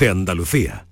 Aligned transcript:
de 0.00 0.08
Andalucía. 0.08 0.86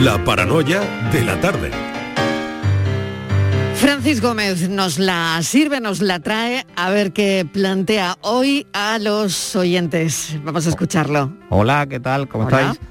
La 0.00 0.24
paranoia 0.24 0.80
de 1.12 1.24
la 1.24 1.38
tarde. 1.42 1.70
Francis 3.74 4.22
Gómez 4.22 4.70
nos 4.70 4.98
la 4.98 5.38
sirve, 5.42 5.80
nos 5.80 6.00
la 6.00 6.20
trae, 6.20 6.66
a 6.74 6.88
ver 6.88 7.12
qué 7.12 7.46
plantea 7.50 8.16
hoy 8.22 8.66
a 8.72 8.98
los 8.98 9.54
oyentes. 9.56 10.38
Vamos 10.42 10.66
a 10.66 10.70
escucharlo. 10.70 11.34
Hola, 11.50 11.86
¿qué 11.86 12.00
tal? 12.00 12.26
¿Cómo 12.26 12.46
Hola. 12.46 12.60
estáis? 12.72 12.90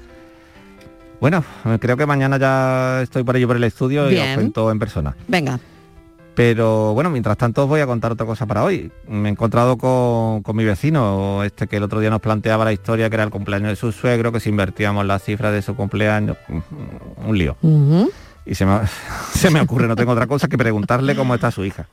Bueno, 1.20 1.44
creo 1.80 1.96
que 1.96 2.06
mañana 2.06 2.38
ya 2.38 3.02
estoy 3.02 3.22
por 3.24 3.36
allí 3.36 3.46
por 3.46 3.56
el 3.56 3.64
estudio 3.64 4.10
y 4.10 4.16
os 4.16 4.34
cuento 4.34 4.70
en 4.70 4.78
persona. 4.78 5.14
Venga. 5.28 5.60
Pero 6.34 6.94
bueno, 6.94 7.10
mientras 7.10 7.36
tanto 7.36 7.64
os 7.64 7.68
voy 7.68 7.80
a 7.80 7.86
contar 7.86 8.12
otra 8.12 8.24
cosa 8.24 8.46
para 8.46 8.64
hoy. 8.64 8.90
Me 9.06 9.28
he 9.28 9.32
encontrado 9.32 9.76
con, 9.76 10.42
con 10.42 10.56
mi 10.56 10.64
vecino, 10.64 11.42
este 11.44 11.66
que 11.66 11.76
el 11.76 11.82
otro 11.82 12.00
día 12.00 12.08
nos 12.08 12.20
planteaba 12.20 12.64
la 12.64 12.72
historia, 12.72 13.10
que 13.10 13.16
era 13.16 13.24
el 13.24 13.30
cumpleaños 13.30 13.68
de 13.68 13.76
su 13.76 13.92
suegro, 13.92 14.32
que 14.32 14.40
si 14.40 14.48
invertíamos 14.48 15.04
las 15.04 15.22
cifras 15.22 15.52
de 15.52 15.60
su 15.60 15.74
cumpleaños, 15.76 16.38
mm, 16.48 17.28
un 17.28 17.36
lío. 17.36 17.56
Y 18.46 18.54
se 18.54 18.64
me, 18.64 18.80
se 19.34 19.50
me 19.50 19.60
ocurre, 19.60 19.88
no 19.88 19.96
tengo 19.96 20.12
otra 20.12 20.26
cosa 20.26 20.48
que 20.48 20.56
preguntarle 20.56 21.14
cómo 21.14 21.34
está 21.34 21.50
su 21.50 21.64
hija. 21.64 21.86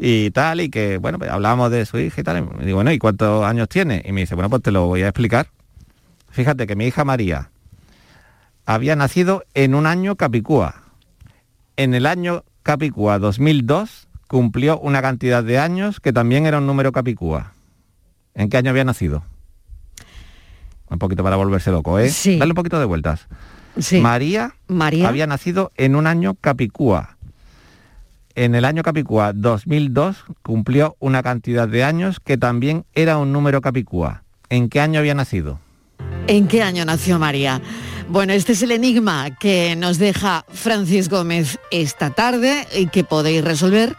y 0.00 0.30
tal, 0.30 0.60
y 0.62 0.70
que, 0.70 0.96
bueno, 0.98 1.18
pues 1.18 1.30
hablábamos 1.30 1.70
de 1.70 1.84
su 1.84 1.98
hija 1.98 2.20
y 2.20 2.24
tal. 2.24 2.48
Y 2.60 2.64
digo, 2.64 2.76
bueno, 2.76 2.92
¿y 2.92 2.98
cuántos 2.98 3.44
años 3.44 3.68
tiene? 3.68 4.02
Y 4.06 4.12
me 4.12 4.22
dice, 4.22 4.34
bueno, 4.34 4.48
pues 4.48 4.62
te 4.62 4.70
lo 4.70 4.86
voy 4.86 5.02
a 5.02 5.08
explicar. 5.08 5.48
Fíjate 6.30 6.66
que 6.66 6.76
mi 6.76 6.86
hija 6.86 7.04
María 7.04 7.50
había 8.66 8.96
nacido 8.96 9.44
en 9.54 9.74
un 9.74 9.86
año 9.86 10.16
Capicúa. 10.16 10.82
En 11.76 11.94
el 11.94 12.04
año 12.04 12.44
Capicúa 12.62 13.18
2002 13.18 14.08
cumplió 14.26 14.78
una 14.80 15.00
cantidad 15.00 15.42
de 15.44 15.58
años 15.58 16.00
que 16.00 16.12
también 16.12 16.46
era 16.46 16.58
un 16.58 16.66
número 16.66 16.90
Capicúa. 16.90 17.52
¿En 18.34 18.50
qué 18.50 18.56
año 18.56 18.70
había 18.70 18.84
nacido? 18.84 19.22
Un 20.90 20.98
poquito 20.98 21.22
para 21.22 21.36
volverse 21.36 21.70
loco, 21.70 21.98
¿eh? 21.98 22.10
Sí. 22.10 22.38
Dale 22.38 22.50
un 22.50 22.56
poquito 22.56 22.78
de 22.78 22.84
vueltas. 22.84 23.28
Sí. 23.78 24.00
María 24.00 24.56
María. 24.66 25.08
había 25.08 25.26
nacido 25.26 25.70
en 25.76 25.94
un 25.94 26.06
año 26.06 26.34
Capicúa. 26.34 27.16
En 28.34 28.54
el 28.54 28.64
año 28.64 28.82
Capicúa 28.82 29.32
2002 29.32 30.24
cumplió 30.42 30.96
una 30.98 31.22
cantidad 31.22 31.68
de 31.68 31.84
años 31.84 32.20
que 32.20 32.36
también 32.36 32.84
era 32.94 33.16
un 33.18 33.32
número 33.32 33.60
Capicúa. 33.60 34.24
¿En 34.50 34.68
qué 34.68 34.80
año 34.80 34.98
había 34.98 35.14
nacido? 35.14 35.60
¿En 36.26 36.48
qué 36.48 36.62
año 36.62 36.84
nació 36.84 37.18
María? 37.18 37.60
Bueno, 38.08 38.32
este 38.34 38.52
es 38.52 38.62
el 38.62 38.70
enigma 38.70 39.36
que 39.36 39.74
nos 39.74 39.98
deja 39.98 40.44
Francis 40.48 41.08
Gómez 41.08 41.58
esta 41.72 42.10
tarde 42.10 42.64
y 42.76 42.86
que 42.86 43.02
podéis 43.02 43.42
resolver 43.42 43.96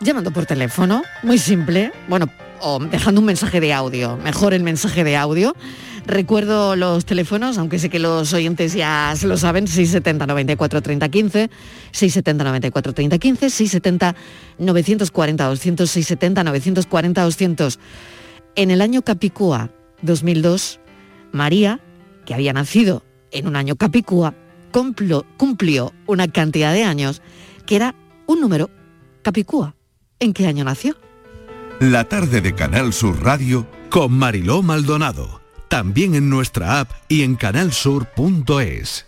llamando 0.00 0.30
por 0.30 0.46
teléfono, 0.46 1.02
muy 1.24 1.38
simple, 1.38 1.90
bueno, 2.06 2.30
o 2.60 2.78
dejando 2.78 3.20
un 3.20 3.26
mensaje 3.26 3.60
de 3.60 3.72
audio, 3.72 4.16
mejor 4.18 4.54
el 4.54 4.62
mensaje 4.62 5.02
de 5.02 5.16
audio. 5.16 5.56
Recuerdo 6.06 6.76
los 6.76 7.04
teléfonos, 7.04 7.58
aunque 7.58 7.80
sé 7.80 7.90
que 7.90 7.98
los 7.98 8.32
oyentes 8.32 8.72
ya 8.72 9.12
se 9.16 9.26
lo 9.26 9.36
saben, 9.36 9.66
670 9.66 10.24
94 10.24 10.80
30 10.80 11.08
15, 11.08 11.50
670 11.90 12.44
94 12.44 12.92
30 12.92 13.18
15, 13.18 13.50
670 13.50 14.14
940 14.58 15.44
200, 15.44 15.90
670 15.90 16.44
940 16.44 17.22
200. 17.22 17.78
En 18.54 18.70
el 18.70 18.80
año 18.80 19.02
Capicúa 19.02 19.70
2002, 20.02 20.78
María, 21.32 21.80
que 22.24 22.34
había 22.34 22.52
nacido 22.52 23.07
en 23.30 23.46
un 23.46 23.56
año 23.56 23.76
Capicúa, 23.76 24.34
cumplió, 24.70 25.24
cumplió 25.36 25.92
una 26.06 26.28
cantidad 26.28 26.72
de 26.72 26.84
años 26.84 27.22
que 27.66 27.76
era 27.76 27.94
un 28.26 28.40
número 28.40 28.70
Capicúa. 29.22 29.74
¿En 30.20 30.32
qué 30.32 30.46
año 30.46 30.64
nació? 30.64 30.96
La 31.80 32.04
tarde 32.04 32.40
de 32.40 32.54
Canal 32.54 32.92
Sur 32.92 33.22
Radio 33.22 33.66
con 33.90 34.12
Mariló 34.12 34.62
Maldonado. 34.62 35.40
También 35.68 36.14
en 36.14 36.30
nuestra 36.30 36.80
app 36.80 36.90
y 37.08 37.22
en 37.22 37.36
canalsur.es. 37.36 39.07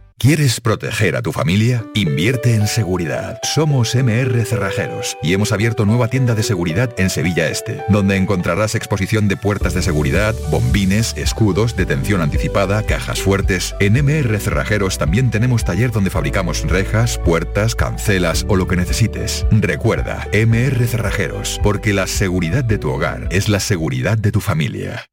¿Quieres 0.21 0.61
proteger 0.61 1.15
a 1.15 1.23
tu 1.23 1.31
familia? 1.31 1.83
Invierte 1.95 2.53
en 2.53 2.67
seguridad. 2.67 3.39
Somos 3.41 3.95
MR 3.95 4.45
Cerrajeros 4.45 5.17
y 5.23 5.33
hemos 5.33 5.51
abierto 5.51 5.83
nueva 5.83 6.09
tienda 6.09 6.35
de 6.35 6.43
seguridad 6.43 6.93
en 6.99 7.09
Sevilla 7.09 7.49
Este, 7.49 7.83
donde 7.89 8.17
encontrarás 8.17 8.75
exposición 8.75 9.27
de 9.27 9.35
puertas 9.35 9.73
de 9.73 9.81
seguridad, 9.81 10.35
bombines, 10.51 11.15
escudos, 11.17 11.75
detención 11.75 12.21
anticipada, 12.21 12.83
cajas 12.83 13.19
fuertes. 13.19 13.73
En 13.79 13.93
MR 13.93 14.39
Cerrajeros 14.39 14.99
también 14.99 15.31
tenemos 15.31 15.65
taller 15.65 15.89
donde 15.89 16.11
fabricamos 16.11 16.67
rejas, 16.67 17.17
puertas, 17.25 17.73
cancelas 17.73 18.45
o 18.47 18.57
lo 18.57 18.67
que 18.67 18.75
necesites. 18.75 19.47
Recuerda, 19.49 20.27
MR 20.33 20.85
Cerrajeros, 20.85 21.59
porque 21.63 21.93
la 21.93 22.05
seguridad 22.05 22.63
de 22.63 22.77
tu 22.77 22.91
hogar 22.91 23.27
es 23.31 23.49
la 23.49 23.59
seguridad 23.59 24.19
de 24.19 24.31
tu 24.31 24.39
familia. 24.39 25.07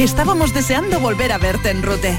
Estábamos 0.00 0.52
deseando 0.52 0.98
volver 0.98 1.30
a 1.30 1.38
verte 1.38 1.70
en 1.70 1.84
Rute. 1.84 2.18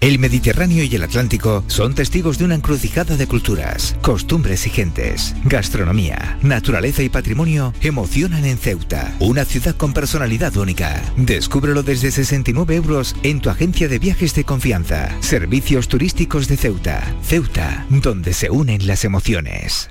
El 0.00 0.18
Mediterráneo 0.18 0.82
y 0.82 0.94
el 0.94 1.02
Atlántico 1.02 1.62
son 1.66 1.94
testigos 1.94 2.38
de 2.38 2.46
una 2.46 2.54
encrucijada 2.54 3.18
de 3.18 3.26
culturas, 3.26 3.94
costumbres 4.00 4.66
y 4.66 4.70
gentes. 4.70 5.34
Gastronomía, 5.44 6.38
naturaleza 6.40 7.02
y 7.02 7.10
patrimonio 7.10 7.74
emocionan 7.82 8.46
en 8.46 8.56
Ceuta, 8.56 9.14
una 9.20 9.44
ciudad 9.44 9.76
con 9.76 9.92
personalidad 9.92 10.56
única. 10.56 11.02
Descúbrelo 11.18 11.82
desde 11.82 12.10
69 12.10 12.76
euros 12.76 13.14
en 13.22 13.40
tu 13.40 13.50
agencia 13.50 13.88
de 13.88 13.98
viajes 13.98 14.34
de 14.34 14.44
confianza. 14.44 15.14
Servicios 15.20 15.86
turísticos 15.86 16.48
de 16.48 16.56
Ceuta. 16.56 17.02
Ceuta, 17.22 17.84
donde 17.90 18.32
se 18.32 18.48
unen 18.48 18.86
las 18.86 19.04
emociones. 19.04 19.90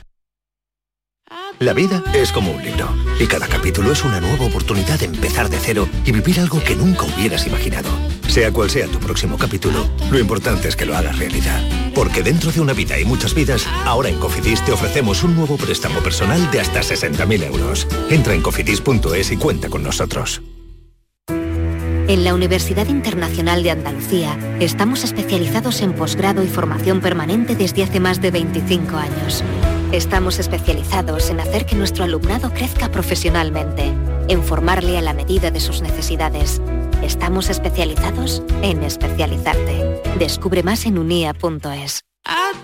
La 1.59 1.73
vida 1.73 2.03
es 2.15 2.31
como 2.31 2.53
un 2.53 2.63
libro 2.63 2.89
y 3.19 3.27
cada 3.27 3.47
capítulo 3.47 3.91
es 3.91 4.03
una 4.03 4.19
nueva 4.19 4.45
oportunidad 4.45 4.97
de 4.97 5.05
empezar 5.05 5.49
de 5.49 5.59
cero 5.59 5.87
y 6.03 6.11
vivir 6.13 6.39
algo 6.39 6.63
que 6.63 6.75
nunca 6.75 7.03
hubieras 7.03 7.45
imaginado. 7.45 7.89
Sea 8.29 8.51
cual 8.51 8.69
sea 8.69 8.85
tu 8.85 8.99
próximo 8.99 9.39
capítulo, 9.39 9.89
lo 10.11 10.19
importante 10.19 10.67
es 10.67 10.75
que 10.75 10.85
lo 10.85 10.95
hagas 10.95 11.17
realidad. 11.17 11.59
Porque 11.95 12.21
dentro 12.21 12.51
de 12.51 12.61
una 12.61 12.73
vida 12.73 12.99
y 12.99 13.03
muchas 13.03 13.33
vidas, 13.33 13.67
ahora 13.85 14.09
en 14.09 14.19
Cofidis 14.19 14.63
te 14.63 14.71
ofrecemos 14.71 15.23
un 15.23 15.35
nuevo 15.35 15.57
préstamo 15.57 15.99
personal 16.01 16.51
de 16.51 16.59
hasta 16.59 16.81
60.000 16.81 17.43
euros. 17.45 17.87
Entra 18.11 18.35
en 18.35 18.43
cofidis.es 18.43 19.31
y 19.31 19.37
cuenta 19.37 19.67
con 19.69 19.81
nosotros. 19.81 20.43
En 21.27 22.23
la 22.23 22.35
Universidad 22.35 22.87
Internacional 22.87 23.63
de 23.63 23.71
Andalucía 23.71 24.37
estamos 24.59 25.03
especializados 25.03 25.81
en 25.81 25.93
posgrado 25.93 26.43
y 26.43 26.47
formación 26.47 27.01
permanente 27.01 27.55
desde 27.55 27.83
hace 27.83 27.99
más 27.99 28.21
de 28.21 28.29
25 28.29 28.95
años. 28.95 29.43
Estamos 29.91 30.37
especializados 30.37 31.31
en 31.31 31.39
hacer 31.39 31.65
que 31.65 31.75
nuestro 31.75 32.03
alumnado 32.03 32.53
crezca 32.53 32.91
profesionalmente, 32.91 33.91
en 34.27 34.43
formarle 34.43 34.99
a 34.99 35.01
la 35.01 35.13
medida 35.13 35.49
de 35.49 35.59
sus 35.59 35.81
necesidades. 35.81 36.61
Estamos 37.03 37.49
especializados 37.49 38.43
en 38.61 38.83
especializarte. 38.83 40.01
Descubre 40.17 40.63
más 40.63 40.85
en 40.85 40.97
unia.es. 40.97 42.01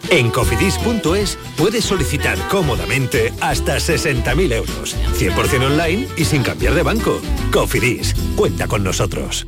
En 0.09 0.29
cofidis.es 0.29 1.37
puedes 1.57 1.85
solicitar 1.85 2.37
cómodamente 2.49 3.33
hasta 3.41 3.77
60.000 3.77 4.53
euros, 4.53 4.95
100% 5.17 5.65
online 5.65 6.07
y 6.17 6.25
sin 6.25 6.43
cambiar 6.43 6.75
de 6.75 6.83
banco. 6.83 7.19
Cofidis, 7.51 8.13
cuenta 8.35 8.67
con 8.67 8.83
nosotros. 8.83 9.47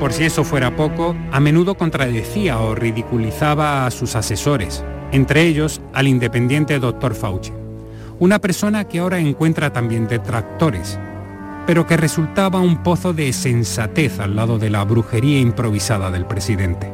Por 0.01 0.13
si 0.13 0.23
eso 0.23 0.43
fuera 0.43 0.75
poco, 0.75 1.15
a 1.31 1.39
menudo 1.39 1.75
contradecía 1.75 2.57
o 2.57 2.73
ridiculizaba 2.73 3.85
a 3.85 3.91
sus 3.91 4.15
asesores, 4.15 4.83
entre 5.11 5.43
ellos 5.43 5.79
al 5.93 6.07
independiente 6.07 6.79
Dr. 6.79 7.13
Fauci, 7.13 7.51
una 8.17 8.39
persona 8.39 8.85
que 8.85 8.97
ahora 8.97 9.19
encuentra 9.19 9.71
también 9.71 10.07
detractores, 10.07 10.97
pero 11.67 11.85
que 11.85 11.97
resultaba 11.97 12.61
un 12.61 12.81
pozo 12.81 13.13
de 13.13 13.31
sensatez 13.31 14.19
al 14.19 14.35
lado 14.35 14.57
de 14.57 14.71
la 14.71 14.83
brujería 14.85 15.39
improvisada 15.39 16.09
del 16.09 16.25
presidente. 16.25 16.91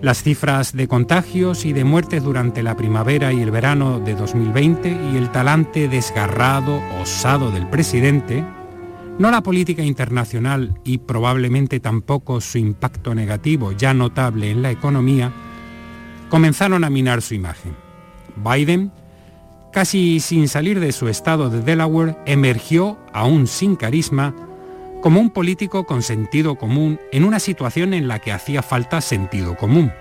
Las 0.00 0.22
cifras 0.22 0.72
de 0.72 0.88
contagios 0.88 1.66
y 1.66 1.74
de 1.74 1.84
muertes 1.84 2.22
durante 2.22 2.62
la 2.62 2.74
primavera 2.74 3.34
y 3.34 3.42
el 3.42 3.50
verano 3.50 4.00
de 4.00 4.14
2020 4.14 4.96
y 5.12 5.18
el 5.18 5.30
talante 5.30 5.88
desgarrado, 5.88 6.80
osado 7.02 7.50
del 7.50 7.66
presidente, 7.66 8.46
no 9.18 9.30
la 9.30 9.42
política 9.42 9.82
internacional 9.82 10.78
y 10.84 10.98
probablemente 10.98 11.80
tampoco 11.80 12.40
su 12.40 12.58
impacto 12.58 13.14
negativo 13.14 13.72
ya 13.72 13.94
notable 13.94 14.50
en 14.50 14.62
la 14.62 14.70
economía, 14.70 15.32
comenzaron 16.28 16.84
a 16.84 16.90
minar 16.90 17.22
su 17.22 17.34
imagen. 17.34 17.74
Biden, 18.36 18.92
casi 19.72 20.20
sin 20.20 20.48
salir 20.48 20.80
de 20.80 20.92
su 20.92 21.08
estado 21.08 21.48
de 21.48 21.62
Delaware, 21.62 22.16
emergió, 22.26 22.98
aún 23.12 23.46
sin 23.46 23.76
carisma, 23.76 24.34
como 25.02 25.20
un 25.20 25.30
político 25.30 25.84
con 25.84 26.02
sentido 26.02 26.56
común 26.56 26.98
en 27.12 27.24
una 27.24 27.38
situación 27.38 27.94
en 27.94 28.08
la 28.08 28.18
que 28.18 28.32
hacía 28.32 28.62
falta 28.62 29.00
sentido 29.00 29.56
común. 29.56 29.92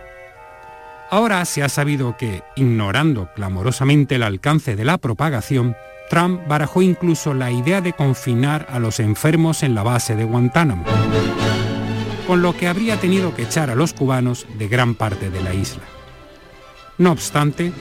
Ahora 1.10 1.46
se 1.46 1.64
ha 1.64 1.70
sabido 1.70 2.18
que, 2.18 2.42
ignorando 2.56 3.30
clamorosamente 3.36 4.16
el 4.16 4.24
alcance 4.24 4.76
de 4.76 4.84
la 4.84 4.98
propagación, 4.98 5.76
Trump 6.10 6.42
barajó 6.48 6.82
incluso 6.82 7.34
la 7.34 7.52
idea 7.52 7.82
de 7.82 7.94
confinar 7.94 8.68
a 8.70 8.80
los 8.80 9.00
enfermos 9.00 9.64
en 9.64 9.74
la 9.74 9.84
base 9.84 10.16
de 10.16 10.24
Guantánamo, 10.24 10.86
con 12.28 12.42
lo 12.42 12.56
que 12.56 12.68
habría 12.68 13.00
tenido 13.00 13.34
que 13.36 13.44
echar 13.44 13.70
a 13.70 13.76
los 13.76 13.94
cubanos 13.94 14.46
de 14.58 14.68
gran 14.68 14.96
parte 14.96 15.30
de 15.30 15.42
la 15.42 15.54
isla. 15.54 15.84
No 16.98 17.12
obstante, 17.12 17.72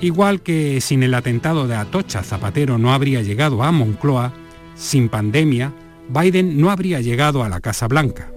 igual 0.00 0.42
que 0.42 0.80
sin 0.80 1.02
el 1.02 1.14
atentado 1.14 1.66
de 1.66 1.76
Atocha 1.76 2.22
Zapatero 2.22 2.78
no 2.78 2.92
habría 2.92 3.22
llegado 3.22 3.62
a 3.62 3.72
Moncloa, 3.72 4.32
sin 4.74 5.08
pandemia, 5.08 5.72
Biden 6.08 6.60
no 6.60 6.70
habría 6.70 7.00
llegado 7.00 7.42
a 7.42 7.48
la 7.48 7.60
Casa 7.60 7.88
Blanca. 7.88 8.30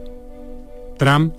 Trump, 0.97 1.35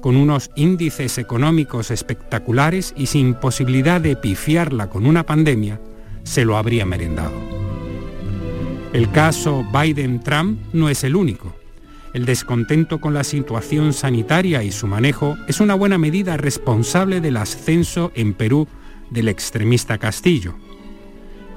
con 0.00 0.16
unos 0.16 0.50
índices 0.54 1.18
económicos 1.18 1.90
espectaculares 1.90 2.94
y 2.96 3.06
sin 3.06 3.34
posibilidad 3.34 4.00
de 4.00 4.16
pifiarla 4.16 4.88
con 4.88 5.06
una 5.06 5.24
pandemia, 5.24 5.80
se 6.28 6.44
lo 6.44 6.58
habría 6.58 6.84
merendado. 6.84 7.32
El 8.92 9.10
caso 9.10 9.66
Biden-Trump 9.72 10.60
no 10.72 10.88
es 10.88 11.02
el 11.02 11.16
único. 11.16 11.54
El 12.12 12.26
descontento 12.26 13.00
con 13.00 13.14
la 13.14 13.24
situación 13.24 13.92
sanitaria 13.92 14.62
y 14.62 14.70
su 14.70 14.86
manejo 14.86 15.36
es 15.46 15.60
una 15.60 15.74
buena 15.74 15.98
medida 15.98 16.36
responsable 16.36 17.20
del 17.20 17.38
ascenso 17.38 18.12
en 18.14 18.34
Perú 18.34 18.68
del 19.10 19.28
extremista 19.28 19.98
Castillo. 19.98 20.54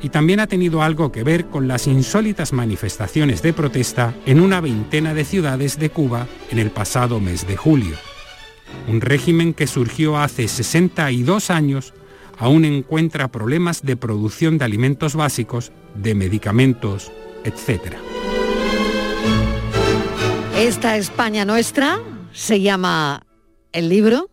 Y 0.02 0.10
también 0.10 0.40
ha 0.40 0.48
tenido 0.48 0.82
algo 0.82 1.12
que 1.12 1.24
ver 1.24 1.46
con 1.46 1.68
las 1.68 1.88
insólitas 1.88 2.54
manifestaciones 2.54 3.42
de 3.42 3.54
protesta 3.54 4.14
en 4.26 4.40
una 4.40 4.62
veintena 4.62 5.14
de 5.14 5.26
ciudades 5.26 5.80
de 5.80 5.90
Cuba 5.90 6.28
en 6.50 6.60
el 6.60 6.72
pasado 6.72 7.20
mes 7.20 7.46
de 7.46 7.58
julio. 7.58 7.96
Un 8.88 9.02
régimen 9.02 9.54
que 9.54 9.68
surgió 9.68 10.18
hace 10.18 10.48
62 10.48 11.50
años 11.50 11.94
aún 12.42 12.66
encuentra 12.66 13.32
problemas 13.32 13.84
de 13.84 13.96
producción 13.96 14.58
de 14.58 14.66
alimentos 14.66 15.16
básicos, 15.16 15.72
de 15.94 16.16
medicamentos, 16.16 17.12
etc. 17.44 17.94
Esta 20.58 20.98
España 20.98 21.46
nuestra 21.46 22.00
se 22.34 22.60
llama 22.60 23.28
El 23.74 23.90
libro 23.90 24.32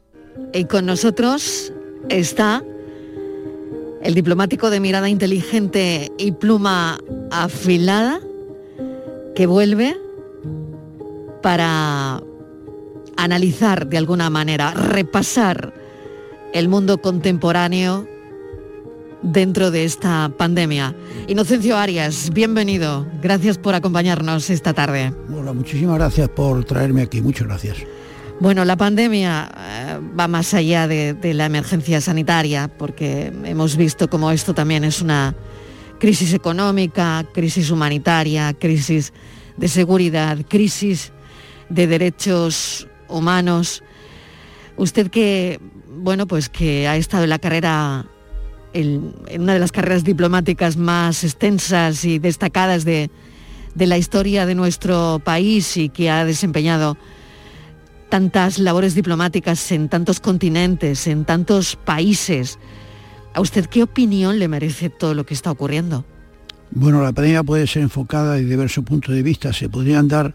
y 0.54 0.64
con 0.64 0.86
nosotros 0.86 1.70
está 2.08 2.64
el 4.02 4.14
diplomático 4.14 4.70
de 4.70 4.80
mirada 4.80 5.10
inteligente 5.10 6.10
y 6.16 6.32
pluma 6.32 6.98
afilada 7.30 8.20
que 9.34 9.46
vuelve 9.46 9.94
para 11.42 12.22
analizar 13.18 13.86
de 13.86 13.98
alguna 13.98 14.30
manera, 14.30 14.70
repasar 14.72 15.77
el 16.52 16.68
mundo 16.68 17.00
contemporáneo 17.00 18.06
dentro 19.22 19.70
de 19.70 19.84
esta 19.84 20.30
pandemia. 20.36 20.94
Inocencio 21.26 21.76
Arias, 21.76 22.30
bienvenido. 22.32 23.06
Gracias 23.20 23.58
por 23.58 23.74
acompañarnos 23.74 24.50
esta 24.50 24.72
tarde. 24.72 25.12
Hola, 25.32 25.52
muchísimas 25.52 25.96
gracias 25.96 26.28
por 26.28 26.64
traerme 26.64 27.02
aquí. 27.02 27.20
Muchas 27.20 27.46
gracias. 27.46 27.76
Bueno, 28.40 28.64
la 28.64 28.76
pandemia 28.76 29.50
eh, 29.56 29.98
va 30.18 30.28
más 30.28 30.54
allá 30.54 30.86
de, 30.86 31.14
de, 31.14 31.34
la 31.34 31.46
emergencia 31.46 32.00
sanitaria, 32.00 32.68
porque 32.68 33.32
hemos 33.44 33.76
visto 33.76 34.08
como 34.08 34.30
esto 34.30 34.54
también 34.54 34.84
es 34.84 35.02
una 35.02 35.34
crisis 35.98 36.32
económica, 36.32 37.26
crisis 37.34 37.70
humanitaria, 37.70 38.54
crisis 38.54 39.12
de 39.56 39.66
seguridad, 39.66 40.38
crisis 40.48 41.12
de 41.68 41.88
derechos 41.88 42.86
humanos. 43.08 43.82
Usted 44.76 45.10
que, 45.10 45.58
bueno, 45.98 46.26
pues 46.26 46.48
que 46.48 46.88
ha 46.88 46.96
estado 46.96 47.24
en 47.24 47.30
la 47.30 47.38
carrera, 47.38 48.06
en, 48.72 49.14
una 49.38 49.54
de 49.54 49.58
las 49.58 49.72
carreras 49.72 50.04
diplomáticas 50.04 50.76
más 50.76 51.24
extensas 51.24 52.04
y 52.04 52.18
destacadas 52.18 52.84
de, 52.84 53.10
de 53.74 53.86
la 53.86 53.98
historia 53.98 54.46
de 54.46 54.54
nuestro 54.54 55.20
país 55.24 55.76
y 55.76 55.88
que 55.88 56.10
ha 56.10 56.24
desempeñado 56.24 56.96
tantas 58.08 58.58
labores 58.58 58.94
diplomáticas 58.94 59.70
en 59.72 59.88
tantos 59.88 60.20
continentes, 60.20 61.06
en 61.06 61.24
tantos 61.24 61.76
países. 61.76 62.58
¿A 63.34 63.40
usted 63.40 63.66
qué 63.66 63.82
opinión 63.82 64.38
le 64.38 64.48
merece 64.48 64.90
todo 64.90 65.14
lo 65.14 65.26
que 65.26 65.34
está 65.34 65.50
ocurriendo? 65.50 66.04
Bueno, 66.70 67.02
la 67.02 67.12
pandemia 67.12 67.42
puede 67.42 67.66
ser 67.66 67.82
enfocada 67.82 68.34
desde 68.34 68.50
diversos 68.50 68.84
puntos 68.84 69.14
de 69.14 69.22
vista. 69.22 69.52
Se 69.52 69.68
podrían 69.68 70.06
dar 70.06 70.34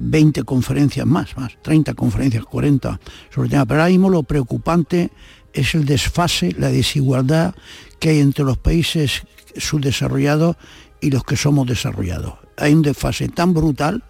20 0.00 0.42
conferencias 0.44 1.06
más, 1.06 1.36
más, 1.36 1.52
30 1.62 1.94
conferencias, 1.94 2.44
40 2.44 3.00
sobre 3.32 3.46
el 3.46 3.50
tema. 3.50 3.66
Pero 3.66 3.80
ahora 3.80 3.90
mismo 3.90 4.08
lo 4.08 4.22
preocupante 4.22 5.10
es 5.52 5.74
el 5.74 5.84
desfase, 5.84 6.54
la 6.58 6.70
desigualdad 6.70 7.54
que 7.98 8.10
hay 8.10 8.20
entre 8.20 8.44
los 8.44 8.56
países 8.56 9.24
subdesarrollados 9.56 10.56
y 11.00 11.10
los 11.10 11.22
que 11.24 11.36
somos 11.36 11.66
desarrollados. 11.66 12.34
Hay 12.56 12.72
un 12.72 12.82
desfase 12.82 13.28
tan 13.28 13.52
brutal 13.52 14.02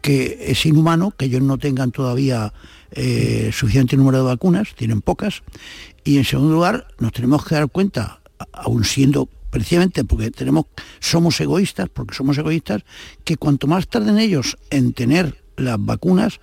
que 0.00 0.46
es 0.46 0.64
inhumano 0.64 1.10
que 1.10 1.26
ellos 1.26 1.42
no 1.42 1.58
tengan 1.58 1.90
todavía 1.90 2.52
eh, 2.92 3.50
suficiente 3.52 3.96
número 3.96 4.18
de 4.18 4.24
vacunas, 4.24 4.74
tienen 4.76 5.02
pocas, 5.02 5.42
y 6.04 6.18
en 6.18 6.24
segundo 6.24 6.54
lugar 6.54 6.86
nos 6.98 7.12
tenemos 7.12 7.44
que 7.44 7.56
dar 7.56 7.68
cuenta, 7.68 8.20
aún 8.52 8.84
siendo 8.84 9.28
precisamente 9.50 10.04
porque 10.04 10.30
tenemos, 10.30 10.66
somos 11.00 11.40
egoístas, 11.40 11.88
porque 11.88 12.14
somos 12.14 12.38
egoístas, 12.38 12.82
que 13.24 13.36
cuanto 13.36 13.66
más 13.66 13.88
tarden 13.88 14.18
ellos 14.18 14.56
en 14.70 14.92
tener 14.92 15.42
las 15.56 15.76
vacunas, 15.78 16.40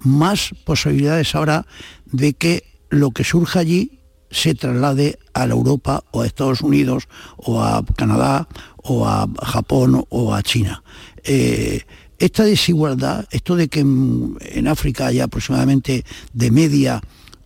más 0.00 0.50
posibilidades 0.64 1.34
habrá 1.34 1.66
de 2.06 2.34
que 2.34 2.64
lo 2.90 3.10
que 3.10 3.24
surja 3.24 3.60
allí 3.60 4.00
se 4.30 4.54
traslade 4.54 5.18
a 5.32 5.46
la 5.46 5.54
Europa 5.54 6.04
o 6.10 6.20
a 6.20 6.26
Estados 6.26 6.60
Unidos 6.60 7.08
o 7.36 7.62
a 7.62 7.84
Canadá 7.96 8.48
o 8.76 9.06
a 9.06 9.28
Japón 9.42 10.04
o 10.08 10.34
a 10.34 10.42
China. 10.42 10.82
Eh, 11.24 11.82
esta 12.18 12.44
desigualdad, 12.44 13.26
esto 13.30 13.56
de 13.56 13.68
que 13.68 13.80
en, 13.80 14.36
en 14.40 14.68
África 14.68 15.06
haya 15.06 15.24
aproximadamente 15.24 16.04
de 16.32 16.50
media 16.50 17.00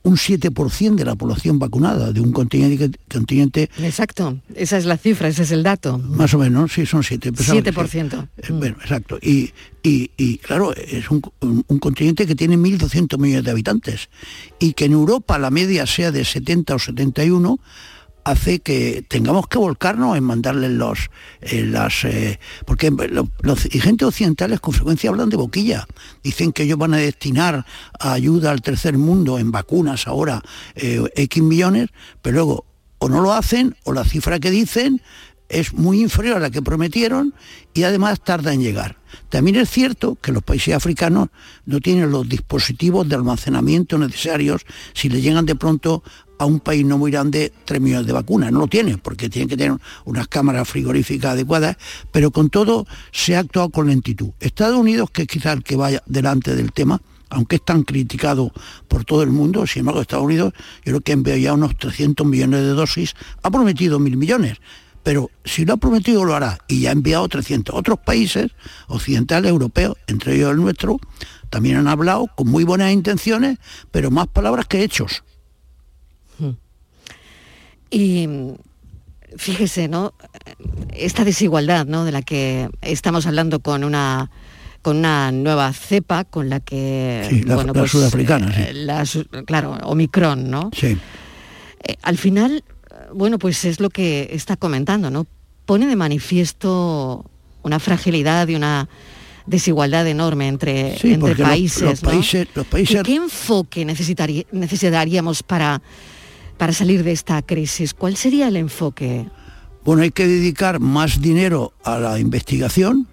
un 0.05 0.17
7% 0.17 0.95
de 0.95 1.05
la 1.05 1.15
población 1.15 1.59
vacunada 1.59 2.13
de 2.13 2.21
un 2.21 2.33
continente, 2.33 2.91
continente... 3.11 3.71
Exacto, 3.79 4.39
esa 4.55 4.77
es 4.79 4.85
la 4.85 4.97
cifra, 4.97 5.29
ese 5.29 5.43
es 5.43 5.53
el 5.53 5.63
dato. 5.63 5.99
Más 5.99 6.35
o 6.35 6.39
menos, 6.39 6.73
sí, 6.73 6.87
son 6.87 7.03
7. 7.03 7.33
7%. 7.33 8.29
Eh, 8.37 8.53
bueno, 8.53 8.77
exacto. 8.81 9.19
Y, 9.23 9.53
y, 9.83 10.11
y 10.17 10.39
claro, 10.39 10.75
es 10.75 11.11
un, 11.11 11.23
un, 11.41 11.65
un, 11.67 11.79
continente 11.79 12.27
que 12.27 12.35
tiene 12.35 12.57
1.200 12.57 13.19
millones 13.19 13.45
de 13.45 13.51
habitantes 13.51 14.09
y 14.59 14.73
que 14.73 14.87
en 14.87 14.93
Europa 14.93 15.39
la 15.39 15.51
media 15.51 15.87
sea 15.87 16.11
de 16.11 16.25
70 16.25 16.75
o 16.75 16.79
71 16.79 17.61
hace 18.25 18.61
que 18.61 19.05
tengamos 19.09 19.49
que 19.49 19.59
volcarnos 19.59 20.17
en 20.17 20.25
mandarles 20.25 20.71
los 20.71 21.11
eh, 21.41 21.65
las 21.65 22.05
eh, 22.05 22.39
porque 22.67 22.91
los, 22.91 23.29
los, 23.41 23.65
dirigentes 23.65 24.07
occidentales 24.07 24.61
con 24.61 24.75
frecuencia 24.75 25.11
hablan 25.11 25.29
de 25.29 25.37
boquilla 25.37 25.87
dicen 26.23 26.53
que 26.53 26.63
ellos 26.65 26.79
van 26.79 26.95
a 26.95 26.99
destinar 26.99 27.67
ayuda 27.99 28.51
al 28.51 28.63
tercer 28.63 28.97
mundo 28.97 29.39
en 29.39 29.51
vacunas 29.51 30.07
ahora 30.07 30.43
eh, 30.75 31.03
x 31.17 31.43
millones 31.43 31.89
pero 32.21 32.35
luego 32.37 32.67
o 32.99 33.09
no 33.09 33.21
lo 33.21 33.33
hacen 33.33 33.77
o 33.85 33.93
la 33.93 34.05
cifra 34.05 34.39
que 34.39 34.51
dicen 34.51 35.03
es 35.53 35.75
muy 35.75 36.01
inferior 36.01 36.39
a 36.39 36.41
la 36.41 36.51
que 36.51 36.63
prometieron 36.63 37.35
y 37.75 37.83
además 37.83 38.21
tarda 38.25 38.55
en 38.55 38.63
llegar. 38.63 38.97
También 39.29 39.57
es 39.57 39.71
cierto 39.71 40.17
que 40.17 40.33
los 40.33 40.43
países 40.43 40.75
africanos 40.75 41.29
no 41.67 41.79
tienen 41.81 42.11
los 42.11 42.27
dispositivos 42.27 43.07
de 43.09 43.17
almacenamiento 43.17 43.99
necesarios 43.99 44.63
si 44.95 45.11
le 45.11 45.21
llegan 45.21 45.45
de 45.45 45.55
pronto 45.55 46.03
a 46.43 46.47
un 46.47 46.61
país 46.61 46.85
no 46.85 46.99
muy 46.99 47.11
grande 47.11 47.53
3 47.65 47.81
millones 47.81 48.07
de 48.07 48.13
vacunas. 48.13 48.53
No 48.53 48.61
lo 48.61 48.67
tienen, 48.67 48.99
porque 48.99 49.29
tienen 49.29 49.49
que 49.49 49.57
tener 49.57 49.79
unas 50.05 50.29
cámaras 50.29 50.69
frigoríficas 50.69 51.33
adecuadas, 51.33 51.77
pero 52.11 52.31
con 52.31 52.51
todo 52.51 52.87
se 53.13 53.37
ha 53.37 53.41
actuado 53.41 53.71
con 53.71 53.87
lentitud. 53.87 54.31
Estados 54.41 54.77
Unidos, 54.77 55.11
que 55.11 55.23
es 55.23 55.29
quizás 55.29 55.57
el 55.57 55.63
que 55.63 55.77
vaya 55.77 56.03
delante 56.07 56.57
del 56.57 56.73
tema, 56.73 57.01
aunque 57.31 57.57
es 57.57 57.65
tan 57.65 57.85
criticado 57.85 58.53
por 58.89 59.05
todo 59.05 59.23
el 59.23 59.31
mundo, 59.31 59.67
sin 59.67 59.81
embargo 59.81 60.03
Estados 60.03 60.25
Unidos, 60.25 60.53
yo 60.85 60.93
creo 60.93 61.01
que 61.01 61.13
envió 61.13 61.37
ya 61.37 61.55
unos 61.55 61.79
300 61.79 62.27
millones 62.27 62.61
de 62.61 62.71
dosis, 62.71 63.15
ha 63.43 63.51
prometido 63.51 63.99
mil 63.99 64.17
millones 64.17 64.59
pero 65.03 65.31
si 65.45 65.65
lo 65.65 65.73
ha 65.73 65.77
prometido 65.77 66.25
lo 66.25 66.37
hará 66.37 66.59
y 66.69 66.83
ya 66.83 66.91
ha 66.91 66.93
enviado 66.93 67.27
300. 67.29 67.75
Otros 67.75 67.99
países 67.99 68.53
occidentales, 68.87 69.51
europeos, 69.51 69.97
entre 70.07 70.37
ellos 70.37 70.53
el 70.53 70.59
nuestro, 70.59 71.01
también 71.51 71.77
han 71.77 71.89
hablado 71.89 72.29
con 72.35 72.49
muy 72.49 72.65
buenas 72.65 72.93
intenciones, 72.93 73.59
pero 73.91 74.11
más 74.11 74.29
palabras 74.29 74.67
que 74.67 74.85
hechos. 74.85 75.25
Y 77.93 78.27
fíjese, 79.37 79.87
¿no? 79.89 80.15
Esta 80.97 81.25
desigualdad, 81.25 81.87
¿no? 81.87 82.05
De 82.05 82.13
la 82.13 82.23
que 82.23 82.69
estamos 82.81 83.27
hablando 83.27 83.61
con 83.61 83.85
una 83.85 84.31
con 84.81 84.97
una 84.97 85.31
nueva 85.31 85.73
cepa 85.73 86.25
con 86.25 86.49
la 86.49 86.59
que 86.59 87.25
sí, 87.31 87.43
la, 87.43 87.55
bueno, 87.55 87.73
la 87.73 87.83
pues, 87.83 87.93
sudafricana, 87.93 88.53
sí. 88.53 88.63
eh, 88.67 88.73
la 88.75 89.05
claro, 89.47 89.79
Omicron, 89.85 90.51
¿no? 90.51 90.71
Sí. 90.77 90.99
Eh, 91.85 91.95
al 92.03 92.19
final, 92.19 92.65
bueno, 93.15 93.39
pues 93.39 93.65
es 93.65 93.79
lo 93.79 93.91
que 93.91 94.31
está 94.33 94.57
comentando, 94.57 95.09
¿no? 95.09 95.25
Pone 95.67 95.87
de 95.87 95.95
manifiesto 95.95 97.25
una 97.63 97.79
fragilidad 97.79 98.49
y 98.49 98.57
una 98.57 98.89
desigualdad 99.47 100.05
enorme 100.09 100.49
entre, 100.49 100.99
Sí, 100.99 101.13
entre 101.13 101.37
los- 101.37 101.49
países, 101.49 101.83
los 101.83 102.03
¿no? 102.03 102.09
países- 102.11 102.49
los 102.55 102.67
países- 102.67 103.03
¿Qué, 103.05 103.15
enfoque 103.15 103.87
necesitarí- 103.87 104.47
necesitaríamos 104.51 105.45
para, 105.45 105.81
para 106.63 106.73
salir 106.73 107.03
de 107.03 107.11
esta 107.11 107.43
crisis? 107.43 107.93
¿Cuál 107.93 108.17
sería 108.17 108.47
el 108.47 108.57
enfoque? 108.57 109.29
Bueno, 109.85 110.03
hay 110.03 110.13
que 110.13 110.29
dedicar 110.29 110.79
más 110.79 111.21
dinero 111.21 111.73
a 111.83 111.99
la 111.99 112.21
investigación, 112.21 113.09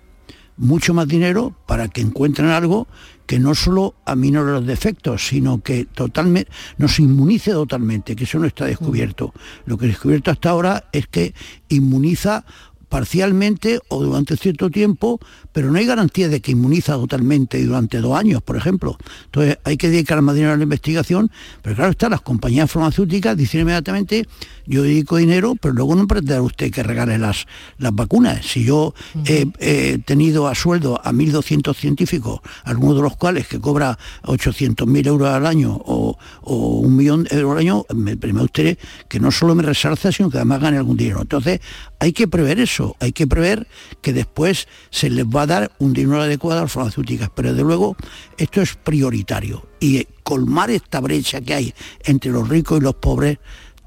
mucho 0.55 0.93
más 0.93 1.07
dinero 1.07 1.55
para 1.65 1.87
que 1.87 2.01
encuentren 2.01 2.49
algo 2.49 2.87
que 3.25 3.39
no 3.39 3.55
solo 3.55 3.95
aminore 4.05 4.51
los 4.51 4.67
defectos, 4.67 5.27
sino 5.27 5.63
que 5.63 5.85
totalmente 5.85 6.51
nos 6.77 6.99
inmunice 6.99 7.49
totalmente, 7.49 8.15
que 8.15 8.25
eso 8.25 8.37
no 8.37 8.45
está 8.45 8.65
descubierto. 8.65 9.33
Lo 9.65 9.79
que 9.79 9.85
he 9.85 9.87
descubierto 9.87 10.29
hasta 10.29 10.51
ahora 10.51 10.87
es 10.91 11.07
que 11.07 11.33
inmuniza 11.69 12.45
parcialmente 12.89 13.79
o 13.87 14.03
durante 14.03 14.35
cierto 14.35 14.69
tiempo, 14.69 15.19
pero 15.53 15.71
no 15.71 15.77
hay 15.77 15.85
garantía 15.85 16.27
de 16.27 16.41
que 16.41 16.51
inmuniza 16.51 16.93
totalmente 16.93 17.63
durante 17.63 18.01
dos 18.01 18.17
años, 18.17 18.41
por 18.41 18.57
ejemplo. 18.57 18.97
Entonces 19.25 19.57
hay 19.63 19.77
que 19.77 19.89
dedicar 19.89 20.21
más 20.21 20.35
dinero 20.35 20.53
a 20.53 20.57
la 20.57 20.63
investigación, 20.63 21.31
pero 21.61 21.75
claro 21.75 21.91
está, 21.91 22.09
las 22.09 22.21
compañías 22.21 22.69
farmacéuticas 22.69 23.37
dicen 23.37 23.61
inmediatamente, 23.61 24.27
yo 24.65 24.83
dedico 24.83 25.17
dinero, 25.17 25.55
pero 25.59 25.73
luego 25.73 25.95
no 25.95 26.07
pretenderá 26.07 26.41
usted 26.41 26.71
que 26.71 26.83
regale 26.83 27.17
las, 27.17 27.47
las 27.77 27.93
vacunas. 27.93 28.45
Si 28.45 28.63
yo 28.63 28.93
he 29.25 29.45
he 29.69 29.99
tenido 29.99 30.47
a 30.47 30.55
sueldo 30.55 30.99
a 31.03 31.11
1.200 31.11 31.75
científicos, 31.75 32.39
algunos 32.63 32.97
de 32.97 33.03
los 33.03 33.15
cuales 33.15 33.47
que 33.47 33.59
cobra 33.59 33.97
800.000 34.23 35.07
euros 35.07 35.29
al 35.29 35.45
año 35.45 35.79
o, 35.85 36.17
o 36.41 36.79
un 36.79 36.95
millón 36.95 37.23
de 37.23 37.37
euros 37.37 37.53
al 37.53 37.59
año, 37.59 37.85
me, 37.93 38.15
me 38.15 38.41
gustaría 38.41 38.77
que 39.07 39.19
no 39.19 39.31
solo 39.31 39.55
me 39.55 39.63
resarza, 39.63 40.11
sino 40.11 40.29
que 40.29 40.37
además 40.37 40.61
gane 40.61 40.77
algún 40.77 40.97
dinero. 40.97 41.21
Entonces 41.21 41.61
hay 41.99 42.13
que 42.13 42.27
prever 42.27 42.59
eso, 42.59 42.78
hay 42.99 43.11
que 43.11 43.27
prever 43.27 43.67
que 44.01 44.13
después 44.13 44.67
se 44.89 45.09
les 45.09 45.25
va 45.25 45.43
a 45.43 45.47
dar 45.47 45.71
un 45.79 45.93
dinero 45.93 46.21
adecuado 46.21 46.59
a 46.59 46.63
las 46.63 46.71
farmacéuticas, 46.71 47.29
pero 47.35 47.49
desde 47.51 47.63
luego 47.63 47.95
esto 48.37 48.61
es 48.61 48.75
prioritario 48.75 49.67
y 49.79 50.05
colmar 50.23 50.69
esta 50.71 50.99
brecha 50.99 51.41
que 51.41 51.53
hay 51.53 51.73
entre 52.03 52.31
los 52.31 52.47
ricos 52.47 52.79
y 52.79 52.83
los 52.83 52.95
pobres 52.95 53.39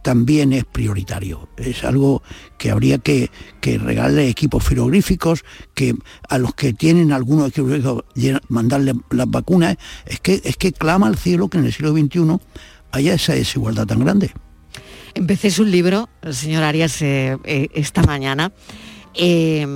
también 0.03 0.53
es 0.53 0.65
prioritario. 0.65 1.49
Es 1.57 1.85
algo 1.85 2.23
que 2.59 2.71
habría 2.71 2.99
que, 2.99 3.31
que 3.61 3.79
regalarle 3.79 4.29
equipos 4.29 4.65
frigoríficos, 4.65 5.45
que 5.75 5.95
a 6.29 6.39
los 6.39 6.55
que 6.55 6.73
tienen 6.73 7.13
algunos 7.13 7.49
equipos 7.49 8.05
mandarle 8.49 8.95
las 9.11 9.31
vacunas. 9.31 9.77
Es 10.05 10.21
que, 10.21 10.43
es 10.45 10.57
que 10.57 10.73
clama 10.73 11.07
al 11.07 11.17
cielo 11.17 11.49
que 11.49 11.59
en 11.59 11.67
el 11.67 11.73
siglo 11.73 11.93
XXI 11.93 12.39
haya 12.91 13.15
esa 13.15 13.35
desigualdad 13.35 13.87
tan 13.87 14.01
grande. 14.01 14.33
Empecé 15.15 15.51
su 15.51 15.65
libro, 15.65 16.09
señor 16.31 16.65
Arias, 16.65 17.01
eh, 17.03 17.37
eh, 17.45 17.69
esta 17.75 18.03
mañana. 18.03 18.53
Eh, 19.15 19.67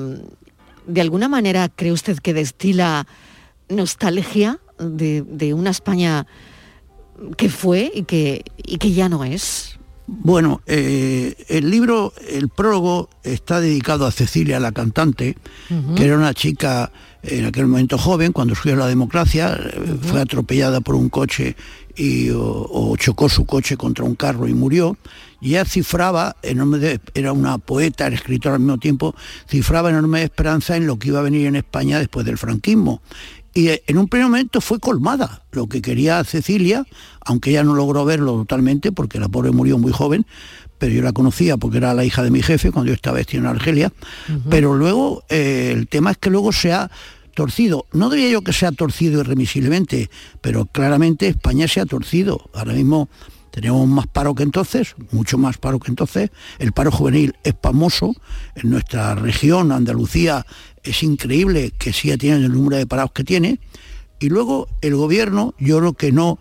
¿De 0.86 1.00
alguna 1.00 1.28
manera 1.28 1.68
cree 1.68 1.92
usted 1.92 2.18
que 2.18 2.32
destila 2.32 3.06
nostalgia 3.68 4.60
de, 4.78 5.22
de 5.22 5.52
una 5.52 5.70
España 5.70 6.26
que 7.36 7.48
fue 7.48 7.90
y 7.92 8.04
que, 8.04 8.44
y 8.56 8.78
que 8.78 8.92
ya 8.92 9.08
no 9.08 9.24
es? 9.24 9.78
Bueno, 10.06 10.62
eh, 10.66 11.34
el 11.48 11.68
libro, 11.68 12.12
el 12.28 12.48
prólogo, 12.48 13.10
está 13.24 13.60
dedicado 13.60 14.06
a 14.06 14.12
Cecilia, 14.12 14.60
la 14.60 14.70
cantante, 14.70 15.36
que 15.96 16.04
era 16.04 16.16
una 16.16 16.32
chica 16.32 16.92
en 17.24 17.44
aquel 17.44 17.66
momento 17.66 17.98
joven, 17.98 18.30
cuando 18.30 18.54
surgió 18.54 18.76
la 18.76 18.86
democracia, 18.86 19.58
eh, 19.60 19.96
fue 20.00 20.20
atropellada 20.20 20.80
por 20.80 20.94
un 20.94 21.08
coche 21.08 21.56
y, 21.96 22.30
o, 22.30 22.42
o 22.70 22.96
chocó 22.96 23.28
su 23.28 23.46
coche 23.46 23.76
contra 23.76 24.04
un 24.04 24.14
carro 24.14 24.46
y 24.48 24.54
murió. 24.54 24.96
Y 25.40 25.50
ella 25.50 25.64
cifraba, 25.64 26.36
enorme 26.42 26.78
de- 26.78 27.00
era 27.14 27.32
una 27.32 27.58
poeta, 27.58 28.06
era 28.06 28.16
escritora 28.16 28.54
al 28.56 28.60
mismo 28.60 28.78
tiempo, 28.78 29.14
cifraba 29.48 29.90
enorme 29.90 30.22
esperanza 30.22 30.76
en 30.76 30.86
lo 30.86 30.98
que 30.98 31.08
iba 31.08 31.18
a 31.18 31.22
venir 31.22 31.46
en 31.46 31.56
España 31.56 31.98
después 31.98 32.24
del 32.26 32.38
franquismo. 32.38 33.02
Y 33.52 33.68
eh, 33.68 33.82
en 33.86 33.98
un 33.98 34.08
primer 34.08 34.28
momento 34.28 34.60
fue 34.60 34.78
colmada 34.80 35.44
lo 35.52 35.66
que 35.66 35.80
quería 35.82 36.22
Cecilia, 36.24 36.84
aunque 37.24 37.50
ella 37.50 37.64
no 37.64 37.74
logró 37.74 38.04
verlo 38.04 38.32
totalmente 38.32 38.92
porque 38.92 39.18
la 39.18 39.28
pobre 39.28 39.50
murió 39.50 39.78
muy 39.78 39.92
joven, 39.92 40.26
pero 40.78 40.92
yo 40.92 41.02
la 41.02 41.12
conocía 41.12 41.56
porque 41.56 41.78
era 41.78 41.94
la 41.94 42.04
hija 42.04 42.22
de 42.22 42.30
mi 42.30 42.42
jefe 42.42 42.70
cuando 42.70 42.88
yo 42.90 42.94
estaba 42.94 43.16
vestido 43.16 43.42
en 43.44 43.48
Argelia. 43.48 43.92
Pero 44.50 44.74
luego 44.74 45.24
eh, 45.30 45.72
el 45.74 45.88
tema 45.88 46.10
es 46.10 46.18
que 46.18 46.28
luego 46.28 46.52
se 46.52 46.72
ha 46.72 46.90
torcido. 47.36 47.86
No 47.92 48.10
diría 48.10 48.30
yo 48.30 48.42
que 48.42 48.52
sea 48.52 48.72
torcido 48.72 49.20
irremisiblemente, 49.20 50.10
pero 50.40 50.64
claramente 50.64 51.28
España 51.28 51.68
se 51.68 51.80
ha 51.80 51.86
torcido. 51.86 52.50
Ahora 52.54 52.72
mismo 52.72 53.08
tenemos 53.52 53.86
más 53.86 54.06
paro 54.08 54.34
que 54.34 54.42
entonces, 54.42 54.96
mucho 55.12 55.38
más 55.38 55.58
paro 55.58 55.78
que 55.78 55.90
entonces. 55.90 56.30
El 56.58 56.72
paro 56.72 56.90
juvenil 56.90 57.36
es 57.44 57.54
famoso. 57.62 58.14
En 58.56 58.70
nuestra 58.70 59.14
región, 59.14 59.70
Andalucía, 59.70 60.44
es 60.82 61.02
increíble 61.02 61.72
que 61.78 61.92
siga 61.92 62.16
teniendo 62.16 62.46
el 62.46 62.52
número 62.52 62.78
de 62.78 62.86
parados 62.86 63.12
que 63.12 63.22
tiene. 63.22 63.60
Y 64.18 64.30
luego 64.30 64.66
el 64.80 64.96
gobierno, 64.96 65.54
yo 65.58 65.78
creo 65.78 65.92
que 65.92 66.10
no 66.12 66.38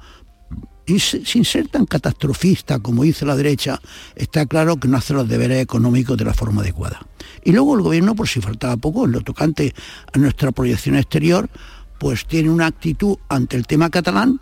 y 0.86 1.00
sin 1.00 1.46
ser 1.46 1.68
tan 1.68 1.86
catastrofista 1.86 2.80
como 2.80 3.04
dice 3.04 3.26
la 3.26 3.36
derecha, 3.36 3.82
está 4.16 4.46
claro 4.46 4.78
que 4.78 4.88
no 4.88 4.98
hace 4.98 5.14
los 5.14 5.28
deberes 5.28 5.62
económicos 5.62 6.18
de 6.18 6.26
la 6.26 6.34
forma 6.34 6.62
adecuada. 6.62 7.06
Y 7.44 7.52
luego 7.52 7.76
el 7.76 7.82
gobierno, 7.82 8.16
por 8.16 8.28
si 8.28 8.42
faltaba 8.42 8.78
poco, 8.78 9.06
en 9.06 9.12
lo 9.12 9.22
tocante 9.22 9.74
a 10.14 10.18
nuestra 10.18 10.52
proyección 10.52 10.96
exterior, 10.96 11.50
pues 12.00 12.26
tiene 12.26 12.50
una 12.50 12.68
actitud 12.68 13.18
ante 13.30 13.58
el 13.58 13.66
tema 13.68 13.90
catalán 13.90 14.40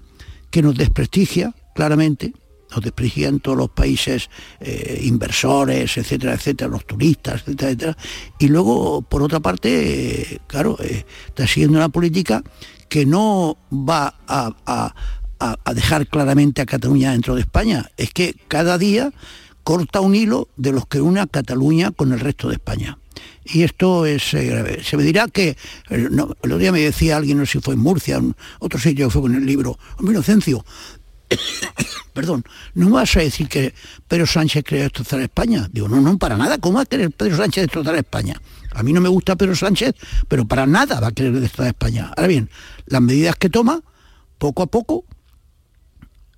que 0.50 0.62
nos 0.62 0.75
desprestigia 0.75 1.53
claramente, 1.73 2.33
nos 2.71 2.83
desprestigian 2.83 3.39
todos 3.39 3.57
los 3.57 3.69
países 3.69 4.29
eh, 4.59 5.01
inversores, 5.03 5.97
etcétera, 5.97 6.33
etcétera, 6.33 6.69
los 6.69 6.85
turistas, 6.85 7.41
etcétera, 7.41 7.71
etcétera. 7.71 7.97
Y 8.39 8.47
luego, 8.47 9.01
por 9.01 9.21
otra 9.21 9.39
parte, 9.39 10.41
claro, 10.47 10.77
eh, 10.81 11.05
está 11.27 11.47
siguiendo 11.47 11.77
una 11.77 11.89
política 11.89 12.43
que 12.89 13.05
no 13.05 13.57
va 13.71 14.13
a, 14.27 14.93
dejar 15.73 16.07
claramente 16.07 16.62
a 16.62 16.65
Cataluña 16.65 17.12
dentro 17.12 17.35
de 17.35 17.41
España. 17.41 17.89
Es 17.97 18.12
que 18.12 18.35
cada 18.47 18.77
día 18.77 19.12
corta 19.63 20.01
un 20.01 20.15
hilo 20.15 20.50
de 20.57 20.71
los 20.71 20.85
que 20.88 21.01
une 21.01 21.19
a 21.19 21.27
Cataluña 21.27 21.91
con 21.91 22.12
el 22.13 22.19
resto 22.19 22.50
de 22.50 22.55
España. 22.55 22.97
Y 23.45 23.63
esto 23.63 24.05
es 24.05 24.33
eh, 24.33 24.45
grave. 24.45 24.83
Se 24.83 24.97
me 24.97 25.03
dirá 25.03 25.27
que, 25.27 25.50
eh, 25.50 25.55
el 25.89 26.19
otro 26.19 26.57
día 26.57 26.71
me 26.71 26.79
decía 26.79 27.17
alguien, 27.17 27.38
no 27.38 27.45
sé 27.45 27.53
si 27.53 27.59
fue 27.59 27.73
en 27.73 27.79
Murcia, 27.79 28.17
en 28.17 28.35
otro 28.59 28.79
sitio 28.79 29.09
fue 29.09 29.21
con 29.21 29.35
el 29.35 29.45
libro, 29.45 29.77
hombre 29.97 30.15
Inocencio, 30.15 30.65
perdón, 32.13 32.43
no 32.73 32.89
vas 32.89 33.15
a 33.17 33.21
decir 33.21 33.47
que 33.47 33.73
Pedro 34.07 34.25
Sánchez 34.25 34.63
quiere 34.63 34.83
destrozar 34.83 35.19
España. 35.21 35.67
Digo, 35.71 35.88
no, 35.88 36.00
no, 36.01 36.17
para 36.17 36.38
nada. 36.38 36.57
¿Cómo 36.57 36.77
va 36.77 36.83
a 36.83 36.85
querer 36.85 37.12
Pedro 37.12 37.38
Sánchez 37.38 37.63
destrozar 37.63 37.95
España? 37.95 38.39
A 38.71 38.83
mí 38.83 38.93
no 38.93 39.01
me 39.01 39.09
gusta 39.09 39.35
Pedro 39.35 39.55
Sánchez, 39.55 39.95
pero 40.27 40.45
para 40.45 40.65
nada 40.65 41.00
va 41.00 41.07
a 41.07 41.12
querer 41.12 41.39
destrozar 41.39 41.67
España. 41.67 42.12
Ahora 42.15 42.27
bien, 42.27 42.50
las 42.85 43.01
medidas 43.01 43.35
que 43.35 43.50
toma, 43.50 43.81
poco 44.38 44.63
a 44.63 44.67
poco, 44.67 45.05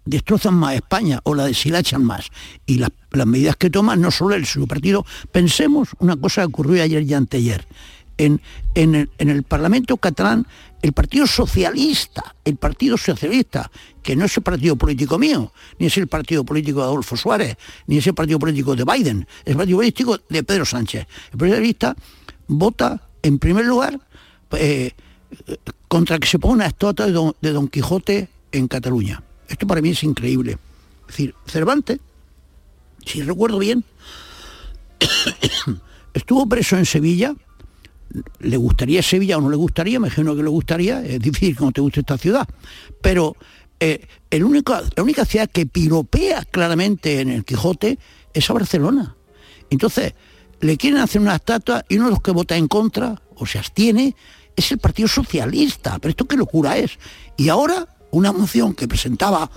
destrozan 0.06 0.54
más 0.54 0.76
España 0.76 1.20
o 1.24 1.36
la 1.36 1.46
deshilachan 1.46 2.04
más. 2.04 2.30
Y 2.66 2.78
las, 2.78 2.92
medidas 3.26 3.56
que 3.56 3.70
toman 3.70 4.02
no 4.02 4.12
solo 4.12 4.36
el 4.36 4.46
su 4.46 4.68
partido. 4.68 5.06
Pensemos 5.32 5.90
una 6.00 6.16
cosa 6.16 6.42
que 6.42 6.48
ocurrió 6.48 6.84
ayer 6.84 7.04
y 7.04 7.14
anteayer. 7.14 7.66
En, 8.18 8.42
en, 8.76 8.96
el, 8.96 9.10
en 9.18 9.30
el 9.30 9.44
Parlamento 9.44 9.98
catalán, 9.98 10.48
el 10.82 10.94
Partido 10.94 11.28
Socialista, 11.28 12.36
el 12.46 12.56
Partido 12.56 12.98
Socialista, 12.98 13.70
que 14.02 14.16
no 14.16 14.26
es 14.26 14.38
el 14.38 14.44
partido 14.44 14.76
político 14.76 15.18
mío, 15.18 15.52
ni 15.80 15.88
es 15.88 15.98
el 15.98 16.08
partido 16.08 16.46
político 16.46 16.80
de 16.80 16.86
Adolfo 16.86 17.18
Suárez, 17.18 17.58
ni 17.88 17.98
es 17.98 18.08
el 18.08 18.14
partido 18.14 18.40
político 18.40 18.76
de 18.76 18.86
Biden, 18.86 19.28
es 19.44 19.52
el 19.52 19.58
partido 19.58 19.80
político 19.80 20.20
de 20.30 20.44
Pedro 20.44 20.66
Sánchez. 20.66 21.08
El 21.32 21.38
Partido 21.38 21.56
Socialista 21.56 21.96
vota, 22.48 23.02
en 23.22 23.40
primer 23.40 23.66
lugar, 23.66 24.00
eh, 24.52 24.92
contra 25.88 26.20
que 26.20 26.28
se 26.28 26.40
ponga 26.40 26.56
una 26.56 26.66
estatua 26.68 27.34
de 27.42 27.52
Don 27.52 27.68
Quijote 27.68 28.30
en 28.52 28.68
Cataluña 28.68 29.24
esto 29.48 29.68
para 29.68 29.82
mí 29.82 29.90
es 29.90 30.04
increíble. 30.04 30.58
Es 31.02 31.08
decir, 31.08 31.36
Cervantes, 31.46 32.00
si 33.06 33.22
recuerdo 33.22 33.60
bien, 33.60 33.84
estuvo 36.14 36.48
preso 36.48 36.78
en 36.78 36.86
Sevilla. 36.86 37.36
¿Le 38.40 38.58
gustaría 38.58 39.02
Sevilla 39.02 39.38
o 39.38 39.42
no 39.42 39.50
le 39.50 39.58
gustaría? 39.58 40.00
Me 40.00 40.08
imagino 40.08 40.36
que 40.36 40.44
le 40.44 40.50
gustaría. 40.50 41.04
Es 41.06 41.20
difícil 41.20 41.56
que 41.56 41.66
no 41.66 41.72
te 41.72 41.82
guste 41.82 42.00
esta 42.00 42.18
ciudad. 42.18 42.48
Pero 43.02 43.36
eh, 43.80 44.08
el 44.30 44.44
único, 44.44 44.74
la 44.96 45.04
única 45.04 45.26
ciudad 45.26 45.50
que 45.50 45.66
piropea 45.66 46.46
claramente 46.46 47.20
en 47.20 47.30
el 47.30 47.44
Quijote 47.44 48.00
es 48.34 48.50
a 48.50 48.54
Barcelona. 48.54 49.16
Entonces, 49.70 50.14
le 50.62 50.78
quieren 50.78 51.00
hacer 51.00 51.22
una 51.22 51.36
estatua 51.36 51.84
y 51.90 51.98
uno 51.98 52.06
de 52.06 52.12
los 52.12 52.22
que 52.22 52.32
vota 52.32 52.56
en 52.56 52.68
contra 52.68 53.22
o 53.36 53.46
se 53.46 53.60
abstiene 53.60 54.16
es 54.56 54.72
el 54.72 54.78
Partido 54.78 55.08
Socialista. 55.08 56.00
Pero 56.00 56.10
esto 56.10 56.26
qué 56.26 56.38
locura 56.38 56.78
es. 56.78 56.98
Y 57.38 57.50
ahora 57.50 57.95
una 58.16 58.32
moción 58.32 58.74
que 58.74 58.88
presentaba, 58.88 59.50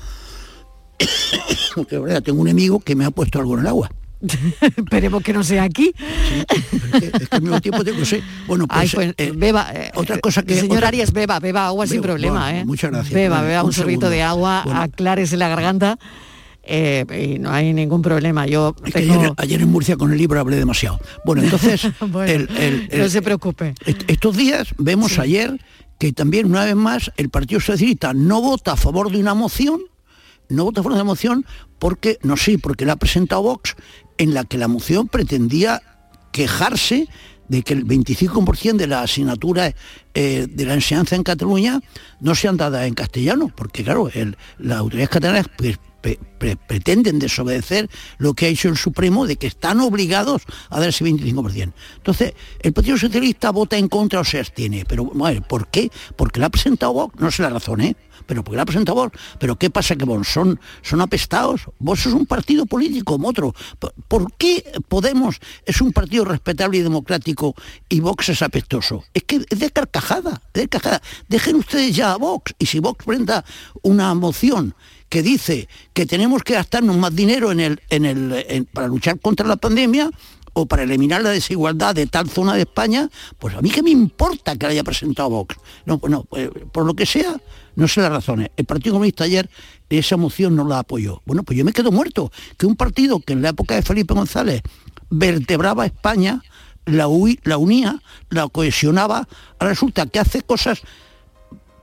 porque 1.74 1.98
verdad 1.98 2.22
tengo 2.22 2.40
un 2.40 2.48
enemigo 2.48 2.80
que 2.80 2.96
me 2.96 3.04
ha 3.04 3.10
puesto 3.10 3.38
algo 3.38 3.54
en 3.54 3.60
el 3.60 3.66
agua. 3.66 3.90
Esperemos 4.76 5.22
que 5.22 5.32
no 5.32 5.44
sea 5.44 5.62
aquí. 5.62 5.92
es, 5.96 7.28
que, 7.28 7.36
al 7.36 7.42
mismo 7.42 7.60
tiempo 7.60 7.84
tengo 7.84 7.98
que 7.98 8.04
ser. 8.04 8.22
Bueno, 8.48 8.66
pues, 8.66 8.92
pues 8.92 9.14
eh, 9.16 9.32
beba. 9.34 9.68
Eh, 9.72 9.92
otra 9.94 10.18
cosa 10.18 10.42
que. 10.42 10.58
Señor 10.58 10.84
Arias, 10.84 11.12
beba, 11.12 11.38
beba 11.38 11.66
agua 11.66 11.86
sin 11.86 12.02
problema, 12.02 12.58
¿eh? 12.58 12.64
Muchas 12.64 12.90
gracias. 12.90 13.14
Beba, 13.14 13.42
beba 13.42 13.62
un, 13.62 13.72
sorbito 13.72 14.10
de 14.10 14.22
agua, 14.22 14.64
aclárese 14.82 15.36
la 15.36 15.48
garganta. 15.48 15.98
Eh, 16.70 17.34
y 17.34 17.38
no 17.38 17.50
hay 17.50 17.72
ningún 17.72 18.02
problema. 18.02 18.46
Yo 18.46 18.74
ayer, 19.38 19.62
en 19.62 19.68
Murcia 19.70 19.96
con 19.96 20.12
el 20.12 20.18
libro 20.18 20.38
hablé 20.38 20.56
demasiado. 20.56 21.00
Bueno, 21.24 21.42
entonces... 21.42 21.88
no 22.00 23.08
se 23.08 23.22
preocupe. 23.22 23.74
estos 23.86 24.36
días 24.36 24.74
vemos 24.76 25.18
ayer 25.18 25.58
que 25.98 26.12
también 26.12 26.46
una 26.46 26.64
vez 26.64 26.76
más 26.76 27.12
el 27.16 27.28
Partido 27.28 27.60
Socialista 27.60 28.14
no 28.14 28.40
vota 28.40 28.72
a 28.72 28.76
favor 28.76 29.10
de 29.10 29.18
una 29.18 29.34
moción, 29.34 29.82
no 30.48 30.64
vota 30.64 30.80
a 30.80 30.82
favor 30.82 30.94
de 30.94 31.02
una 31.02 31.10
moción 31.12 31.44
porque, 31.78 32.18
no 32.22 32.36
sé, 32.36 32.58
porque 32.58 32.86
la 32.86 32.94
ha 32.94 32.96
presentado 32.96 33.42
Vox, 33.42 33.76
en 34.16 34.34
la 34.34 34.44
que 34.44 34.58
la 34.58 34.68
moción 34.68 35.08
pretendía 35.08 35.82
quejarse 36.32 37.08
de 37.48 37.62
que 37.62 37.74
el 37.74 37.86
25% 37.86 38.76
de 38.76 38.86
la 38.86 39.02
asignatura 39.02 39.74
eh, 40.14 40.46
de 40.48 40.66
la 40.66 40.74
enseñanza 40.74 41.16
en 41.16 41.22
Cataluña 41.22 41.80
no 42.20 42.34
sean 42.34 42.56
dadas 42.56 42.86
en 42.86 42.94
castellano, 42.94 43.50
porque 43.54 43.82
claro, 43.82 44.10
las 44.58 44.78
autoridades 44.78 45.08
catalanas 45.08 45.46
pretenden 46.00 47.18
desobedecer 47.18 47.90
lo 48.18 48.34
que 48.34 48.46
ha 48.46 48.48
hecho 48.48 48.68
el 48.68 48.76
Supremo 48.76 49.26
de 49.26 49.36
que 49.36 49.46
están 49.46 49.80
obligados 49.80 50.42
a 50.70 50.80
dar 50.80 50.88
ese 50.90 51.04
25%. 51.04 51.72
Entonces, 51.96 52.34
el 52.60 52.72
Partido 52.72 52.96
Socialista 52.96 53.50
vota 53.50 53.76
en 53.76 53.88
contra 53.88 54.20
o 54.20 54.24
se 54.24 54.38
abstiene. 54.38 54.84
Pero, 54.86 55.04
bueno, 55.04 55.42
¿por 55.42 55.68
qué? 55.68 55.90
Porque 56.16 56.40
la 56.40 56.46
ha 56.46 56.50
presentado 56.50 56.92
Vox, 56.92 57.20
no 57.20 57.30
sé 57.30 57.42
la 57.42 57.50
razón, 57.50 57.80
¿eh? 57.80 57.96
Pero 58.26 58.44
porque 58.44 58.56
la 58.56 58.62
ha 58.62 58.66
presentado 58.66 58.96
Vox. 58.96 59.18
Pero 59.38 59.56
¿qué 59.56 59.70
pasa? 59.70 59.96
Que 59.96 60.06
son, 60.24 60.60
son 60.82 61.00
apestados. 61.00 61.62
Vos 61.78 62.04
es 62.06 62.12
un 62.12 62.26
partido 62.26 62.66
político 62.66 63.14
como 63.14 63.28
otro. 63.28 63.54
¿Por 64.06 64.32
qué 64.34 64.64
Podemos 64.88 65.38
es 65.64 65.80
un 65.80 65.92
partido 65.92 66.24
respetable 66.24 66.78
y 66.78 66.82
democrático 66.82 67.54
y 67.88 68.00
Vox 68.00 68.28
es 68.28 68.42
apestoso? 68.42 69.04
Es 69.14 69.24
que 69.24 69.44
es 69.48 69.58
de 69.58 69.70
carcajada, 69.70 70.42
de 70.52 70.68
carcajada. 70.68 71.02
Dejen 71.28 71.56
ustedes 71.56 71.94
ya 71.94 72.12
a 72.12 72.16
Vox 72.16 72.54
y 72.58 72.66
si 72.66 72.80
Vox 72.80 73.04
presenta 73.04 73.44
una 73.82 74.14
moción 74.14 74.74
que 75.08 75.22
dice 75.22 75.68
que 75.92 76.06
tenemos 76.06 76.42
que 76.42 76.54
gastarnos 76.54 76.96
más 76.96 77.14
dinero 77.14 77.50
en 77.52 77.60
el, 77.60 77.80
en 77.90 78.04
el, 78.04 78.66
para 78.72 78.88
luchar 78.88 79.18
contra 79.20 79.46
la 79.46 79.56
pandemia 79.56 80.10
o 80.52 80.66
para 80.66 80.82
eliminar 80.82 81.22
la 81.22 81.30
desigualdad 81.30 81.94
de 81.94 82.06
tal 82.06 82.28
zona 82.28 82.54
de 82.54 82.62
España, 82.62 83.08
pues 83.38 83.54
a 83.54 83.62
mí 83.62 83.70
que 83.70 83.82
me 83.82 83.90
importa 83.90 84.56
que 84.56 84.66
la 84.66 84.72
haya 84.72 84.84
presentado 84.84 85.30
Vox. 85.30 85.56
No, 85.86 85.98
pues 85.98 86.12
pues, 86.28 86.50
por 86.72 86.84
lo 86.84 86.94
que 86.94 87.06
sea, 87.06 87.40
no 87.76 87.86
sé 87.86 88.00
las 88.00 88.10
razones. 88.10 88.50
El 88.56 88.64
Partido 88.64 88.94
Comunista 88.94 89.24
ayer 89.24 89.48
esa 89.88 90.16
moción 90.16 90.56
no 90.56 90.66
la 90.66 90.80
apoyó. 90.80 91.22
Bueno, 91.24 91.44
pues 91.44 91.56
yo 91.56 91.64
me 91.64 91.72
quedo 91.72 91.92
muerto. 91.92 92.32
Que 92.56 92.66
un 92.66 92.76
partido 92.76 93.20
que 93.20 93.34
en 93.34 93.42
la 93.42 93.50
época 93.50 93.76
de 93.76 93.82
Felipe 93.82 94.14
González 94.14 94.62
vertebraba 95.10 95.86
España, 95.86 96.42
la, 96.84 97.06
la 97.44 97.56
unía, 97.56 98.02
la 98.30 98.48
cohesionaba, 98.48 99.28
resulta 99.60 100.06
que 100.06 100.18
hace 100.18 100.42
cosas 100.42 100.82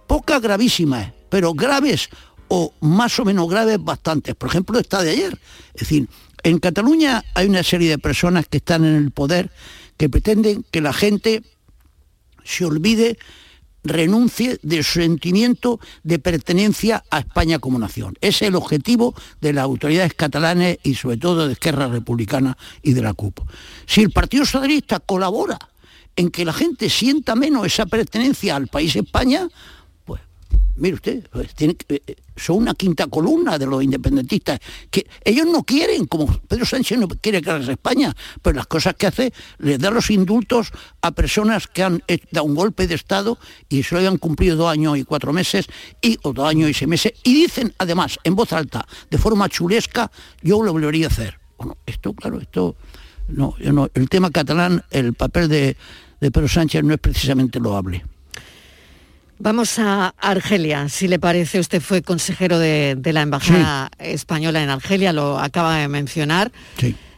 pocas 0.07 0.41
gravísimas, 0.41 1.13
pero 1.29 1.53
graves 1.53 2.09
o 2.47 2.73
más 2.81 3.19
o 3.19 3.25
menos 3.25 3.49
graves 3.49 3.83
bastantes. 3.83 4.35
Por 4.35 4.49
ejemplo, 4.49 4.79
esta 4.79 5.01
de 5.01 5.11
ayer. 5.11 5.39
Es 5.73 5.81
decir, 5.81 6.07
en 6.43 6.59
Cataluña 6.59 7.23
hay 7.33 7.47
una 7.47 7.63
serie 7.63 7.89
de 7.89 7.97
personas 7.97 8.47
que 8.47 8.57
están 8.57 8.85
en 8.85 8.95
el 8.95 9.11
poder 9.11 9.51
que 9.97 10.09
pretenden 10.09 10.63
que 10.69 10.81
la 10.81 10.93
gente 10.93 11.43
se 12.43 12.65
olvide, 12.65 13.17
renuncie 13.83 14.59
de 14.61 14.83
su 14.83 14.99
sentimiento 14.99 15.79
de 16.03 16.19
pertenencia 16.19 17.03
a 17.09 17.19
España 17.19 17.59
como 17.59 17.79
nación. 17.79 18.15
Ese 18.21 18.45
es 18.45 18.49
el 18.49 18.55
objetivo 18.55 19.15
de 19.41 19.53
las 19.53 19.63
autoridades 19.63 20.13
catalanas 20.13 20.77
y 20.83 20.95
sobre 20.95 21.17
todo 21.17 21.47
de 21.47 21.53
Esquerra 21.53 21.87
Republicana 21.87 22.57
y 22.81 22.93
de 22.93 23.01
la 23.01 23.13
CUP. 23.13 23.39
Si 23.85 24.01
el 24.01 24.11
Partido 24.11 24.45
Socialista 24.45 24.99
colabora 24.99 25.57
en 26.15 26.29
que 26.29 26.45
la 26.45 26.53
gente 26.53 26.89
sienta 26.89 27.35
menos 27.35 27.65
esa 27.65 27.85
pertenencia 27.85 28.55
al 28.55 28.67
país 28.67 28.95
España, 28.95 29.47
mire 30.75 30.95
usted, 30.95 31.27
pues, 31.31 31.49
eh, 31.59 31.75
eh, 31.89 32.15
son 32.35 32.57
una 32.57 32.73
quinta 32.73 33.07
columna 33.07 33.57
de 33.57 33.65
los 33.65 33.83
independentistas, 33.83 34.59
que 34.89 35.07
ellos 35.23 35.45
no 35.47 35.63
quieren, 35.63 36.05
como 36.05 36.27
Pedro 36.47 36.65
Sánchez 36.65 36.99
no 36.99 37.07
quiere 37.07 37.41
que 37.41 37.49
haga 37.49 37.71
España, 37.71 38.15
pero 38.41 38.57
las 38.57 38.67
cosas 38.67 38.95
que 38.95 39.07
hace, 39.07 39.33
les 39.59 39.79
da 39.79 39.89
los 39.89 40.09
indultos 40.09 40.71
a 41.01 41.11
personas 41.11 41.67
que 41.67 41.83
han 41.83 42.03
dado 42.31 42.45
un 42.45 42.55
golpe 42.55 42.87
de 42.87 42.95
Estado 42.95 43.37
y 43.69 43.83
se 43.83 43.95
lo 43.95 44.01
hayan 44.01 44.17
cumplido 44.17 44.57
dos 44.57 44.71
años 44.71 44.97
y 44.97 45.03
cuatro 45.03 45.31
meses, 45.31 45.67
y, 46.01 46.17
o 46.23 46.33
dos 46.33 46.47
años 46.47 46.69
y 46.69 46.73
seis 46.73 46.89
meses, 46.89 47.13
y 47.23 47.33
dicen 47.33 47.73
además, 47.77 48.19
en 48.23 48.35
voz 48.35 48.51
alta, 48.53 48.85
de 49.09 49.17
forma 49.17 49.49
chulesca, 49.49 50.11
yo 50.41 50.61
lo 50.61 50.73
volvería 50.73 51.07
a 51.07 51.09
hacer. 51.09 51.39
Bueno, 51.57 51.77
esto, 51.85 52.13
claro, 52.13 52.39
esto, 52.41 52.75
no, 53.29 53.55
no, 53.59 53.89
el 53.93 54.09
tema 54.09 54.29
catalán, 54.29 54.83
el 54.91 55.13
papel 55.13 55.47
de 55.47 55.77
Pedro 56.19 56.47
Sánchez 56.47 56.83
no 56.83 56.93
es 56.93 56.99
precisamente 56.99 57.59
loable. 57.59 58.03
Vamos 59.37 59.79
a 59.79 60.13
Argelia, 60.19 60.87
si 60.87 61.07
le 61.07 61.19
parece, 61.19 61.59
usted 61.59 61.81
fue 61.81 62.01
consejero 62.01 62.57
de, 62.57 62.97
la 63.03 63.21
Embajada 63.21 63.91
Española 63.99 64.63
en 64.63 64.69
Argelia, 64.69 65.11
lo 65.11 65.39
acaba 65.39 65.77
de 65.77 65.87
mencionar. 65.87 66.51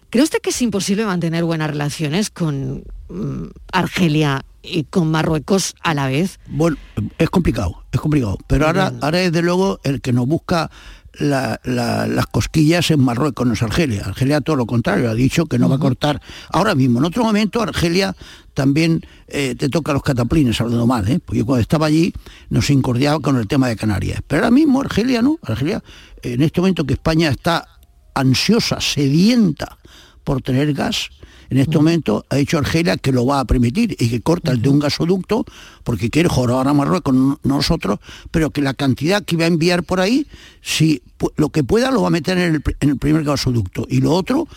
¿Cree 0.10 0.23
usted 0.23 0.39
que 0.41 0.49
es 0.49 0.62
imposible 0.62 1.06
mantener 1.06 1.43
buenas 1.43 1.69
relaciones 1.69 2.30
con 2.30 2.84
mm, 3.10 3.47
Argelia 3.71 4.45
y 4.63 4.86
con 4.86 5.12
Marruecos 5.12 5.75
a 5.82 5.93
la 5.93 6.08
vez? 6.08 6.39
Bueno, 6.47 6.77
es 7.17 7.30
complicado, 7.30 7.84
es 7.91 7.99
complicado. 7.99 8.38
Pero 8.47 8.67
ahora, 8.67 8.93
ahora 9.01 9.19
desde 9.19 9.41
luego 9.41 9.80
el 9.84 10.01
que 10.01 10.13
nos 10.13 10.25
busca 10.25 10.71
la- 11.19 11.60
la- 11.63 12.08
las 12.08 12.27
cosquillas 12.27 12.91
en 12.91 12.99
Marruecos, 13.01 13.45
no 13.47 13.53
es 13.53 13.63
Argelia. 13.63 14.03
Argelia 14.06 14.41
todo 14.41 14.56
lo 14.56 14.65
contrario, 14.65 15.10
ha 15.10 15.13
dicho 15.13 15.45
que 15.45 15.58
no 15.60 15.67
va 15.69 15.75
a 15.75 15.80
cortar. 15.80 16.21
Ahora 16.51 16.75
mismo, 16.75 16.99
en 16.99 17.06
otro 17.06 17.23
momento, 17.23 17.62
Argelia 17.62 18.15
también 18.53 19.01
eh, 19.27 19.56
te 19.58 19.69
toca 19.69 19.93
los 19.93 20.01
cataplines, 20.03 20.60
hablando 20.62 20.88
mal, 20.88 21.08
¿eh? 21.08 21.19
porque 21.23 21.39
yo 21.39 21.45
cuando 21.45 21.62
estaba 21.62 21.86
allí 21.88 22.13
nos 22.49 22.69
incordiaba 22.69 23.19
con 23.19 23.36
el 23.38 23.47
tema 23.47 23.67
de 23.67 23.75
Canarias. 23.75 24.21
Pero 24.25 24.43
ahora 24.43 24.51
mismo 24.51 24.82
Argelia 24.82 25.21
no, 25.21 25.38
Argelia, 25.43 25.84
en 26.21 26.41
este 26.41 26.62
momento 26.62 26.86
que 26.86 26.93
España 26.93 27.30
está 27.30 27.67
ansiosa, 28.15 28.80
sedienta 28.82 29.77
por 30.23 30.41
tener 30.41 30.73
gas, 30.73 31.10
en 31.49 31.57
este 31.57 31.77
momento 31.77 32.25
ha 32.29 32.36
dicho 32.36 32.57
Argelia 32.57 32.97
que 32.97 33.12
lo 33.12 33.25
va 33.25 33.39
a 33.39 33.45
permitir 33.45 33.95
y 33.99 34.10
que 34.10 34.21
corta 34.21 34.51
el 34.51 34.62
de 34.62 34.69
un 34.69 34.79
gasoducto 34.79 35.45
porque 35.83 36.10
quiere 36.10 36.29
joder 36.29 36.67
a 36.67 36.73
Marruecos, 36.73 37.13
no 37.13 37.39
nosotros, 37.43 37.99
pero 38.31 38.51
que 38.51 38.62
la 38.62 38.73
cantidad 38.73 39.23
que 39.23 39.38
va 39.38 39.45
a 39.45 39.47
enviar 39.47 39.83
por 39.83 39.99
ahí, 39.99 40.27
si 40.62 41.01
lo 41.36 41.49
que 41.49 41.63
pueda 41.63 41.91
lo 41.91 42.01
va 42.01 42.07
a 42.07 42.12
meter 42.12 42.38
en 42.38 42.55
el, 42.55 42.63
pr- 42.63 42.75
en 42.79 42.89
el 42.89 42.97
primer 42.97 43.23
gasoducto 43.23 43.86
y 43.89 44.01
lo 44.01 44.12
otro, 44.12 44.47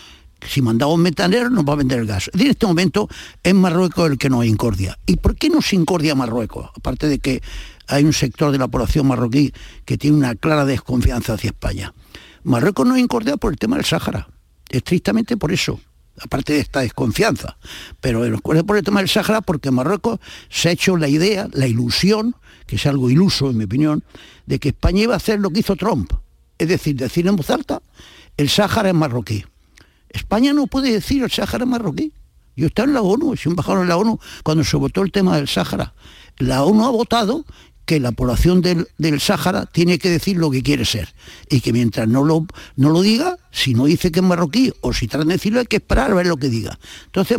si 0.47 0.61
mandamos 0.61 0.97
metanero 0.97 1.49
nos 1.49 1.65
va 1.65 1.73
a 1.73 1.75
vender 1.75 1.99
el 1.99 2.07
gas. 2.07 2.29
En 2.33 2.47
este 2.47 2.65
momento 2.65 3.07
es 3.43 3.53
Marruecos 3.53 4.09
el 4.09 4.17
que 4.17 4.29
nos 4.29 4.45
incordia. 4.45 4.97
¿Y 5.05 5.17
por 5.17 5.35
qué 5.35 5.49
nos 5.49 5.71
incordia 5.73 6.15
Marruecos? 6.15 6.69
Aparte 6.75 7.07
de 7.07 7.19
que 7.19 7.41
hay 7.87 8.03
un 8.05 8.13
sector 8.13 8.51
de 8.51 8.57
la 8.57 8.67
población 8.67 9.05
marroquí 9.05 9.53
que 9.85 9.97
tiene 9.97 10.17
una 10.17 10.33
clara 10.35 10.65
desconfianza 10.65 11.33
hacia 11.33 11.49
España. 11.49 11.93
Marruecos 12.43 12.87
nos 12.87 12.97
incordia 12.97 13.37
por 13.37 13.51
el 13.51 13.59
tema 13.59 13.75
del 13.75 13.85
Sáhara, 13.85 14.29
estrictamente 14.69 15.37
por 15.37 15.51
eso 15.51 15.79
aparte 16.23 16.53
de 16.53 16.59
esta 16.59 16.81
desconfianza, 16.81 17.57
pero 17.99 18.25
nos 18.25 18.39
acuerda 18.39 18.63
por 18.63 18.77
el 18.77 18.83
tema 18.83 18.99
del 18.99 19.09
Sáhara 19.09 19.41
porque 19.41 19.71
Marruecos 19.71 20.19
se 20.49 20.69
ha 20.69 20.71
hecho 20.71 20.97
la 20.97 21.07
idea, 21.07 21.47
la 21.53 21.67
ilusión, 21.67 22.35
que 22.67 22.75
es 22.75 22.85
algo 22.85 23.09
iluso 23.09 23.49
en 23.49 23.57
mi 23.57 23.65
opinión, 23.65 24.03
de 24.45 24.59
que 24.59 24.69
España 24.69 25.03
iba 25.03 25.13
a 25.13 25.17
hacer 25.17 25.39
lo 25.39 25.49
que 25.49 25.59
hizo 25.61 25.75
Trump, 25.75 26.13
es 26.57 26.67
decir, 26.67 26.95
decir 26.95 27.27
en 27.27 27.35
voz 27.35 27.49
alta, 27.49 27.81
el 28.37 28.49
Sáhara 28.49 28.89
es 28.89 28.95
marroquí. 28.95 29.45
España 30.09 30.53
no 30.53 30.67
puede 30.67 30.91
decir 30.91 31.23
el 31.23 31.31
Sáhara 31.31 31.65
marroquí. 31.65 32.13
Yo 32.55 32.67
estaba 32.67 32.87
en 32.87 32.93
la 32.93 33.01
ONU, 33.01 33.35
soy 33.37 33.51
embajador 33.51 33.81
en 33.81 33.89
la 33.89 33.97
ONU 33.97 34.19
cuando 34.43 34.63
se 34.63 34.77
votó 34.77 35.01
el 35.01 35.11
tema 35.11 35.37
del 35.37 35.47
Sáhara. 35.47 35.93
La 36.37 36.63
ONU 36.63 36.85
ha 36.85 36.89
votado 36.89 37.45
que 37.91 37.99
la 37.99 38.13
población 38.13 38.61
del, 38.61 38.87
del 38.97 39.19
Sáhara 39.19 39.65
tiene 39.65 39.99
que 39.99 40.09
decir 40.09 40.37
lo 40.37 40.49
que 40.49 40.63
quiere 40.63 40.85
ser 40.85 41.13
y 41.49 41.59
que 41.59 41.73
mientras 41.73 42.07
no 42.07 42.23
lo, 42.23 42.45
no 42.77 42.89
lo 42.89 43.01
diga, 43.01 43.37
si 43.51 43.73
no 43.73 43.83
dice 43.83 44.13
que 44.13 44.21
es 44.21 44.25
marroquí 44.25 44.71
o 44.79 44.93
si 44.93 45.09
tratan 45.09 45.27
de 45.27 45.33
decirlo 45.33 45.59
hay 45.59 45.65
que 45.65 45.75
esperar 45.75 46.09
a 46.09 46.13
ver 46.13 46.27
lo 46.27 46.37
que 46.37 46.47
diga. 46.47 46.79
Entonces, 47.07 47.37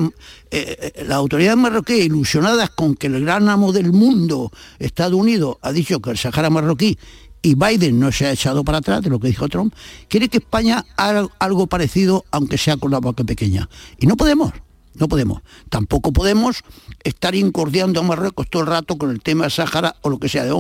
eh, 0.51 0.93
eh, 0.95 1.05
las 1.07 1.17
autoridades 1.17 1.57
marroquíes 1.57 2.05
ilusionadas 2.05 2.69
con 2.69 2.97
que 2.97 3.07
el 3.07 3.25
gran 3.25 3.49
amo 3.49 3.73
del 3.73 3.93
mundo, 3.93 4.53
Estados 4.79 5.19
Unidos, 5.19 5.57
ha 5.63 5.73
dicho 5.73 6.01
que 6.03 6.11
el 6.11 6.19
Sáhara 6.19 6.49
es 6.49 6.53
marroquí 6.53 6.99
y 7.41 7.55
Biden 7.55 7.99
no 7.99 8.13
se 8.13 8.27
ha 8.27 8.33
echado 8.33 8.63
para 8.63 8.77
atrás 8.77 9.01
de 9.01 9.09
lo 9.09 9.19
que 9.21 9.29
dijo 9.29 9.49
Trump, 9.49 9.73
quiere 10.09 10.29
que 10.29 10.37
España 10.37 10.85
haga 10.99 11.29
algo 11.39 11.67
parecido, 11.67 12.27
aunque 12.31 12.59
sea 12.59 12.77
con 12.77 12.91
la 12.91 12.99
boca 12.99 13.25
pequeña. 13.25 13.71
Y 13.99 14.07
no 14.07 14.19
podemos. 14.19 14.53
No 14.95 15.09
podemos. 15.09 15.43
Tampoco 15.69 16.13
podemos 16.13 16.63
estar 17.03 17.35
incordiando 17.35 18.01
a 18.01 18.03
Marruecos 18.03 18.49
todo 18.51 18.63
el 18.63 18.69
rato 18.69 18.97
con 18.97 19.11
el 19.11 19.21
tema 19.21 19.45
de 19.45 19.51
Sáhara 19.51 19.97
o 20.03 20.11
lo 20.11 20.19
que 20.19 20.29
sea. 20.29 20.45
De 20.45 20.55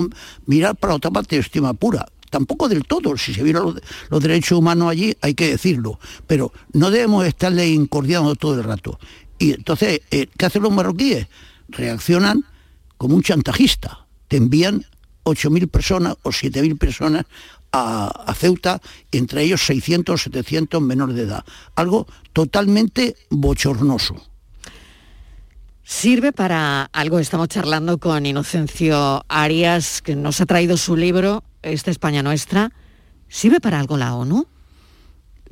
mirar 0.46 0.76
para 0.76 0.94
otra 0.94 1.10
parte 1.10 1.36
de 1.36 1.42
estima 1.42 1.74
pura. 1.74 2.06
Tampoco 2.30 2.68
del 2.68 2.84
todo. 2.84 3.16
Si 3.18 3.34
se 3.34 3.44
los, 3.44 3.76
los, 4.08 4.22
derechos 4.22 4.58
humanos 4.58 4.90
allí, 4.90 5.14
hay 5.20 5.34
que 5.34 5.50
decirlo. 5.50 5.98
Pero 6.26 6.52
no 6.72 6.90
debemos 6.90 7.26
estarle 7.26 7.68
incordiando 7.68 8.34
todo 8.36 8.54
el 8.54 8.64
rato. 8.64 8.98
Y 9.38 9.52
entonces, 9.52 10.00
eh, 10.10 10.28
¿qué 10.38 10.46
hacen 10.46 10.62
los 10.62 10.72
marroquíes? 10.72 11.26
Reaccionan 11.68 12.44
como 12.96 13.16
un 13.16 13.22
chantajista. 13.22 14.06
Te 14.28 14.38
envían 14.38 14.86
8.000 15.24 15.68
personas 15.68 16.16
o 16.22 16.30
7.000 16.30 16.78
personas 16.78 17.26
a, 17.72 18.06
a, 18.26 18.34
Ceuta, 18.34 18.80
entre 19.10 19.42
ellos 19.42 19.64
600 19.66 20.14
o 20.14 20.18
700 20.18 20.80
menores 20.80 21.16
de 21.16 21.22
edad. 21.22 21.44
Algo 21.74 22.06
totalmente 22.32 23.16
bochornoso. 23.30 24.16
Sirve 25.82 26.32
para 26.32 26.84
algo, 26.92 27.18
estamos 27.18 27.48
charlando 27.48 27.98
con 27.98 28.24
Inocencio 28.24 29.24
Arias, 29.28 30.00
que 30.00 30.14
nos 30.14 30.40
ha 30.40 30.46
traído 30.46 30.76
su 30.76 30.96
libro, 30.96 31.42
Esta 31.62 31.90
España 31.90 32.22
Nuestra. 32.22 32.72
¿Sirve 33.28 33.60
para 33.60 33.80
algo 33.80 33.96
la 33.96 34.14
ONU? 34.14 34.46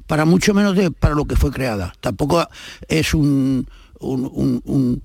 Para 0.06 0.24
mucho 0.24 0.54
menos 0.54 0.76
de 0.76 0.90
para 0.90 1.14
lo 1.14 1.24
que 1.24 1.36
fue 1.36 1.50
creada. 1.50 1.92
Tampoco 2.00 2.46
es 2.88 3.14
un, 3.14 3.66
un, 3.98 4.30
un, 4.32 4.62
un 4.64 5.02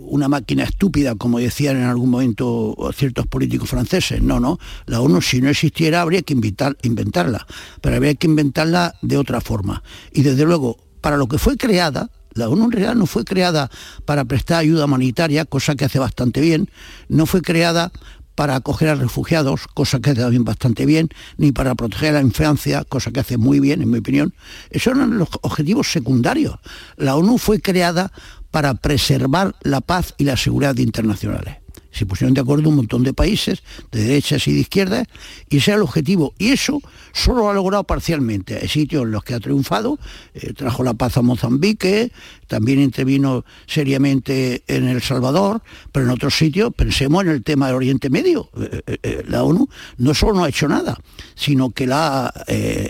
una 0.00 0.28
máquina 0.28 0.64
estúpida, 0.64 1.14
como 1.14 1.38
decían 1.38 1.76
en 1.76 1.84
algún 1.84 2.10
momento 2.10 2.76
ciertos 2.94 3.26
políticos 3.26 3.70
franceses. 3.70 4.22
No, 4.22 4.40
no. 4.40 4.58
La 4.86 5.00
ONU, 5.00 5.20
si 5.22 5.40
no 5.40 5.48
existiera, 5.48 6.00
habría 6.00 6.22
que 6.22 6.32
invitar, 6.32 6.76
inventarla. 6.82 7.46
Pero 7.80 7.96
habría 7.96 8.14
que 8.14 8.26
inventarla 8.26 8.94
de 9.02 9.16
otra 9.16 9.40
forma. 9.40 9.82
Y 10.12 10.22
desde 10.22 10.44
luego, 10.44 10.78
para 11.00 11.16
lo 11.16 11.28
que 11.28 11.38
fue 11.38 11.56
creada, 11.56 12.10
la 12.34 12.48
ONU 12.48 12.64
en 12.66 12.72
realidad 12.72 12.94
no 12.94 13.06
fue 13.06 13.24
creada 13.24 13.70
para 14.04 14.24
prestar 14.24 14.60
ayuda 14.60 14.86
humanitaria, 14.86 15.44
cosa 15.44 15.74
que 15.74 15.84
hace 15.84 15.98
bastante 15.98 16.40
bien. 16.40 16.70
No 17.08 17.26
fue 17.26 17.42
creada 17.42 17.92
para 18.34 18.56
acoger 18.56 18.88
a 18.88 18.94
refugiados, 18.94 19.66
cosa 19.74 20.00
que 20.00 20.10
hace 20.10 20.22
también 20.22 20.44
bastante 20.44 20.86
bien, 20.86 21.10
ni 21.36 21.52
para 21.52 21.74
proteger 21.74 22.10
a 22.10 22.20
la 22.20 22.22
infancia, 22.22 22.84
cosa 22.84 23.10
que 23.10 23.20
hace 23.20 23.36
muy 23.36 23.60
bien, 23.60 23.82
en 23.82 23.90
mi 23.90 23.98
opinión. 23.98 24.34
Esos 24.70 24.94
eran 24.96 25.18
los 25.18 25.28
objetivos 25.42 25.92
secundarios. 25.92 26.56
La 26.96 27.16
ONU 27.16 27.36
fue 27.36 27.60
creada 27.60 28.10
para 28.52 28.74
preservar 28.74 29.56
la 29.62 29.80
paz 29.80 30.14
y 30.18 30.24
la 30.24 30.36
seguridad 30.36 30.76
internacionales. 30.76 31.61
Se 31.92 32.06
pusieron 32.06 32.34
de 32.34 32.40
acuerdo 32.40 32.68
un 32.68 32.76
montón 32.76 33.02
de 33.02 33.12
países, 33.12 33.62
de 33.90 34.02
derechas 34.02 34.46
y 34.48 34.52
de 34.52 34.60
izquierdas, 34.60 35.06
y 35.48 35.58
ese 35.58 35.70
era 35.70 35.76
el 35.76 35.82
objetivo. 35.82 36.34
Y 36.38 36.50
eso 36.50 36.80
solo 37.12 37.42
lo 37.42 37.50
ha 37.50 37.54
logrado 37.54 37.84
parcialmente. 37.84 38.58
Hay 38.60 38.68
sitios 38.68 39.04
en 39.04 39.10
los 39.10 39.22
que 39.24 39.34
ha 39.34 39.40
triunfado, 39.40 39.98
eh, 40.34 40.52
trajo 40.54 40.82
la 40.82 40.94
paz 40.94 41.16
a 41.16 41.22
Mozambique, 41.22 42.10
también 42.46 42.80
intervino 42.80 43.44
seriamente 43.66 44.62
en 44.66 44.88
El 44.88 45.02
Salvador, 45.02 45.62
pero 45.90 46.06
en 46.06 46.12
otros 46.12 46.36
sitios, 46.36 46.72
pensemos 46.74 47.24
en 47.24 47.30
el 47.30 47.42
tema 47.42 47.66
del 47.66 47.76
Oriente 47.76 48.10
Medio. 48.10 48.50
Eh, 48.58 48.98
eh, 49.02 49.24
la 49.28 49.42
ONU 49.42 49.68
no 49.98 50.14
solo 50.14 50.34
no 50.34 50.44
ha 50.44 50.48
hecho 50.48 50.68
nada, 50.68 50.98
sino 51.34 51.70
que 51.70 51.86
la, 51.86 52.32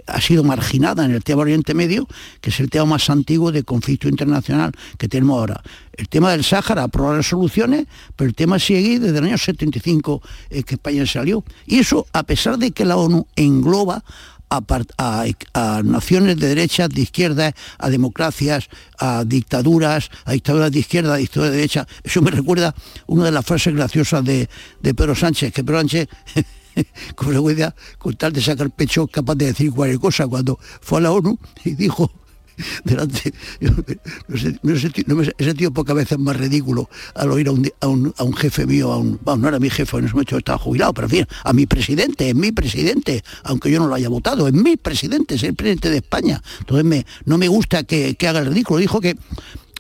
ha 0.07 0.21
sido 0.21 0.45
marginada 0.45 1.05
en 1.05 1.13
el 1.13 1.23
tema 1.23 1.39
del 1.39 1.53
Oriente 1.53 1.75
Medio, 1.75 2.09
que 2.41 2.51
es 2.51 2.61
el 2.61 2.71
tema 2.71 2.85
más 2.85 3.11
antiguo 3.11 3.53
de 3.53 3.65
conflicto 3.65 4.09
internacional 4.09 4.73
que 4.99 5.09
tenemos 5.09 5.39
ahora. 5.39 5.63
El 5.93 6.09
tema 6.09 6.33
del 6.33 6.43
Sáhara 6.43 6.85
aprobó 6.85 7.15
resoluciones, 7.15 7.87
pero 8.17 8.29
el 8.29 8.35
tema 8.35 8.59
sigue 8.59 8.99
desde 8.99 9.19
el 9.19 9.25
año 9.25 9.39
75 9.39 10.23
eh, 10.51 10.63
que 10.63 10.77
España 10.77 11.05
salió. 11.07 11.45
Y 11.67 11.81
eso, 11.81 12.07
a 12.13 12.23
pesar 12.23 12.59
de 12.59 12.71
que 12.71 12.85
la 12.85 12.97
ONU 12.97 13.27
engloba 13.37 14.03
a, 14.49 15.83
naciones 15.83 16.39
de 16.39 16.49
derecha, 16.49 16.89
de 16.89 17.01
izquierda, 17.01 17.55
a 17.79 17.89
democracias, 17.89 18.69
a 18.99 19.25
dictaduras, 19.25 20.11
a 20.25 20.33
dictaduras 20.33 20.71
de 20.71 20.79
izquierda, 20.79 21.15
a 21.15 21.17
dictaduras 21.17 21.53
de 21.53 21.57
derecha. 21.57 21.87
Eso 22.03 22.21
me 22.21 22.31
recuerda 22.31 22.75
una 23.07 23.25
de 23.25 23.33
las 23.33 23.45
frases 23.45 23.75
graciosas 23.75 24.25
de, 24.25 24.49
de 24.81 24.95
Pedro 24.95 25.15
Sánchez, 25.15 25.53
que 25.53 25.65
Pedro 25.65 25.79
Sánchez 25.81 26.09
con 27.15 27.29
frecuencia, 27.29 27.75
con 27.99 28.15
tal 28.17 28.33
de 28.33 28.43
sacar 28.43 28.71
pecho, 28.71 29.07
capaz 29.07 29.35
de 29.37 29.47
decir 29.47 29.73
cualquier 29.73 30.01
cosa, 30.01 30.27
cuando 30.27 30.59
fue 30.81 30.99
a 30.99 31.03
la 31.03 31.13
ONU 31.13 31.39
y 31.65 31.75
dijo 31.75 32.11
delante, 32.85 33.33
no 33.61 34.37
sé, 34.37 34.59
no 35.07 35.17
me 35.17 35.25
he 35.39 35.45
sentido 35.45 35.73
pocas 35.73 35.97
veces 35.97 36.19
más 36.19 36.37
ridículo 36.37 36.89
al 37.15 37.31
oír 37.31 37.49
a 37.49 37.53
un, 37.53 37.69
a 37.81 37.87
un, 37.89 38.15
a 38.17 38.25
un 38.25 38.35
jefe 38.35 38.67
mío, 38.67 38.93
a 38.93 38.99
un, 38.99 39.19
bueno, 39.23 39.43
no 39.43 39.49
era 39.49 39.59
mi 39.59 39.71
jefe, 39.71 39.97
en 39.99 40.05
ese 40.05 40.15
momento 40.15 40.37
estaba 40.37 40.59
jubilado, 40.59 40.93
pero 40.95 41.07
en 41.07 41.11
fin, 41.11 41.27
a 41.45 41.53
mi 41.53 41.67
presidente, 41.67 42.29
es 42.29 42.35
mi 42.35 42.53
presidente, 42.53 43.23
aunque 43.45 43.71
yo 43.71 43.79
no 43.79 43.87
lo 43.87 43.95
haya 43.95 44.09
votado, 44.09 44.47
es 44.47 44.55
mi 44.55 44.77
presidente, 44.77 45.35
es 45.35 45.43
el 45.43 45.55
presidente 45.55 45.91
de 45.91 45.99
España. 45.99 46.43
Entonces 46.61 46.85
me, 46.85 47.07
no 47.25 47.39
me 47.39 47.49
gusta 47.49 47.85
que, 47.85 48.17
haga 48.29 48.41
el 48.41 48.47
ridículo. 48.47 48.79
Dijo 48.79 49.01
que 49.01 49.17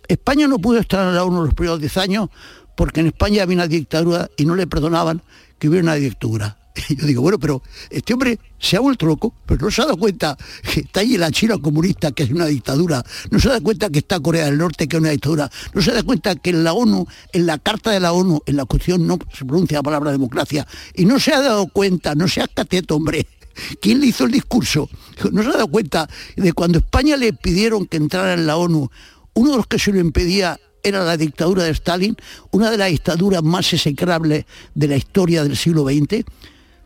España 0.08 0.48
no 0.48 0.58
pudo 0.58 0.78
estar 0.78 1.08
en 1.08 1.14
la 1.14 1.24
ONU 1.24 1.44
los 1.44 1.54
primeros 1.54 1.80
10 1.80 1.96
años 1.98 2.28
porque 2.76 3.00
en 3.00 3.06
España 3.06 3.42
había 3.42 3.56
una 3.56 3.66
dictadura 3.66 4.28
y 4.36 4.44
no 4.44 4.56
le 4.56 4.66
perdonaban 4.66 5.22
que 5.58 5.68
hubiera 5.68 5.84
una 5.84 5.94
dictadura. 5.94 6.58
Yo 6.88 7.06
digo, 7.06 7.22
bueno, 7.22 7.38
pero 7.38 7.62
este 7.90 8.14
hombre 8.14 8.38
se 8.58 8.76
ha 8.76 8.80
vuelto 8.80 9.06
loco, 9.06 9.34
pero 9.46 9.64
no 9.64 9.70
se 9.70 9.82
ha 9.82 9.86
dado 9.86 9.96
cuenta 9.96 10.36
que 10.62 10.80
está 10.80 11.00
allí 11.00 11.18
la 11.18 11.30
China 11.30 11.58
comunista, 11.58 12.12
que 12.12 12.22
es 12.22 12.30
una 12.30 12.46
dictadura, 12.46 13.04
no 13.30 13.38
se 13.38 13.48
da 13.48 13.60
cuenta 13.60 13.90
que 13.90 13.98
está 13.98 14.20
Corea 14.20 14.46
del 14.46 14.58
Norte, 14.58 14.88
que 14.88 14.96
es 14.96 15.00
una 15.00 15.10
dictadura, 15.10 15.50
no 15.74 15.82
se 15.82 15.92
da 15.92 16.02
cuenta 16.02 16.34
que 16.36 16.50
en 16.50 16.64
la 16.64 16.72
ONU, 16.72 17.06
en 17.32 17.46
la 17.46 17.58
Carta 17.58 17.90
de 17.90 18.00
la 18.00 18.12
ONU, 18.12 18.40
en 18.46 18.56
la 18.56 18.64
cuestión 18.64 19.06
no 19.06 19.18
se 19.32 19.44
pronuncia 19.44 19.78
la 19.78 19.82
palabra 19.82 20.12
democracia, 20.12 20.66
y 20.94 21.04
no 21.04 21.18
se 21.18 21.34
ha 21.34 21.40
dado 21.40 21.66
cuenta, 21.68 22.14
no 22.14 22.28
seas 22.28 22.48
cateto, 22.54 22.96
hombre, 22.96 23.26
¿quién 23.80 24.00
le 24.00 24.06
hizo 24.06 24.24
el 24.24 24.32
discurso? 24.32 24.88
No 25.30 25.42
se 25.42 25.48
ha 25.48 25.52
dado 25.52 25.68
cuenta 25.68 26.08
de 26.36 26.52
cuando 26.52 26.78
España 26.78 27.16
le 27.16 27.32
pidieron 27.32 27.86
que 27.86 27.96
entrara 27.96 28.34
en 28.34 28.46
la 28.46 28.56
ONU, 28.56 28.90
uno 29.34 29.50
de 29.50 29.56
los 29.56 29.66
que 29.66 29.78
se 29.78 29.92
lo 29.92 29.98
impedía 29.98 30.58
era 30.82 31.04
la 31.04 31.16
dictadura 31.16 31.64
de 31.64 31.70
Stalin, 31.70 32.16
una 32.50 32.70
de 32.70 32.78
las 32.78 32.90
dictaduras 32.90 33.42
más 33.42 33.72
execrables 33.72 34.44
de 34.74 34.88
la 34.88 34.96
historia 34.96 35.44
del 35.44 35.56
siglo 35.56 35.84
XX, 35.84 36.24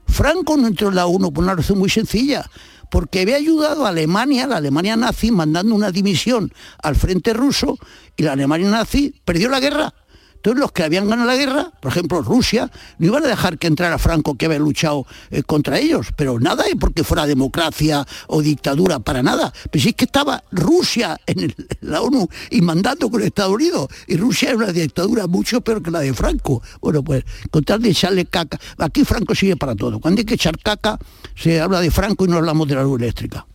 Franco 0.07 0.57
no 0.57 0.67
entró 0.67 0.89
en 0.89 0.95
la 0.95 1.07
ONU 1.07 1.33
por 1.33 1.45
una 1.45 1.55
razón 1.55 1.79
muy 1.79 1.91
sencilla, 1.91 2.49
porque 2.91 3.21
había 3.21 3.37
ayudado 3.37 3.85
a 3.85 3.91
Alemania, 3.91 4.47
la 4.47 4.57
Alemania 4.57 4.97
nazi, 4.97 5.31
mandando 5.31 5.75
una 5.75 5.91
dimisión 5.91 6.53
al 6.83 6.97
frente 6.97 7.33
ruso 7.33 7.79
y 8.17 8.23
la 8.23 8.33
Alemania 8.33 8.71
nazi 8.71 9.15
perdió 9.25 9.49
la 9.49 9.61
guerra. 9.61 9.95
Entonces 10.37 10.61
los 10.61 10.73
que 10.73 10.85
habían 10.85 11.09
ganado 11.09 11.27
la 11.27 11.37
guerra, 11.37 11.73
por 11.81 11.91
ejemplo 11.91 12.23
Rusia, 12.23 12.71
no 12.99 13.07
iban 13.07 13.25
a 13.25 13.29
dejar 13.29 13.59
que 13.59 13.67
entrara 13.67 13.99
Franco 13.99 14.37
que 14.37 14.47
había 14.47 14.59
luchado 14.59 15.07
eh, 15.31 15.43
contra 15.43 15.79
ellos, 15.79 16.09
pero 16.17 16.39
nada 16.39 16.65
es 16.67 16.77
porque 16.79 17.05
fuera 17.05 17.27
democracia 17.27 18.07
o 18.29 18.43
dictadura, 18.43 19.01
para 19.01 19.23
nada. 19.23 19.53
Pero 19.71 19.83
si 19.83 19.89
es 19.91 19.95
que 19.95 20.05
estaba 20.05 20.45
Rusia 20.53 21.19
en, 21.27 21.55
la 21.81 22.03
ONU 22.03 22.29
y 22.51 22.61
mandando 22.61 23.11
con 23.11 23.23
Estados 23.23 23.55
Unidos, 23.55 23.89
y 24.07 24.17
Rusia 24.17 24.51
era 24.51 24.59
una 24.59 24.73
dictadura 24.73 25.27
mucho 25.27 25.61
peor 25.61 25.83
que 25.83 25.91
la 25.91 26.01
de 26.01 26.15
Franco. 26.15 26.63
Bueno, 26.81 27.03
pues 27.03 27.25
con 27.51 27.65
tal 27.65 27.83
de 27.83 27.91
echarle 27.91 28.27
caca, 28.27 28.59
aquí 28.79 29.05
Franco 29.05 29.35
sigue 29.35 29.57
para 29.57 29.75
todo. 29.75 30.01
Cuando 30.01 30.21
hay 30.21 30.25
que 30.25 30.35
echar 30.35 30.59
caca, 30.59 30.99
se 31.35 31.61
habla 31.61 31.81
de 31.81 31.91
Franco 31.91 32.25
y 32.25 32.29
no 32.29 32.37
hablamos 32.37 32.69
de 32.69 32.75
la 32.75 32.83
luz 32.83 33.01
eléctrica. 33.01 33.47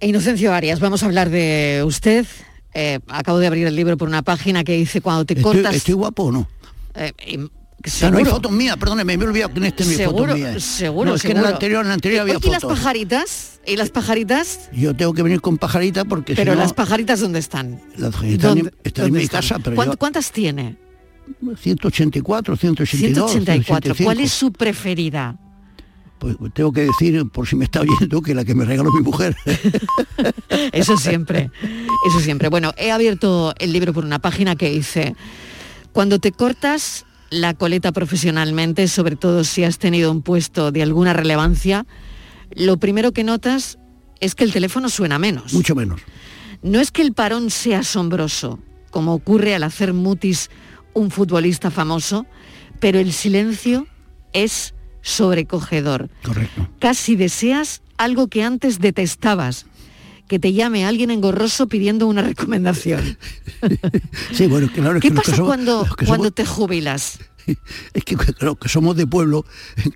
Inocencio 0.00 0.52
Arias, 0.52 0.80
vamos 0.80 1.02
a 1.02 1.06
hablar 1.06 1.30
de 1.30 1.82
usted. 1.86 2.26
Eh, 2.74 3.00
acabo 3.08 3.38
de 3.38 3.46
abrir 3.46 3.66
el 3.66 3.76
libro 3.76 3.96
por 3.96 4.08
una 4.08 4.22
página 4.22 4.64
que 4.64 4.76
dice 4.76 5.00
cuando 5.00 5.24
te 5.26 5.34
Estoy, 5.34 5.54
cortas... 5.56 5.74
estoy 5.74 5.94
guapo 5.94 6.24
o 6.24 6.32
no? 6.32 6.48
eh, 6.94 7.12
y- 7.26 7.36
O 7.38 7.50
sea, 7.84 8.10
no 8.10 8.18
hay 8.18 8.24
seguro. 8.24 8.36
fotos 8.42 8.52
mías, 8.52 8.76
perdóneme, 8.76 9.16
me 9.16 9.24
he 9.24 9.26
olvidado 9.26 9.52
que 9.52 9.58
en 9.58 9.64
este 9.66 9.84
no 9.84 9.90
hay 9.90 9.96
seguro, 9.96 10.18
fotos 10.26 10.38
mías. 10.38 10.62
seguro, 10.62 11.10
No, 11.10 11.16
es 11.16 11.22
que 11.22 11.28
en 11.28 11.36
el 11.36 11.42
seguro. 11.42 11.54
anterior, 11.54 11.80
en 11.80 11.86
el 11.88 11.92
anterior 11.92 12.20
había 12.22 12.34
¿Y 12.40 12.50
las 12.50 12.62
fotos. 12.62 12.78
pajaritas? 12.78 13.60
¿Y 13.66 13.76
las 13.76 13.90
pajaritas? 13.90 14.70
Yo 14.72 14.94
tengo 14.94 15.12
que 15.12 15.22
venir 15.22 15.40
con 15.40 15.58
pajarita 15.58 16.04
porque 16.04 16.34
Pero 16.34 16.52
si 16.52 16.56
no, 16.58 16.62
las 16.62 16.72
pajaritas 16.72 17.20
¿dónde 17.20 17.40
están? 17.40 17.80
las 17.96 18.14
están, 18.14 18.24
en- 18.28 18.38
¿Dónde- 18.38 18.72
están 18.84 19.06
en 19.06 19.12
mi 19.14 19.22
están? 19.24 19.40
casa, 19.42 19.58
pero 19.58 19.76
¿Cuánt- 19.76 19.86
yo- 19.92 19.96
¿Cuántas 19.98 20.30
tiene? 20.32 20.76
184, 21.60 22.56
182, 22.56 23.30
184. 23.32 23.94
¿Cuál 24.04 24.16
185. 24.16 24.22
es 24.24 24.32
su 24.32 24.52
preferida? 24.52 25.36
Pues 26.22 26.36
tengo 26.54 26.72
que 26.72 26.82
decir, 26.82 27.28
por 27.30 27.48
si 27.48 27.56
me 27.56 27.64
está 27.64 27.80
oyendo, 27.80 28.22
que 28.22 28.32
la 28.32 28.44
que 28.44 28.54
me 28.54 28.64
regaló 28.64 28.92
mi 28.92 29.02
mujer. 29.02 29.36
Eso 30.72 30.96
siempre, 30.96 31.50
eso 32.06 32.20
siempre. 32.20 32.48
Bueno, 32.48 32.72
he 32.76 32.92
abierto 32.92 33.52
el 33.58 33.72
libro 33.72 33.92
por 33.92 34.04
una 34.04 34.20
página 34.20 34.54
que 34.54 34.70
dice, 34.70 35.16
cuando 35.90 36.20
te 36.20 36.30
cortas 36.30 37.06
la 37.30 37.54
coleta 37.54 37.90
profesionalmente, 37.90 38.86
sobre 38.86 39.16
todo 39.16 39.42
si 39.42 39.64
has 39.64 39.78
tenido 39.78 40.12
un 40.12 40.22
puesto 40.22 40.70
de 40.70 40.84
alguna 40.84 41.12
relevancia, 41.12 41.86
lo 42.54 42.76
primero 42.76 43.10
que 43.10 43.24
notas 43.24 43.80
es 44.20 44.36
que 44.36 44.44
el 44.44 44.52
teléfono 44.52 44.90
suena 44.90 45.18
menos. 45.18 45.52
Mucho 45.52 45.74
menos. 45.74 46.02
No 46.62 46.78
es 46.78 46.92
que 46.92 47.02
el 47.02 47.14
parón 47.14 47.50
sea 47.50 47.80
asombroso, 47.80 48.60
como 48.92 49.12
ocurre 49.12 49.56
al 49.56 49.64
hacer 49.64 49.92
mutis 49.92 50.50
un 50.94 51.10
futbolista 51.10 51.72
famoso, 51.72 52.26
pero 52.78 53.00
el 53.00 53.12
silencio 53.12 53.88
es 54.32 54.74
sobrecogedor. 55.02 56.08
Correcto. 56.22 56.68
Casi 56.78 57.16
deseas 57.16 57.82
algo 57.98 58.28
que 58.28 58.42
antes 58.42 58.78
detestabas, 58.80 59.66
que 60.28 60.38
te 60.38 60.52
llame 60.54 60.86
alguien 60.86 61.10
engorroso 61.10 61.66
pidiendo 61.68 62.06
una 62.06 62.22
recomendación. 62.22 63.18
Sí, 64.32 64.46
bueno, 64.46 64.68
claro, 64.72 64.96
es 64.96 65.02
¿Qué 65.02 65.08
que 65.08 65.14
los 65.14 65.24
que 65.24 65.30
pasa 65.30 65.36
somos- 65.36 65.48
cuando, 65.48 65.84
los 65.86 65.96
que 65.96 66.06
cuando 66.06 66.24
somos- 66.28 66.34
te 66.34 66.46
jubilas? 66.46 67.18
Es 67.92 68.04
que 68.04 68.16
claro, 68.16 68.54
que 68.56 68.68
somos 68.68 68.96
de 68.96 69.04
pueblo 69.06 69.44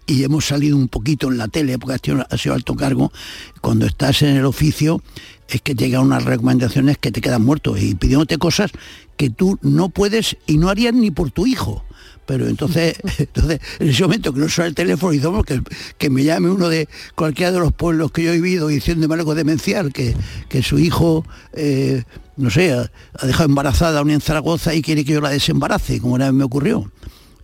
y 0.06 0.24
hemos 0.24 0.44
salido 0.46 0.76
un 0.76 0.88
poquito 0.88 1.30
en 1.30 1.38
la 1.38 1.46
tele, 1.48 1.78
porque 1.78 1.94
has 2.28 2.40
sido, 2.40 2.54
alto 2.54 2.74
cargo, 2.74 3.12
cuando 3.60 3.86
estás 3.86 4.22
en 4.22 4.36
el 4.36 4.44
oficio 4.44 5.00
es 5.48 5.62
que 5.62 5.74
llegan 5.74 6.02
unas 6.02 6.24
recomendaciones 6.24 6.98
que 6.98 7.12
te 7.12 7.20
quedan 7.20 7.42
muerto 7.44 7.76
y 7.76 7.94
pidiéndote 7.94 8.36
cosas 8.38 8.72
que 9.16 9.30
tú 9.30 9.58
no 9.62 9.88
puedes 9.90 10.36
y 10.48 10.58
no 10.58 10.68
harías 10.70 10.92
ni 10.92 11.12
por 11.12 11.30
tu 11.30 11.46
hijo. 11.46 11.84
Pero 12.26 12.48
entonces, 12.48 12.96
entonces 13.18 13.60
en 13.78 13.88
ese 13.88 14.02
momento 14.02 14.32
que 14.32 14.40
no 14.40 14.48
suena 14.48 14.68
el 14.68 14.74
teléfono 14.74 15.12
y 15.12 15.20
que, 15.44 15.62
que 15.96 16.10
me 16.10 16.24
llame 16.24 16.50
uno 16.50 16.68
de 16.68 16.88
cualquiera 17.14 17.52
de 17.52 17.60
los 17.60 17.72
pueblos 17.72 18.12
que 18.12 18.22
yo 18.22 18.32
he 18.32 18.34
vivido 18.34 18.68
diciéndome 18.68 19.14
algo 19.14 19.34
demencial, 19.34 19.92
que, 19.92 20.14
que 20.48 20.62
su 20.62 20.78
hijo, 20.78 21.24
eh, 21.52 22.02
no 22.36 22.50
sé, 22.50 22.72
ha, 22.72 22.90
ha 23.14 23.26
dejado 23.26 23.48
embarazada 23.48 24.00
a 24.00 24.02
una 24.02 24.14
en 24.14 24.20
Zaragoza 24.20 24.74
y 24.74 24.82
quiere 24.82 25.04
que 25.04 25.12
yo 25.12 25.20
la 25.20 25.30
desembarace, 25.30 26.00
como 26.00 26.14
una 26.14 26.26
vez 26.26 26.34
me 26.34 26.44
ocurrió. 26.44 26.90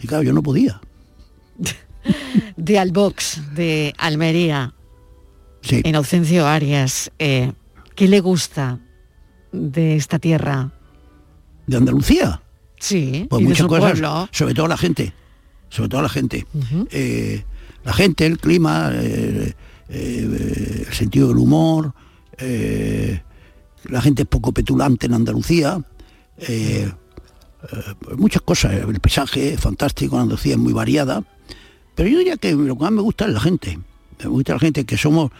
Y 0.00 0.06
claro, 0.06 0.22
yo 0.22 0.32
no 0.32 0.42
podía. 0.42 0.80
De 2.56 2.78
Albox, 2.80 3.40
de 3.54 3.94
Almería, 3.96 4.74
Inocencio 5.84 6.46
Arias, 6.46 7.12
eh, 7.20 7.52
¿qué 7.94 8.08
le 8.08 8.20
gusta 8.20 8.80
de 9.52 9.94
esta 9.94 10.18
tierra? 10.18 10.72
¿De 11.66 11.76
Andalucía? 11.76 12.42
Sí, 12.82 13.26
Pues 13.30 13.44
muchas 13.44 13.68
cosas, 13.68 13.92
pueblo. 13.92 14.28
sobre 14.32 14.54
todo 14.54 14.66
la 14.66 14.76
gente, 14.76 15.12
sobre 15.68 15.88
todo 15.88 16.02
la 16.02 16.08
gente. 16.08 16.44
Eh, 16.90 17.44
la 17.84 17.92
gente, 17.92 18.26
el 18.26 18.38
clima, 18.38 18.90
eh, 18.92 19.54
eh, 19.88 20.84
el 20.88 20.92
sentido 20.92 21.28
del 21.28 21.36
humor, 21.38 21.94
la 23.84 24.00
gente 24.00 24.22
es 24.22 24.28
poco 24.28 24.50
petulante 24.50 25.06
en 25.06 25.14
Andalucía, 25.14 25.80
muchas 28.16 28.42
cosas, 28.42 28.72
el 28.72 28.98
paisaje 29.00 29.54
es 29.54 29.60
fantástico, 29.60 30.18
Andalucía 30.18 30.54
es 30.54 30.58
muy 30.58 30.72
variada, 30.72 31.22
pero 31.94 32.08
yo 32.08 32.18
diría 32.18 32.36
que 32.36 32.52
lo 32.52 32.74
que 32.74 32.82
más 32.82 32.90
me 32.90 33.02
gusta 33.02 33.26
es 33.26 33.32
la 33.32 33.40
gente. 33.40 33.78
Me 34.18 34.28
gusta 34.28 34.54
la 34.54 34.58
gente 34.58 34.84
que 34.84 34.96
somos 34.96 35.30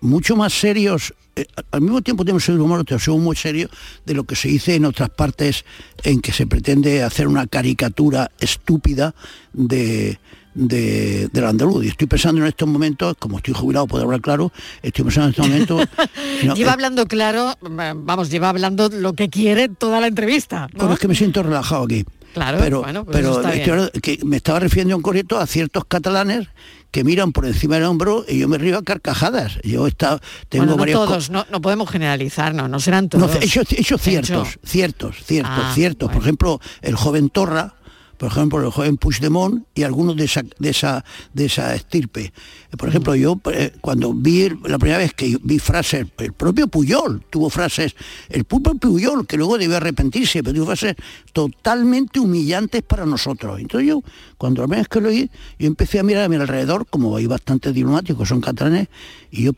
mucho 0.00 0.34
más 0.34 0.54
serios, 0.54 1.12
eh, 1.36 1.46
al 1.70 1.80
mismo 1.80 2.02
tiempo 2.02 2.24
tenemos 2.24 2.48
el 2.48 2.60
humor, 2.60 2.84
pero 2.84 2.98
somos 2.98 3.20
muy 3.20 3.36
serios 3.36 3.70
de 4.04 4.14
lo 4.14 4.24
que 4.24 4.36
se 4.36 4.48
dice 4.48 4.74
en 4.74 4.84
otras 4.84 5.10
partes 5.10 5.64
en 6.02 6.20
que 6.20 6.32
se 6.32 6.46
pretende 6.46 7.02
hacer 7.02 7.26
una 7.26 7.46
caricatura 7.46 8.30
estúpida 8.38 9.14
de, 9.52 10.18
de, 10.54 11.28
del 11.32 11.44
andaluz. 11.44 11.84
Y 11.84 11.88
estoy 11.88 12.06
pensando 12.06 12.40
en 12.40 12.46
estos 12.46 12.68
momentos, 12.68 13.16
como 13.18 13.38
estoy 13.38 13.54
jubilado, 13.54 13.86
puedo 13.86 14.04
hablar 14.04 14.20
claro, 14.20 14.52
estoy 14.82 15.04
pensando 15.04 15.44
en 15.44 15.52
estos 15.62 15.76
momentos... 15.76 15.88
no, 16.44 16.54
lleva 16.54 16.70
eh, 16.70 16.74
hablando 16.74 17.06
claro, 17.06 17.54
vamos, 17.60 18.30
lleva 18.30 18.48
hablando 18.48 18.88
lo 18.88 19.14
que 19.14 19.28
quiere 19.28 19.68
toda 19.68 20.00
la 20.00 20.06
entrevista. 20.06 20.68
¿no? 20.72 20.78
Bueno, 20.78 20.94
es 20.94 21.00
que 21.00 21.08
me 21.08 21.14
siento 21.14 21.42
relajado 21.42 21.84
aquí. 21.84 22.04
Claro, 22.34 22.58
pero, 22.60 22.82
bueno, 22.82 23.04
pues 23.04 23.16
pero 23.16 23.40
está 23.86 24.00
que 24.00 24.18
me 24.24 24.36
estaba 24.36 24.58
refiriendo 24.60 24.94
en 24.96 25.02
concreto 25.02 25.38
a 25.38 25.46
ciertos 25.46 25.84
catalanes 25.86 26.48
que 26.90 27.02
miran 27.04 27.32
por 27.32 27.46
encima 27.46 27.76
del 27.76 27.84
hombro 27.84 28.24
y 28.28 28.38
yo 28.38 28.48
me 28.48 28.58
río 28.58 28.76
a 28.78 28.82
carcajadas. 28.82 29.58
Yo 29.64 29.86
estado, 29.86 30.20
tengo 30.48 30.64
Bueno, 30.64 30.72
no 30.76 30.80
varios 30.80 31.04
todos, 31.06 31.30
no, 31.30 31.46
no 31.50 31.60
podemos 31.60 31.90
generalizar, 31.90 32.54
no, 32.54 32.68
no 32.68 32.78
serán 32.80 33.04
No, 33.14 33.26
todos. 33.26 33.36
hechos, 33.42 33.66
hechos 33.72 34.00
ciertos, 34.00 34.58
ciertos, 34.64 35.16
ciertos, 35.24 35.52
Ah, 35.56 35.72
ciertos. 35.74 36.10
Por 36.12 36.22
ejemplo, 36.22 36.60
el 36.82 36.94
joven 36.94 37.30
Torra, 37.30 37.74
por 38.16 38.28
ejemplo, 38.28 38.60
el 38.60 38.70
joven 38.70 38.96
Puigdemont 38.96 39.64
y 39.74 39.82
algunos 39.82 40.16
de 40.16 40.24
esa, 40.24 40.42
de 40.58 40.70
esa, 40.70 41.04
de 41.32 41.46
esa 41.46 41.74
estirpe. 41.74 42.32
Por 42.76 42.88
ejemplo, 42.88 43.14
yo 43.14 43.40
eh, 43.52 43.72
cuando 43.80 44.12
vi 44.12 44.48
la 44.64 44.78
primera 44.78 44.98
vez 44.98 45.14
que 45.14 45.36
vi 45.42 45.58
frases, 45.58 46.06
el 46.18 46.32
propio 46.32 46.68
Puyol 46.68 47.24
tuvo 47.30 47.50
frases, 47.50 47.94
el 48.28 48.44
propio 48.44 48.74
Puyol, 48.74 49.26
que 49.26 49.36
luego 49.36 49.58
debió 49.58 49.76
arrepentirse, 49.76 50.42
pero 50.42 50.54
tuvo 50.54 50.66
frases 50.66 50.96
totalmente 51.32 52.20
humillantes 52.20 52.82
para 52.82 53.06
nosotros. 53.06 53.60
Entonces 53.60 53.88
yo, 53.88 54.02
cuando 54.38 54.62
la 54.62 54.68
primera 54.68 54.82
vez 54.82 54.88
que 54.88 55.00
lo 55.00 55.08
oí, 55.08 55.30
yo 55.58 55.66
empecé 55.66 55.98
a 56.00 56.02
mirar 56.02 56.24
a 56.24 56.28
mi 56.28 56.36
alrededor, 56.36 56.86
como 56.86 57.16
hay 57.16 57.26
bastantes 57.26 57.74
diplomáticos, 57.74 58.28
son 58.28 58.40
catalanes, 58.40 58.88
y 59.30 59.44
yo 59.44 59.52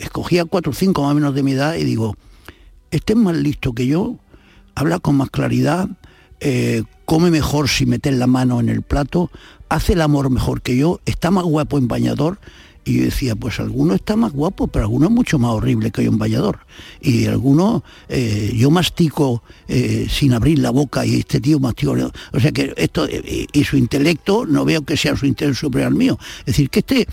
escogía 0.00 0.44
cuatro 0.44 0.72
o 0.72 0.74
cinco 0.74 1.02
más 1.02 1.12
o 1.12 1.14
menos 1.14 1.34
de 1.34 1.42
mi 1.42 1.52
edad 1.52 1.76
y 1.76 1.84
digo, 1.84 2.16
este 2.90 3.12
es 3.12 3.18
más 3.18 3.36
listo 3.36 3.72
que 3.72 3.86
yo, 3.86 4.18
habla 4.74 4.98
con 4.98 5.16
más 5.16 5.30
claridad, 5.30 5.88
eh, 6.40 6.82
come 7.04 7.30
mejor 7.30 7.68
sin 7.68 7.90
meter 7.90 8.14
la 8.14 8.26
mano 8.26 8.60
en 8.60 8.68
el 8.68 8.82
plato, 8.82 9.30
hace 9.68 9.94
el 9.94 10.00
amor 10.00 10.30
mejor 10.30 10.62
que 10.62 10.76
yo, 10.76 11.00
está 11.04 11.30
más 11.30 11.44
guapo 11.44 11.78
en 11.78 11.88
bañador. 11.88 12.38
Y 12.86 12.98
yo 12.98 13.04
decía, 13.04 13.34
pues 13.34 13.60
alguno 13.60 13.94
está 13.94 14.14
más 14.14 14.32
guapo, 14.32 14.66
pero 14.66 14.84
alguno 14.84 15.06
es 15.06 15.12
mucho 15.12 15.38
más 15.38 15.52
horrible 15.52 15.90
que 15.90 16.04
yo 16.04 16.10
en 16.10 16.18
bañador. 16.18 16.58
Y 17.00 17.24
alguno, 17.24 17.82
eh, 18.10 18.52
yo 18.54 18.70
mastico 18.70 19.42
eh, 19.68 20.06
sin 20.10 20.34
abrir 20.34 20.58
la 20.58 20.68
boca 20.68 21.06
y 21.06 21.20
este 21.20 21.40
tío 21.40 21.58
mastico. 21.58 21.96
O 22.32 22.40
sea 22.40 22.52
que 22.52 22.74
esto, 22.76 23.08
y 23.08 23.64
su 23.64 23.78
intelecto, 23.78 24.44
no 24.44 24.66
veo 24.66 24.82
que 24.82 24.98
sea 24.98 25.16
su 25.16 25.24
intelecto 25.24 25.60
superior 25.60 25.92
al 25.92 25.94
mío. 25.94 26.18
Es 26.40 26.46
decir, 26.46 26.68
que 26.68 26.80
este, 26.80 27.08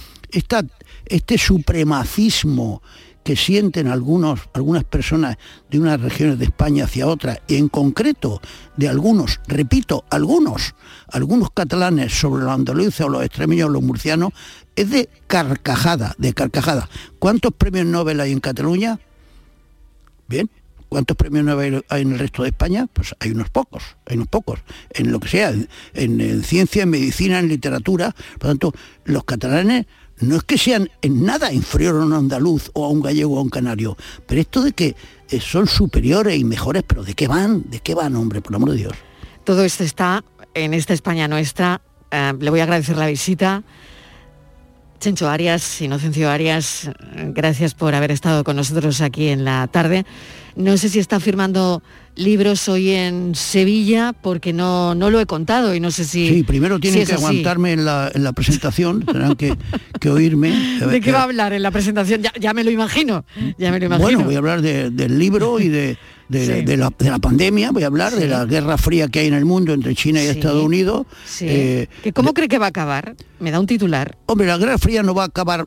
este 1.06 1.38
supremacismo 1.38 2.82
que 3.24 3.36
sienten 3.36 3.88
algunos, 3.88 4.42
algunas 4.54 4.84
personas 4.84 5.38
de 5.70 5.80
unas 5.80 6.02
regiones 6.02 6.40
de 6.40 6.46
España 6.46 6.86
hacia 6.86 7.08
otras, 7.08 7.40
y 7.48 7.56
en 7.58 7.70
concreto 7.70 8.42
de 8.78 8.90
algunos, 8.90 9.40
repito, 9.48 10.06
algunos, 10.10 10.74
algunos 11.08 11.52
catalanes 11.52 12.14
sobre 12.14 12.44
los 12.44 12.52
andaluces 12.52 13.02
o 13.02 13.10
los 13.10 13.24
extremeños 13.24 13.70
o 13.70 13.72
los 13.72 13.84
murcianos, 13.84 14.34
es 14.76 14.90
de 14.90 15.10
carcajada, 15.28 16.16
de 16.18 16.34
carcajada. 16.34 16.90
¿Cuántos 17.20 17.54
premios 17.54 17.86
Nobel 17.86 18.20
hay 18.22 18.32
en 18.32 18.40
Cataluña? 18.40 19.00
Bien. 20.28 20.50
¿Cuántos 20.90 21.16
premios 21.16 21.46
Nobel 21.46 21.86
hay 21.88 22.02
en 22.02 22.12
el 22.12 22.20
resto 22.20 22.44
de 22.44 22.50
España? 22.50 22.86
Pues 22.92 23.16
hay 23.20 23.32
unos 23.32 23.50
pocos, 23.50 23.84
hay 24.06 24.18
unos 24.18 24.28
pocos, 24.28 24.60
en 24.90 25.12
lo 25.12 25.22
que 25.22 25.30
sea, 25.30 25.50
en, 25.52 25.70
en- 25.94 26.20
en 26.20 26.44
ciencia, 26.44 26.84
en 26.84 26.90
medicina, 26.90 27.40
en 27.40 27.48
literatura. 27.48 28.14
Por 28.40 28.44
lo 28.44 28.50
tanto, 28.50 28.74
los 29.06 29.24
catalanes 29.24 29.86
no 30.22 30.38
es 30.38 30.44
que 30.44 30.58
sean 30.58 30.90
en 31.02 31.26
nada 31.26 31.52
inferior 31.52 31.96
a 32.02 32.06
un 32.06 32.14
andaluz 32.14 32.70
o 32.74 32.86
a 32.86 32.90
un 32.90 33.02
gallego 33.02 33.36
o 33.36 33.40
a 33.40 33.42
un 33.42 33.50
canario, 33.50 33.98
pero 34.28 34.42
esto 34.42 34.62
de 34.62 34.72
que 34.72 34.96
eh, 35.30 35.40
son 35.40 35.68
superiores 35.68 36.38
y 36.38 36.44
mejores, 36.44 36.84
pero 36.86 37.04
¿de 37.04 37.14
qué 37.14 37.28
van? 37.28 37.70
¿De 37.70 37.80
qué 37.80 37.96
van, 37.96 38.16
hombre, 38.16 38.42
por 38.42 38.56
amor 38.56 38.72
de 38.72 38.78
Dios? 38.78 38.94
Todo 39.44 39.64
esto 39.64 39.84
está 39.84 40.24
en 40.54 40.74
esta 40.74 40.94
España 40.94 41.28
nuestra. 41.28 41.82
Eh, 42.12 42.34
le 42.40 42.50
voy 42.50 42.60
a 42.60 42.64
agradecer 42.64 42.98
la 42.98 43.08
visita. 43.08 43.64
Chencho 45.02 45.28
Arias, 45.28 45.82
Inocencio 45.82 46.30
Arias, 46.30 46.92
gracias 47.34 47.74
por 47.74 47.96
haber 47.96 48.12
estado 48.12 48.44
con 48.44 48.56
nosotros 48.56 49.02
aquí 49.02 49.30
en 49.30 49.44
la 49.44 49.68
tarde. 49.68 50.06
No 50.56 50.78
sé 50.78 50.90
si 50.90 51.00
está 51.00 51.20
firmando 51.20 51.82
libros 52.16 52.70
hoy 52.70 52.92
en 52.92 53.34
Sevilla 53.34 54.14
porque 54.14 54.54
no, 54.54 54.94
no 54.94 55.10
lo 55.10 55.20
he 55.20 55.26
contado 55.26 55.74
y 55.74 55.80
no 55.80 55.90
sé 55.90 56.06
si... 56.06 56.28
Sí, 56.30 56.44
primero 56.44 56.80
tienen 56.80 57.08
que 57.08 57.14
aguantarme 57.14 57.72
en 57.74 57.84
la, 57.84 58.12
en 58.14 58.24
la 58.24 58.32
presentación, 58.34 59.04
tendrán 59.04 59.36
que, 59.36 59.58
que 60.00 60.10
oírme. 60.12 60.52
¿De 60.92 61.02
qué 61.02 61.12
va 61.12 61.22
a 61.22 61.24
hablar 61.24 61.54
en 61.54 61.64
la 61.64 61.72
presentación? 61.72 62.22
Ya, 62.22 62.32
ya 62.40 62.54
me 62.54 62.64
lo 62.64 62.70
imagino, 62.70 63.26
ya 63.58 63.72
me 63.72 63.80
lo 63.80 63.88
imagino. 63.88 64.06
Bueno, 64.06 64.24
voy 64.26 64.36
a 64.36 64.38
hablar 64.38 64.62
de- 64.62 64.92
del 64.92 65.18
libro 65.18 65.60
y 65.60 65.70
de, 65.70 65.98
de- 66.32 66.46
Sí. 66.60 66.66
de 66.66 66.78
la, 66.78 66.92
de 66.98 67.10
la 67.12 67.20
pandemia, 67.20 67.72
voy 67.72 67.84
a 67.84 67.88
hablar 67.88 68.14
de 68.16 68.28
la 68.28 68.46
guerra 68.46 68.78
fría 68.78 69.08
que 69.10 69.20
hay 69.20 69.28
en 69.28 69.34
el 69.36 69.46
mundo 69.46 69.74
entre 69.74 69.94
China 69.94 70.20
y 70.22 70.24
Sí. 70.26 70.30
Estados 70.32 70.64
Unidos. 70.64 71.06
Eh, 71.42 71.88
¿Que 72.02 72.14
¿Cómo 72.14 72.34
cree 72.34 72.48
que 72.48 72.58
va 72.58 72.66
a 72.68 72.70
acabar? 72.70 73.16
Me 73.40 73.52
da 73.52 73.60
un 73.60 73.68
titular. 73.68 74.18
Hombre, 74.28 74.48
la 74.48 74.58
Guerra 74.58 74.78
Fría 74.78 75.02
no 75.04 75.14
va 75.16 75.24
a 75.24 75.26
acabar, 75.26 75.66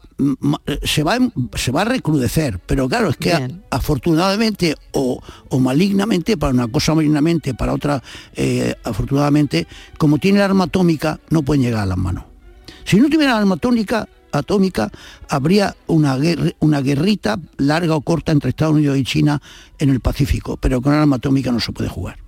eh, 0.67 0.79
se 0.85 1.03
va, 1.03 1.17
em- 1.17 1.31
se 1.55 1.73
va 1.73 1.83
a 1.83 1.85
recrudecer, 1.85 2.61
pero 2.67 2.89
claro, 2.89 3.09
es 3.11 3.17
que 3.17 3.33
a- 3.33 3.49
afortunadamente 3.71 4.75
o, 4.93 5.21
o 5.49 5.59
malignamente, 5.61 6.37
para 6.37 6.53
una 6.53 6.69
cosa 6.69 6.95
malignamente, 6.95 7.55
para 7.55 7.73
otra 7.75 8.03
eh, 8.37 8.75
afortunadamente, 8.85 9.67
como 9.99 10.19
tiene 10.19 10.39
el 10.39 10.45
arma 10.45 10.65
atómica, 10.65 11.21
no 11.31 11.43
pueden 11.43 11.63
llegar 11.63 11.83
a 11.83 11.87
las 11.87 11.99
manos. 11.99 12.25
Si 12.85 12.97
no 12.99 13.09
tuviera 13.09 13.37
arma 13.37 13.55
atómica, 13.57 14.09
atómica 14.39 14.91
habría 15.29 15.75
una, 15.87 16.17
guerra- 16.17 16.53
una 16.61 16.81
guerrita 16.81 17.39
larga 17.57 17.95
o 17.97 18.01
corta 18.03 18.33
entre 18.33 18.51
Estados 18.51 18.75
Unidos 18.75 18.97
y 18.99 19.05
China 19.05 19.41
en 19.79 19.91
el 19.91 20.01
Pacífico, 20.01 20.57
pero 20.57 20.81
con 20.81 20.93
arma 20.93 21.17
atómica 21.17 21.51
no 21.53 21.61
se 21.61 21.73
puede 21.73 21.89
jugar. 21.89 22.19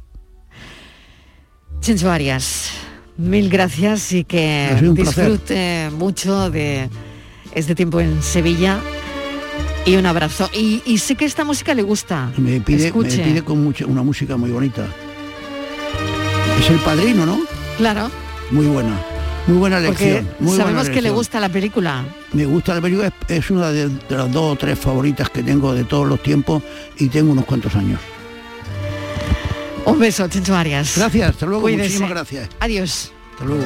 Chencho 1.81 2.11
Arias, 2.11 2.71
mil 3.17 3.49
gracias 3.51 4.13
y 4.13 4.25
que 4.25 4.69
placer. 4.95 4.95
disfrute 5.31 5.91
mucho 5.97 6.51
de 6.51 6.89
este 7.55 7.75
tiempo 7.75 8.01
en 8.01 8.23
Sevilla. 8.23 8.81
Y 9.85 9.95
un 9.95 10.05
abrazo. 10.07 10.51
Y, 10.53 10.83
y 10.85 10.99
sé 10.99 11.15
que 11.15 11.25
esta 11.25 11.45
música 11.45 11.73
le 11.73 11.83
gusta. 11.83 12.33
Me 12.39 12.61
pide, 12.61 12.79
me 12.79 12.87
Escuche. 12.87 13.23
pide 13.23 13.43
con 13.43 13.63
mucha- 13.63 13.87
una 13.87 14.03
música 14.03 14.37
muy 14.37 14.51
bonita. 14.51 14.85
Es 16.59 16.71
el 16.71 16.79
padrino, 16.79 17.25
¿no? 17.25 17.39
Claro, 17.77 18.11
Muy 18.51 18.67
buena. 18.67 18.97
Muy 19.47 19.59
buena 19.59 19.77
porque 19.87 20.05
elección. 20.11 20.35
muy 20.41 20.49
buena 20.49 20.65
sabemos 20.65 20.89
que 20.89 21.03
le 21.03 21.11
gusta 21.11 21.39
la 21.41 21.49
película. 21.49 22.05
Me 22.33 22.45
gusta 22.47 22.75
la 22.75 22.81
película, 22.81 23.07
es, 23.29 23.45
es 23.45 23.51
una 23.51 23.71
de, 23.71 23.89
de 23.89 24.17
las 24.17 24.31
dos 24.33 24.55
o 24.55 24.57
tres 24.57 24.79
favoritas 24.79 25.31
que 25.31 25.43
tengo 25.43 25.73
de 25.73 25.85
todos 25.85 26.07
los 26.07 26.23
tiempos 26.23 26.63
y 26.99 27.09
tengo 27.09 27.33
unos 27.33 27.45
cuantos 27.45 27.75
años. 27.77 28.01
Un 29.85 29.99
beso, 30.01 30.27
Chencho 30.27 30.57
Arias. 30.57 30.95
Gracias, 30.97 31.31
hasta 31.31 31.47
luego, 31.47 31.63
Cuídese. 31.63 31.83
muchísimas 31.85 32.11
gracias. 32.11 32.49
Adiós. 32.59 33.13
Hasta 33.35 33.45
luego. 33.45 33.65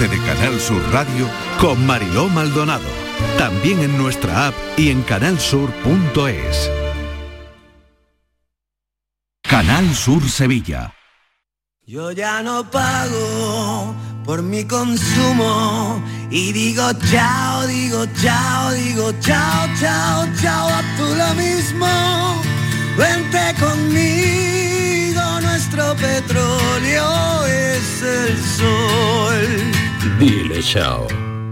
Tarde 0.00 0.16
de 0.16 0.24
Canal 0.24 0.60
Sur 0.60 0.82
Radio 0.92 1.28
con 1.60 1.84
Mariló 1.86 2.28
Maldonado. 2.28 2.88
También 3.36 3.80
en 3.80 3.98
nuestra 3.98 4.48
app 4.48 4.54
y 4.76 4.90
en 4.90 5.02
canalsur.es. 5.02 6.70
Canal 9.42 9.94
Sur 9.94 10.28
Sevilla. 10.28 10.94
Yo 11.86 12.12
ya 12.12 12.42
no 12.42 12.70
pago 12.70 13.94
por 14.24 14.42
mi 14.42 14.64
consumo 14.64 16.02
y 16.30 16.52
digo 16.52 16.92
chao, 17.10 17.66
digo 17.66 18.06
chao, 18.22 18.72
digo 18.72 19.12
chao, 19.20 19.68
chao, 19.80 20.26
chao, 20.40 20.68
a 20.68 20.82
tú 20.96 21.04
lo 21.16 21.34
mismo. 21.34 22.42
Vente 22.96 23.54
conmigo, 23.58 25.40
nuestro 25.40 25.94
petróleo 25.96 27.46
es 27.46 28.02
el 28.02 28.44
sol. 28.44 29.79
Dile 30.18 30.62
chao. 30.62 31.06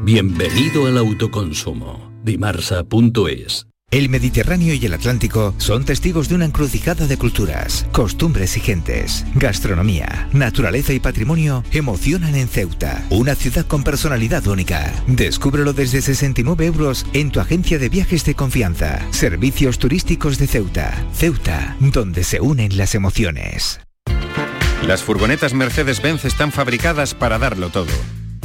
Bienvenido 0.05 0.87
al 0.87 0.97
autoconsumo. 0.97 2.11
Dimarsa.es 2.25 3.67
El 3.91 4.09
Mediterráneo 4.09 4.73
y 4.73 4.87
el 4.87 4.95
Atlántico 4.95 5.55
son 5.59 5.85
testigos 5.85 6.31
de 6.31 6.37
una 6.37 6.47
encrucijada 6.47 7.07
de 7.07 7.19
culturas, 7.19 7.85
costumbres 7.93 8.57
y 8.57 8.61
gentes. 8.61 9.27
Gastronomía, 9.35 10.31
naturaleza 10.33 10.95
y 10.95 10.99
patrimonio 10.99 11.63
emocionan 11.73 12.35
en 12.37 12.49
Ceuta, 12.49 13.05
una 13.11 13.35
ciudad 13.35 13.67
con 13.67 13.85
personalidad 13.85 14.47
única. 14.47 14.95
Descúbrelo 15.07 15.75
desde 15.75 16.01
69 16.01 16.65
euros 16.65 17.05
en 17.13 17.31
tu 17.31 17.41
agencia 17.41 17.79
de 17.79 17.91
viajes 17.91 18.25
de 18.25 18.35
confianza. 18.35 19.07
Servicios 19.11 19.79
turísticos 19.79 20.39
de 20.39 20.47
Ceuta. 20.47 21.05
Ceuta, 21.13 21.77
donde 21.81 22.25
se 22.25 22.41
unen 22.41 22.79
las 22.79 22.95
emociones. 22.95 23.79
Las 24.87 25.03
furgonetas 25.03 25.53
Mercedes-Benz 25.53 26.25
están 26.25 26.51
fabricadas 26.51 27.13
para 27.13 27.39
darlo 27.39 27.69
todo. 27.69 27.93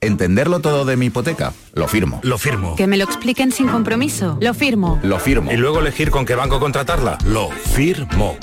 ¿Entenderlo 0.00 0.60
todo 0.60 0.84
de 0.84 0.96
mi 0.96 1.06
hipoteca? 1.06 1.54
Lo 1.72 1.88
firmo. 1.88 2.20
Lo 2.22 2.36
firmo. 2.36 2.76
Que 2.76 2.86
me 2.86 2.98
lo 2.98 3.04
expliquen 3.04 3.50
sin 3.50 3.66
compromiso. 3.68 4.36
Lo 4.40 4.52
firmo. 4.52 5.00
Lo 5.02 5.18
firmo. 5.18 5.50
Y 5.50 5.56
luego 5.56 5.80
elegir 5.80 6.10
con 6.10 6.26
qué 6.26 6.34
banco 6.34 6.60
contratarla. 6.60 7.16
Lo 7.24 7.48
firmo. 7.48 8.36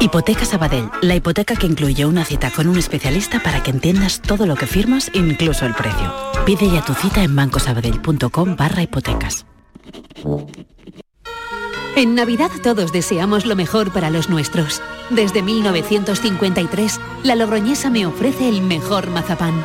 Hipoteca 0.00 0.44
Sabadell, 0.44 0.90
la 1.00 1.14
hipoteca 1.14 1.54
que 1.54 1.66
incluye 1.66 2.04
una 2.04 2.24
cita 2.24 2.50
con 2.50 2.66
un 2.66 2.78
especialista 2.78 3.40
para 3.40 3.62
que 3.62 3.70
entiendas 3.70 4.20
todo 4.20 4.44
lo 4.46 4.56
que 4.56 4.66
firmas, 4.66 5.10
incluso 5.14 5.66
el 5.66 5.74
precio. 5.74 6.12
Pide 6.44 6.68
ya 6.68 6.84
tu 6.84 6.94
cita 6.94 7.22
en 7.22 7.34
bancosabadell.com 7.36 8.56
barra 8.56 8.82
hipotecas. 8.82 9.46
En 11.94 12.14
Navidad 12.16 12.50
todos 12.62 12.92
deseamos 12.92 13.46
lo 13.46 13.54
mejor 13.54 13.92
para 13.92 14.10
los 14.10 14.28
nuestros. 14.28 14.82
Desde 15.10 15.42
1953, 15.42 17.00
la 17.22 17.36
Logroñesa 17.36 17.88
me 17.88 18.04
ofrece 18.04 18.48
el 18.48 18.62
mejor 18.62 19.08
mazapán. 19.10 19.64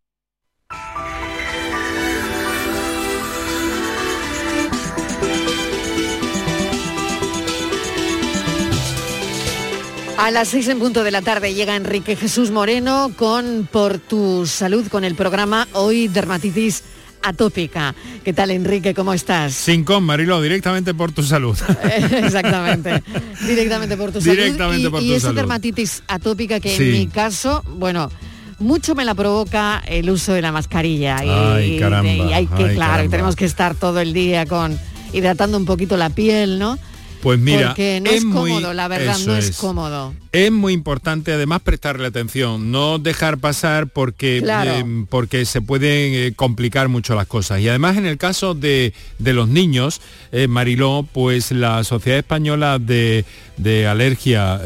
A 10.21 10.29
las 10.29 10.49
seis 10.49 10.67
en 10.67 10.77
punto 10.77 11.03
de 11.03 11.09
la 11.09 11.23
tarde 11.23 11.55
llega 11.55 11.75
Enrique 11.75 12.15
Jesús 12.15 12.51
Moreno 12.51 13.11
con 13.17 13.67
Por 13.71 13.97
tu 13.97 14.45
salud, 14.45 14.87
con 14.87 15.03
el 15.03 15.15
programa 15.15 15.67
Hoy 15.73 16.09
Dermatitis 16.09 16.83
Atópica. 17.23 17.95
¿Qué 18.23 18.31
tal 18.31 18.51
Enrique? 18.51 18.93
¿Cómo 18.93 19.13
estás? 19.13 19.55
Sin 19.55 19.83
con, 19.83 20.03
Marilo, 20.03 20.39
directamente 20.39 20.93
por 20.93 21.11
tu 21.11 21.23
salud. 21.23 21.57
Exactamente, 22.23 23.01
directamente 23.47 23.97
por 23.97 24.11
tu 24.11 24.19
directamente 24.19 24.83
salud. 24.83 24.91
Por 24.91 25.01
y, 25.01 25.05
tu 25.05 25.11
y 25.11 25.13
esa 25.15 25.21
salud. 25.27 25.35
dermatitis 25.37 26.03
atópica 26.07 26.59
que 26.59 26.77
Sí. 26.77 26.83
en 26.83 26.91
mi 26.91 27.07
caso, 27.07 27.63
bueno, 27.77 28.11
mucho 28.59 28.93
me 28.93 29.05
la 29.05 29.15
provoca 29.15 29.81
el 29.87 30.07
uso 30.07 30.33
de 30.33 30.43
la 30.43 30.51
mascarilla. 30.51 31.25
Y, 31.25 31.29
Ay, 31.29 31.79
caramba, 31.79 32.11
y 32.11 32.33
hay 32.33 32.45
que, 32.45 32.65
ay, 32.65 32.75
claro, 32.75 33.09
tenemos 33.09 33.35
que 33.35 33.45
estar 33.45 33.73
todo 33.73 33.99
el 33.99 34.13
día 34.13 34.45
con 34.45 34.77
hidratando 35.13 35.57
un 35.57 35.65
poquito 35.65 35.97
la 35.97 36.11
piel, 36.11 36.59
¿no? 36.59 36.77
Pues 37.21 37.37
mira, 37.37 37.67
Porque 37.67 38.01
no 38.03 38.09
es 38.09 38.17
es, 38.17 38.25
muy- 38.25 38.49
cómodo, 38.51 38.73
la 38.73 38.87
verdad, 38.87 39.15
no 39.27 39.35
es, 39.35 39.49
es. 39.49 39.57
cómodo. 39.57 40.13
Es 40.31 40.51
muy 40.51 40.73
importante 40.73 41.31
además 41.31 41.61
prestarle 41.61 42.07
atención, 42.07 42.71
no 42.71 42.97
dejar 42.97 43.37
pasar 43.37 43.87
porque, 43.87 44.39
Claro. 44.41 44.71
eh, 44.71 45.05
porque 45.07 45.45
se 45.45 45.61
pueden 45.61 46.13
eh, 46.15 46.33
complicar 46.35 46.89
mucho 46.89 47.13
las 47.13 47.27
cosas. 47.27 47.59
Y 47.59 47.69
además 47.69 47.97
en 47.97 48.07
el 48.07 48.17
caso 48.17 48.55
de, 48.55 48.93
de 49.19 49.33
los 49.33 49.47
niños, 49.49 50.01
eh, 50.31 50.47
Mariló, 50.47 51.07
pues 51.13 51.51
la 51.51 51.83
Sociedad 51.83 52.17
Española 52.17 52.79
de, 52.79 53.23
de 53.57 53.85
Alergia 53.85 54.59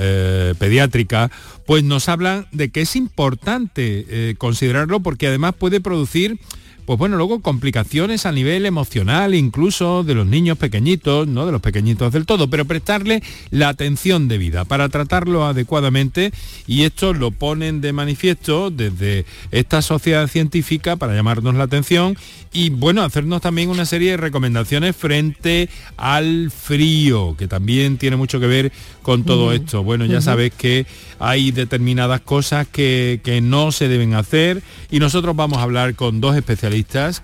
Pediátrica, 0.57 1.31
pues 1.65 1.83
nos 1.83 2.07
hablan 2.07 2.47
de 2.53 2.69
que 2.69 2.81
es 2.81 2.95
importante 2.95 4.35
considerarlo 4.37 5.01
porque 5.01 5.27
además 5.27 5.55
puede 5.57 5.81
producir 5.81 6.39
pues 6.85 6.99
bueno, 6.99 7.17
luego 7.17 7.41
complicaciones 7.41 8.25
a 8.25 8.31
nivel 8.31 8.65
emocional, 8.65 9.33
incluso 9.33 10.03
de 10.03 10.13
los 10.13 10.27
niños 10.27 10.57
pequeñitos, 10.57 11.27
no 11.27 11.45
de 11.45 11.51
los 11.51 11.61
pequeñitos 11.61 12.13
del 12.13 12.25
todo, 12.25 12.47
pero 12.47 12.65
prestarle 12.65 13.23
la 13.49 13.69
atención 13.69 14.27
debida 14.27 14.65
para 14.65 14.89
tratarlo 14.89 15.45
adecuadamente 15.45 16.31
y 16.67 16.83
esto 16.83 17.13
lo 17.13 17.31
ponen 17.31 17.81
de 17.81 17.91
manifiesto 17.91 18.69
desde 18.69 19.25
esta 19.51 19.81
sociedad 19.81 20.27
científica 20.27 20.95
para 20.95 21.15
llamarnos 21.15 21.55
la 21.55 21.63
atención 21.63 22.17
y 22.53 22.69
bueno, 22.69 23.03
hacernos 23.03 23.41
también 23.41 23.69
una 23.69 23.85
serie 23.85 24.11
de 24.11 24.17
recomendaciones 24.17 24.95
frente 24.95 25.69
al 25.97 26.51
frío, 26.51 27.35
que 27.37 27.47
también 27.47 27.97
tiene 27.97 28.15
mucho 28.15 28.39
que 28.39 28.47
ver 28.47 28.71
con 29.01 29.23
todo 29.23 29.53
esto. 29.53 29.83
Bueno, 29.83 30.05
ya 30.05 30.17
Ujú. 30.17 30.25
sabes 30.25 30.53
que 30.53 30.85
hay 31.19 31.51
determinadas 31.51 32.21
cosas 32.21 32.67
que, 32.67 33.19
que 33.23 33.41
no 33.41 33.71
se 33.71 33.87
deben 33.87 34.13
hacer 34.13 34.61
y 34.91 34.99
nosotros 34.99 35.35
vamos 35.35 35.59
a 35.59 35.63
hablar 35.63 35.95
con 35.95 36.21
dos 36.21 36.35
especialistas 36.35 36.74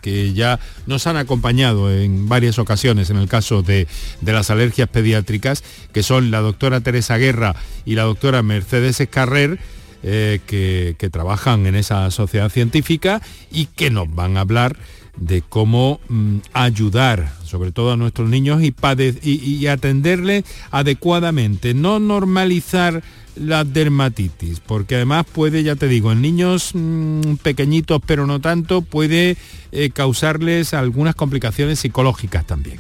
que 0.02 0.34
ya 0.34 0.60
nos 0.88 1.08
han 1.08 1.18
acompañado 1.18 1.92
en 1.92 2.30
varias 2.30 2.60
ocasiones 2.60 3.10
en 3.10 3.18
el 3.18 3.28
caso 3.28 3.62
de, 3.62 3.88
de 4.22 4.34
las 4.34 4.50
alergias 4.50 4.90
pediátricas, 4.90 5.64
que 5.92 6.04
son 6.04 6.32
la 6.32 6.40
doctora 6.40 6.82
Teresa 6.82 7.18
Guerra 7.18 7.56
y 7.86 7.96
la 7.96 8.04
doctora 8.04 8.44
Mercedes 8.44 9.00
Escarrer, 9.00 9.60
eh, 10.04 10.40
que, 10.48 10.96
que 10.98 11.10
trabajan 11.10 11.68
en 11.68 11.76
esa 11.76 12.10
sociedad 12.10 12.50
científica 12.50 13.22
y 13.52 13.66
que 13.68 13.92
nos 13.92 14.14
van 14.14 14.38
a 14.38 14.42
hablar 14.42 14.76
de 15.18 15.42
cómo 15.42 16.00
mm, 16.08 16.38
ayudar 16.54 17.34
sobre 17.44 17.72
todo 17.72 17.92
a 17.92 17.98
nuestros 17.98 18.30
niños 18.30 18.64
y, 18.64 18.74
y, 19.22 19.30
y 19.32 19.68
atenderles 19.68 20.46
adecuadamente, 20.72 21.74
no 21.74 22.00
normalizar 22.00 23.04
la 23.36 23.64
dermatitis, 23.64 24.60
porque 24.60 24.96
además 24.96 25.26
puede, 25.32 25.64
ya 25.64 25.76
te 25.76 25.88
digo, 25.88 26.12
en 26.12 26.22
niños 26.22 26.72
mm, 26.74 27.36
pequeñitos 27.44 28.02
pero 28.06 28.28
no 28.28 28.42
tanto, 28.42 28.82
puede 28.82 29.38
eh, 29.72 29.90
causarles 29.92 30.74
algunas 30.74 31.16
complicaciones 31.16 31.80
psicológicas 31.80 32.46
también. 32.46 32.80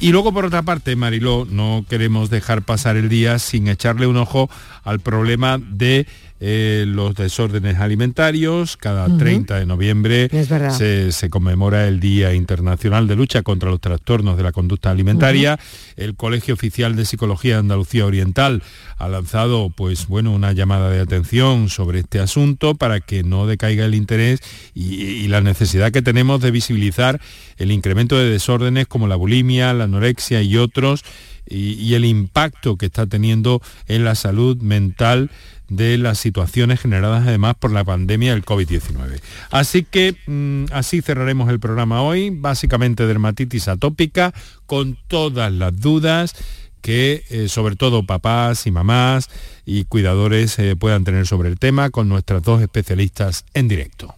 Y 0.00 0.10
luego 0.10 0.32
por 0.32 0.44
otra 0.44 0.62
parte, 0.62 0.96
Mariló, 0.96 1.46
no 1.48 1.84
queremos 1.88 2.28
dejar 2.30 2.62
pasar 2.62 2.96
el 2.96 3.08
día 3.08 3.38
sin 3.38 3.68
echarle 3.68 4.06
un 4.06 4.16
ojo 4.16 4.50
al 4.82 4.98
problema 4.98 5.58
de 5.58 6.06
eh, 6.44 6.86
los 6.88 7.14
desórdenes 7.14 7.78
alimentarios. 7.78 8.76
Cada 8.76 9.06
Ujú. 9.06 9.18
30 9.18 9.60
de 9.60 9.64
noviembre 9.66 10.28
se, 10.76 11.12
se 11.12 11.30
conmemora 11.30 11.86
el 11.86 12.00
Día 12.00 12.34
Internacional 12.34 13.06
de 13.06 13.14
Lucha 13.14 13.42
contra 13.42 13.70
los 13.70 13.80
Trastornos 13.80 14.36
de 14.36 14.42
la 14.42 14.50
Conducta 14.50 14.90
Alimentaria. 14.90 15.60
El 15.94 16.16
Colegio 16.16 16.54
Oficial 16.54 16.96
de 16.96 17.04
Psicología 17.04 17.54
de 17.54 17.60
Andalucía 17.60 18.06
Oriental 18.06 18.64
ha 18.98 19.08
lanzado 19.08 19.70
pues 19.70 20.08
bueno 20.08 20.32
una 20.32 20.50
llamada 20.52 20.90
de 20.90 20.98
atención 20.98 21.68
sobre 21.68 22.00
este 22.00 22.18
asunto 22.18 22.74
para 22.74 22.98
que 22.98 23.22
no 23.22 23.46
decaiga 23.46 23.84
el 23.84 23.94
interés 23.94 24.40
y, 24.74 24.94
y 24.96 25.28
la 25.28 25.42
necesidad 25.42 25.92
que 25.92 26.02
tenemos 26.02 26.40
de 26.40 26.50
visibilizar 26.50 27.20
el 27.56 27.70
incremento 27.70 28.18
de 28.18 28.28
desórdenes 28.28 28.88
como 28.88 29.06
la 29.06 29.14
bulimia, 29.14 29.72
la 29.74 29.84
anorexia 29.84 30.42
y 30.42 30.56
otros 30.56 31.04
y, 31.48 31.74
y 31.74 31.94
el 31.94 32.04
impacto 32.04 32.76
que 32.76 32.86
está 32.86 33.06
teniendo 33.06 33.62
en 33.86 34.04
la 34.04 34.16
salud 34.16 34.56
mental 34.60 35.30
de 35.76 35.98
las 35.98 36.18
situaciones 36.18 36.80
generadas 36.80 37.26
además 37.26 37.54
por 37.58 37.72
la 37.72 37.84
pandemia 37.84 38.32
del 38.32 38.44
COVID-19. 38.44 39.20
Así 39.50 39.84
que 39.84 40.16
mm, 40.26 40.72
así 40.72 41.02
cerraremos 41.02 41.50
el 41.50 41.60
programa 41.60 42.02
hoy, 42.02 42.30
básicamente 42.30 43.06
dermatitis 43.06 43.68
atópica, 43.68 44.34
con 44.66 44.98
todas 45.08 45.52
las 45.52 45.78
dudas 45.80 46.34
que 46.82 47.24
eh, 47.30 47.48
sobre 47.48 47.76
todo 47.76 48.04
papás 48.04 48.66
y 48.66 48.70
mamás 48.70 49.30
y 49.64 49.84
cuidadores 49.84 50.58
eh, 50.58 50.76
puedan 50.76 51.04
tener 51.04 51.26
sobre 51.26 51.48
el 51.48 51.58
tema 51.58 51.90
con 51.90 52.08
nuestras 52.08 52.42
dos 52.42 52.60
especialistas 52.60 53.44
en 53.54 53.68
directo. 53.68 54.14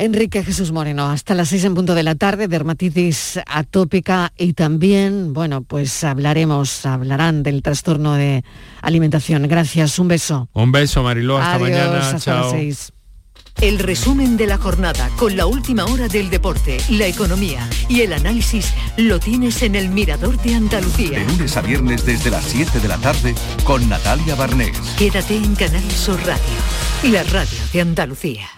Enrique 0.00 0.44
Jesús 0.44 0.70
Moreno, 0.70 1.10
hasta 1.10 1.34
las 1.34 1.48
seis 1.48 1.64
en 1.64 1.74
punto 1.74 1.96
de 1.96 2.04
la 2.04 2.14
tarde, 2.14 2.46
dermatitis 2.46 3.40
atópica 3.46 4.32
y 4.38 4.52
también, 4.52 5.32
bueno, 5.32 5.62
pues 5.62 6.04
hablaremos, 6.04 6.86
hablarán 6.86 7.42
del 7.42 7.62
trastorno 7.62 8.14
de 8.14 8.44
alimentación. 8.80 9.48
Gracias, 9.48 9.98
un 9.98 10.06
beso. 10.06 10.48
Un 10.52 10.70
beso 10.70 11.02
Mariló, 11.02 11.38
hasta 11.38 11.54
Adiós, 11.54 11.68
mañana, 11.68 11.98
hasta 11.98 12.18
chao. 12.20 12.42
las 12.42 12.52
seis. 12.52 12.92
El 13.60 13.80
resumen 13.80 14.36
de 14.36 14.46
la 14.46 14.56
jornada 14.56 15.10
con 15.16 15.36
la 15.36 15.46
última 15.46 15.84
hora 15.86 16.06
del 16.06 16.30
deporte, 16.30 16.76
la 16.90 17.08
economía 17.08 17.68
y 17.88 18.02
el 18.02 18.12
análisis 18.12 18.72
lo 18.96 19.18
tienes 19.18 19.62
en 19.64 19.74
el 19.74 19.88
Mirador 19.88 20.40
de 20.42 20.54
Andalucía. 20.54 21.18
De 21.18 21.24
lunes 21.24 21.56
a 21.56 21.60
viernes 21.62 22.06
desde 22.06 22.30
las 22.30 22.44
7 22.44 22.78
de 22.78 22.86
la 22.86 22.98
tarde 22.98 23.34
con 23.64 23.88
Natalia 23.88 24.36
Barnés. 24.36 24.78
Quédate 24.96 25.34
en 25.34 25.56
Canal 25.56 25.90
Sur 25.90 26.20
Radio, 26.24 27.12
la 27.12 27.24
radio 27.24 27.58
de 27.72 27.80
Andalucía. 27.80 28.48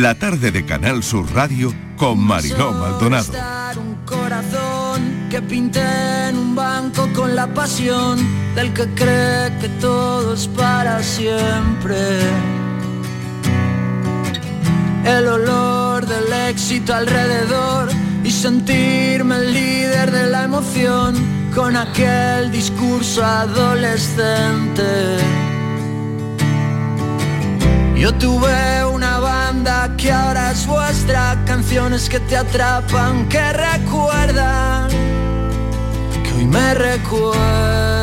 La 0.00 0.16
tarde 0.16 0.50
de 0.50 0.64
Canal 0.64 1.04
Sur 1.04 1.32
Radio 1.32 1.72
con 1.96 2.18
Mariló 2.18 2.72
Maldonado. 2.72 3.32
Un 3.76 3.94
corazón 4.04 5.28
que 5.30 5.40
pinté 5.40 6.28
en 6.30 6.36
un 6.36 6.56
banco 6.56 7.08
con 7.14 7.36
la 7.36 7.46
pasión 7.46 8.18
del 8.56 8.72
que 8.72 8.86
cree 8.88 9.56
que 9.60 9.68
todo 9.80 10.34
es 10.34 10.48
para 10.48 11.00
siempre. 11.00 11.96
El 15.04 15.28
olor 15.28 16.04
del 16.06 16.32
éxito 16.50 16.92
alrededor 16.92 17.88
y 18.24 18.32
sentirme 18.32 19.36
el 19.36 19.52
líder 19.54 20.10
de 20.10 20.26
la 20.26 20.42
emoción 20.42 21.14
con 21.54 21.76
aquel 21.76 22.50
discurso 22.50 23.24
adolescente. 23.24 24.82
Yo 27.96 28.12
tuve 28.14 28.84
una 28.84 29.03
que 29.96 30.12
ahora 30.12 30.50
es 30.50 30.66
vuestra, 30.66 31.42
canciones 31.46 32.08
que 32.08 32.20
te 32.20 32.36
atrapan, 32.36 33.28
que 33.28 33.52
recuerdan 33.52 34.88
que 36.22 36.32
hoy 36.36 36.46
me 36.46 36.74
recuerda. 36.74 37.93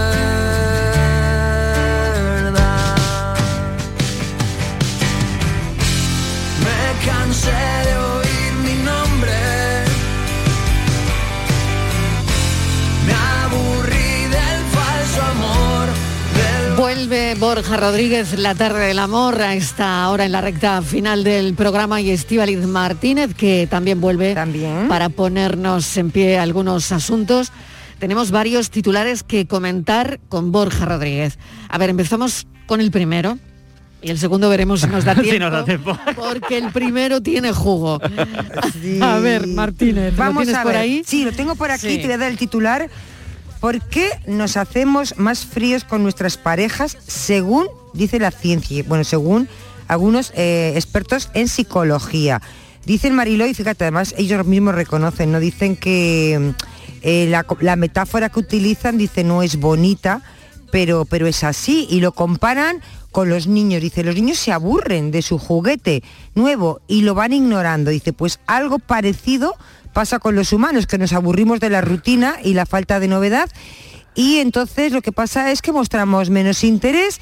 Vuelve 16.82 17.36
Borja 17.36 17.78
Rodríguez, 17.78 18.40
la 18.40 18.56
tarde 18.56 18.88
del 18.88 18.98
amor, 18.98 19.40
a 19.40 19.54
esta 19.54 20.10
hora 20.10 20.26
en 20.26 20.32
la 20.32 20.42
recta 20.42 20.82
final 20.82 21.24
del 21.24 21.54
programa 21.54 22.02
y 22.02 22.10
Estíbaliz 22.10 22.58
Martínez, 22.66 23.36
que 23.36 23.68
también 23.70 24.02
vuelve 24.02 24.34
para 24.90 25.10
ponernos 25.10 25.96
en 25.98 26.10
pie 26.10 26.40
algunos 26.40 26.92
asuntos. 26.92 27.52
Tenemos 28.00 28.32
varios 28.32 28.72
titulares 28.72 29.22
que 29.22 29.46
comentar 29.46 30.20
con 30.28 30.52
Borja 30.52 30.86
Rodríguez. 30.86 31.38
A 31.70 31.78
ver, 31.78 31.92
empezamos 31.92 32.48
con 32.66 32.82
el 32.82 32.90
primero. 32.90 33.38
Y 34.02 34.10
el 34.10 34.18
segundo 34.18 34.50
veremos 34.50 34.82
si 34.82 34.88
nos 34.88 35.06
da 35.06 35.14
Si 35.16 35.22
tiempo. 35.22 35.40
nos 35.46 35.52
da 35.52 35.64
tiempo. 35.64 35.96
Porque 36.16 36.58
el 36.58 36.72
primero 36.72 37.22
tiene 37.22 37.52
jugo. 37.52 38.02
A 39.02 39.20
ver, 39.20 39.46
Martínez, 39.46 40.14
¿lo 40.14 40.18
Vamos 40.18 40.46
tienes 40.46 40.60
a 40.60 40.64
por 40.64 40.72
ver. 40.72 40.82
ahí? 40.82 41.04
Sí, 41.06 41.26
lo 41.26 41.32
tengo 41.32 41.54
por 41.54 41.70
aquí, 41.70 41.88
Sí. 41.90 41.98
te 42.00 42.06
voy 42.06 42.14
a 42.14 42.18
dar 42.18 42.32
el 42.32 42.40
titular. 42.40 42.90
¿Por 43.62 43.80
qué 43.80 44.10
nos 44.26 44.58
hacemos 44.58 45.18
más 45.18 45.46
fríos 45.46 45.84
con 45.84 46.02
nuestras 46.02 46.36
parejas 46.36 46.98
según 47.06 47.68
dice 47.94 48.18
la 48.18 48.32
ciencia? 48.32 48.84
Bueno, 48.88 49.04
según 49.04 49.48
algunos 49.88 50.34
eh, 50.36 50.74
expertos 50.76 51.30
en 51.36 51.48
psicología. 51.48 52.42
Dicen 52.88 53.14
Mariló, 53.14 53.46
y 53.46 53.54
fíjate, 53.54 53.84
además 53.84 54.16
ellos 54.18 54.48
mismos 54.48 54.74
reconocen, 54.74 55.32
¿no? 55.32 55.40
Dicen 55.40 55.76
que 55.76 56.54
eh, 57.04 57.28
la, 57.30 57.46
la 57.60 57.76
metáfora 57.76 58.30
que 58.30 58.40
utilizan, 58.40 58.98
dice, 58.98 59.24
no 59.24 59.44
es 59.44 59.58
bonita, 59.58 60.24
pero, 60.72 61.06
pero 61.06 61.28
es 61.28 61.44
así. 61.44 61.86
Y 61.88 62.00
lo 62.00 62.14
comparan 62.14 62.82
con 63.12 63.30
los 63.30 63.46
niños. 63.46 63.84
Dice, 63.84 64.04
los 64.04 64.16
niños 64.16 64.40
se 64.40 64.52
aburren 64.52 65.12
de 65.12 65.22
su 65.22 65.38
juguete 65.38 66.02
nuevo 66.34 66.82
y 66.88 67.04
lo 67.04 67.14
van 67.14 67.34
ignorando. 67.34 67.92
Dice, 67.92 68.12
pues 68.12 68.40
algo 68.48 68.80
parecido 68.80 69.56
pasa 69.94 70.20
con 70.20 70.36
los 70.36 70.54
humanos, 70.54 70.88
que 70.88 70.98
nos 70.98 71.14
aburrimos 71.14 71.60
de 71.60 71.70
la 71.70 71.82
rutina 71.82 72.36
y 72.44 72.54
la 72.54 72.66
falta 72.66 73.00
de 73.00 73.08
novedad. 73.08 73.50
Y 74.16 74.38
entonces 74.38 74.92
lo 74.92 75.02
que 75.02 75.12
pasa 75.12 75.52
es 75.52 75.62
que 75.62 75.72
mostramos 75.72 76.30
menos 76.30 76.64
interés 76.64 77.20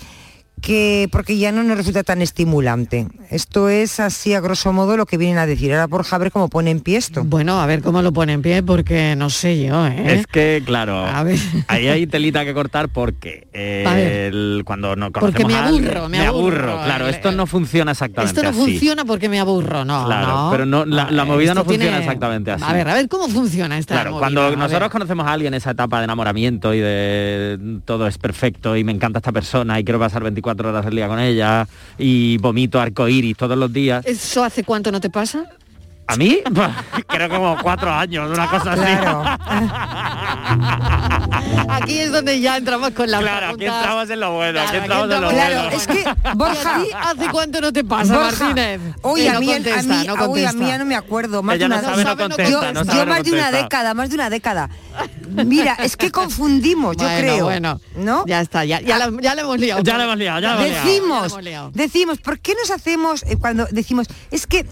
que 0.62 1.08
porque 1.12 1.38
ya 1.38 1.52
no 1.52 1.64
nos 1.64 1.78
resulta 1.78 2.04
tan 2.04 2.22
estimulante. 2.22 3.08
Esto 3.30 3.70
es 3.70 4.00
así 4.00 4.34
a 4.34 4.40
grosso 4.42 4.74
modo 4.74 4.98
lo 4.98 5.06
que 5.06 5.18
vienen 5.18 5.38
a 5.38 5.46
decir. 5.46 5.72
Ahora 5.74 5.88
por 5.88 6.06
a 6.10 6.18
ver 6.18 6.32
cómo 6.32 6.48
pone 6.50 6.72
en 6.72 6.80
pie 6.80 6.98
esto. 6.98 7.24
Bueno, 7.24 7.62
a 7.62 7.66
ver 7.66 7.82
cómo 7.82 8.02
lo 8.02 8.12
pone 8.12 8.34
en 8.34 8.42
pie, 8.42 8.64
porque 8.64 9.16
no 9.16 9.30
sé 9.30 9.64
yo, 9.64 9.86
¿eh? 9.88 10.14
Es 10.20 10.28
que, 10.28 10.62
claro, 10.66 11.06
A 11.06 11.24
ver. 11.24 11.38
ahí 11.68 11.88
hay 11.88 12.08
telita 12.08 12.44
que 12.46 12.54
cortar 12.54 12.90
porque 12.90 13.48
eh, 13.54 14.30
el- 14.32 14.64
cuando 14.66 14.96
no 14.96 15.12
Porque 15.12 15.44
conocemos 15.44 15.52
me 15.52 15.58
a 15.60 15.66
alguien- 15.68 15.86
aburro, 15.90 16.10
me 16.10 16.20
aburro, 16.26 16.82
claro, 16.84 17.08
esto 17.08 17.32
no 17.32 17.46
funciona 17.46 17.92
exactamente 17.92 18.32
Esto 18.32 18.44
no 18.44 18.50
así. 18.50 18.60
funciona 18.72 19.06
porque 19.06 19.30
me 19.30 19.40
aburro, 19.40 19.86
no. 19.86 20.06
Claro, 20.06 20.28
no. 20.28 20.48
pero 20.52 20.66
no, 20.66 20.86
la, 20.86 21.06
movida 21.26 21.54
no 21.54 21.64
tiene- 21.64 21.86
funciona 21.86 22.00
exactamente 22.00 22.52
así. 22.52 22.64
A 22.68 22.74
ver, 22.74 22.88
a 22.90 22.94
ver 22.96 23.08
cómo 23.08 23.28
funciona 23.30 23.78
esta 23.78 23.96
Claro, 23.96 24.12
movida? 24.12 24.20
cuando 24.22 24.50
ver. 24.50 24.58
nosotros 24.58 24.90
conocemos 24.90 25.28
a 25.28 25.34
alguien 25.34 25.54
esa 25.54 25.72
etapa 25.72 26.00
de 26.00 26.06
enamoramiento 26.06 26.74
y 26.74 26.80
de 26.80 27.80
todo 27.86 28.08
es 28.08 28.18
perfecto 28.18 28.76
y 28.76 28.84
me 28.84 28.92
encanta 28.92 29.20
esta 29.20 29.32
persona 29.32 29.80
y 29.80 29.84
quiero 29.84 30.00
pasar 30.00 30.24
24 30.24 30.49
horas 30.58 30.86
del 30.86 30.96
día 30.96 31.08
con 31.08 31.20
ella 31.20 31.68
y 31.98 32.38
vomito 32.38 32.80
arcoíris 32.80 33.38
todos 33.38 33.58
los 33.58 33.72
días. 33.72 34.06
¿Eso 34.06 34.44
hace 34.44 34.64
cuánto 34.64 34.92
no 34.92 35.00
te 35.00 35.10
pasa? 35.10 35.44
¿A 36.08 36.16
mí? 36.16 36.40
Creo 37.08 37.30
como 37.30 37.58
cuatro 37.62 37.92
años, 37.92 38.30
una 38.32 38.48
cosa 38.50 38.74
así. 38.74 38.82
Aquí 41.70 42.00
es 42.00 42.12
donde 42.12 42.40
ya 42.42 42.58
entramos 42.58 42.92
con 42.92 43.10
la 43.10 43.20
Claro, 43.20 43.48
aquí 43.54 43.66
entramos 43.66 44.10
en 44.10 44.20
lo 44.20 44.34
bueno, 44.34 44.60
aquí 44.62 44.78
entramos 44.78 45.06
en 45.12 45.22
lo 45.22 45.32
bueno. 45.32 45.70
es 45.70 45.88
que, 45.88 46.04
Borja- 46.36 46.80
¿Y 46.88 46.92
a 46.92 47.14
ti 47.14 47.22
¿Hace 47.22 47.30
cuánto 47.32 47.62
no 47.62 47.72
te 47.72 47.84
pasa, 47.84 48.14
Borja, 48.18 48.46
Martínez? 48.46 48.82
Oye, 49.02 49.24
Que 49.24 49.30
a 49.30 49.34
no 49.34 49.40
mí, 49.40 49.48
contesta, 49.54 49.80
a 49.80 49.84
mí, 49.84 50.08
no 50.08 50.30
uy, 50.30 50.46
a 50.46 50.54
mí 50.54 50.68
ya 50.68 50.78
no 50.78 50.86
me 50.86 50.96
acuerdo. 50.96 51.44
Más 51.44 51.56
Ella 51.56 51.66
de 51.66 51.70
no 51.70 51.76
una, 51.80 51.90
sabe, 51.90 52.04
no 52.04 52.18
contesta, 52.18 52.50
yo, 52.52 52.74
no 52.74 52.86
sabe, 52.86 52.98
yo 52.98 53.06
no 53.06 53.12
más 53.12 53.24
de 53.24 53.32
una 53.32 53.52
década, 53.52 53.94
más 53.94 54.10
de 54.10 54.16
una 54.16 54.30
década. 54.30 54.70
Mira, 55.30 55.76
es 55.84 55.96
que 55.98 56.12
confundimos, 56.12 56.98
yo 56.98 57.04
Bueno, 57.06 57.20
creo. 57.20 57.44
bueno. 57.46 57.82
¿no? 57.96 58.24
Ya 58.28 58.42
está, 58.42 58.66
ya, 58.66 58.82
ya, 58.82 58.98
la, 58.98 59.12
ya 59.22 59.36
le 59.36 59.42
hemos 59.42 59.60
liado. 59.60 59.82
Ya 59.84 59.98
le 59.98 60.04
hemos 60.04 60.18
liado, 60.18 60.40
ya 60.42 60.56
le 60.56 60.68
hemos 60.68 60.70
liado. 60.70 60.86
decimos, 60.88 61.22
Ya 61.22 61.22
le 61.22 61.28
hemos 61.34 61.44
liado. 61.44 61.72
decimos, 61.74 62.18
¿por 62.20 62.40
qué 62.40 62.56
nos 62.56 62.72
hacemos 62.72 63.24
eh, 63.24 63.38
cuando 63.38 63.68
decimos, 63.72 64.08
es 64.32 64.48
que 64.48 64.66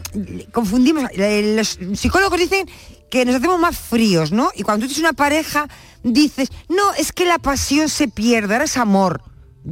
confundimos, 0.51 1.05
eh, 1.14 1.53
los 1.58 1.80
psicólogos 1.99 2.39
dicen 2.39 2.68
que 3.10 3.24
nos 3.26 3.36
hacemos 3.36 3.60
más 3.60 3.78
fríos, 3.78 4.32
¿no? 4.32 4.49
Y 4.55 4.64
cuando 4.64 4.86
tú 4.86 4.93
tienes 4.93 5.10
una 5.10 5.14
pareja, 5.14 5.68
dices, 6.03 6.49
no, 6.70 6.93
es 6.97 7.12
que 7.12 7.26
la 7.26 7.38
pasión 7.39 7.88
se 7.89 8.08
pierde, 8.08 8.53
ahora 8.55 8.66
es 8.66 8.78
amor. 8.78 9.22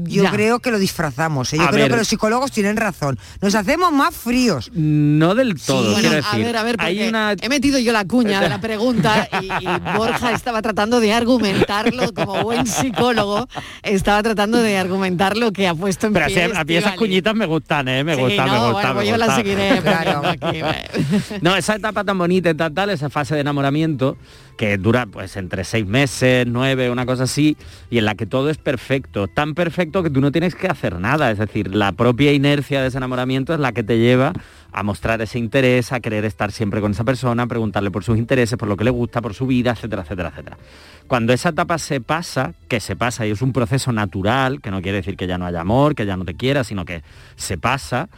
Yo 0.03 0.23
Ya. 0.23 0.31
creo 0.31 0.59
que 0.59 0.71
lo 0.71 0.77
disfrazamos, 0.79 1.53
¿eh? 1.53 1.57
yo 1.57 1.63
A 1.63 1.69
creo 1.69 1.83
ver. 1.83 1.91
que 1.91 1.97
los 1.97 2.07
psicólogos 2.07 2.51
tienen 2.51 2.75
razón. 2.75 3.17
Nos 3.41 3.55
hacemos 3.55 3.91
más 3.93 4.13
fríos. 4.13 4.69
No 4.73 5.35
del 5.35 5.55
todo, 5.61 5.93
Bueno, 5.93 6.09
quiero 6.09 6.27
a 6.27 6.37
ver, 6.37 6.57
a 6.57 6.63
ver, 6.63 6.75
hay 6.79 6.95
porque 6.97 7.09
una 7.09 7.31
he 7.41 7.47
metido 7.49 7.79
yo 7.79 7.93
la 7.93 8.03
cuña 8.05 8.41
de 8.41 8.49
la 8.49 8.59
pregunta 8.59 9.29
y, 9.41 9.45
y 9.45 9.97
Borja 9.97 10.33
estaba 10.33 10.61
tratando 10.61 10.99
de 10.99 11.13
argumentarlo 11.13 12.13
como 12.13 12.43
buen 12.43 12.67
psicólogo, 12.67 13.47
estaba 13.83 14.21
tratando 14.21 14.61
de 14.61 14.77
argumentar 14.77 15.37
lo 15.37 15.51
que 15.53 15.67
ha 15.67 15.73
puesto 15.73 16.07
en 16.07 16.13
Pero 16.13 16.25
pie 16.27 16.43
así, 16.43 16.55
a 16.57 16.63
mí 16.65 16.75
esas 16.75 16.95
cuñitas 16.95 17.33
me 17.35 17.45
gustan, 17.45 17.87
¿eh? 17.87 18.03
Me 18.03 18.15
Sí, 18.15 18.21
gustan, 18.21 18.47
no, 18.47 18.53
me 18.53 18.59
gustan. 18.59 18.73
bueno, 18.73 18.93
pues 18.95 19.07
yo 19.07 19.15
gustan. 19.17 19.35
seguiré 19.37 19.81
poniendo 19.81 20.27
aquí, 20.27 21.39
No, 21.41 21.55
esa 21.55 21.75
etapa 21.75 22.03
tan 22.03 22.17
bonita 22.17 22.49
y 22.49 22.53
tal, 22.55 22.89
esa 22.89 23.09
fase 23.09 23.35
de 23.35 23.41
enamoramiento 23.41 24.17
que 24.57 24.77
dura 24.77 25.05
pues 25.05 25.35
entre 25.37 25.63
seis 25.63 25.85
meses, 25.85 26.45
nueve, 26.47 26.89
una 26.89 27.05
cosa 27.05 27.23
así, 27.23 27.57
y 27.89 27.97
en 27.97 28.05
la 28.05 28.15
que 28.15 28.25
todo 28.25 28.49
es 28.49 28.57
perfecto, 28.57 29.27
tan 29.27 29.53
perfecto 29.53 30.03
que 30.03 30.09
tú 30.09 30.21
no 30.21 30.31
tienes 30.31 30.55
que 30.55 30.67
hacer 30.67 30.99
nada, 30.99 31.31
es 31.31 31.37
decir, 31.37 31.75
la 31.75 31.91
propia 31.91 32.31
inercia 32.31 32.81
de 32.81 32.87
ese 32.87 32.97
enamoramiento 32.97 33.53
es 33.53 33.59
la 33.59 33.71
que 33.71 33.83
te 33.83 33.97
lleva 33.97 34.33
a 34.71 34.83
mostrar 34.83 35.21
ese 35.21 35.39
interés, 35.39 35.91
a 35.91 35.99
querer 35.99 36.25
estar 36.25 36.51
siempre 36.51 36.81
con 36.81 36.91
esa 36.91 37.03
persona, 37.03 37.43
a 37.43 37.47
preguntarle 37.47 37.91
por 37.91 38.03
sus 38.03 38.17
intereses, 38.17 38.57
por 38.57 38.67
lo 38.67 38.75
que 38.75 38.83
le 38.83 38.89
gusta, 38.89 39.21
por 39.21 39.33
su 39.33 39.47
vida, 39.47 39.71
etcétera, 39.71 40.01
etcétera, 40.01 40.29
etcétera. 40.29 40.57
Cuando 41.07 41.31
esa 41.33 41.49
etapa 41.49 41.77
se 41.77 42.01
pasa, 42.01 42.53
que 42.67 42.79
se 42.79 42.95
pasa 42.95 43.25
y 43.25 43.31
es 43.31 43.41
un 43.41 43.53
proceso 43.53 43.91
natural, 43.93 44.61
que 44.61 44.71
no 44.71 44.81
quiere 44.81 44.97
decir 44.97 45.15
que 45.15 45.27
ya 45.27 45.37
no 45.37 45.45
haya 45.45 45.61
amor, 45.61 45.95
que 45.95 46.05
ya 46.05 46.17
no 46.17 46.25
te 46.25 46.33
quiera, 46.33 46.63
sino 46.63 46.83
que 46.83 47.03
se 47.35 47.57
pasa, 47.57 48.09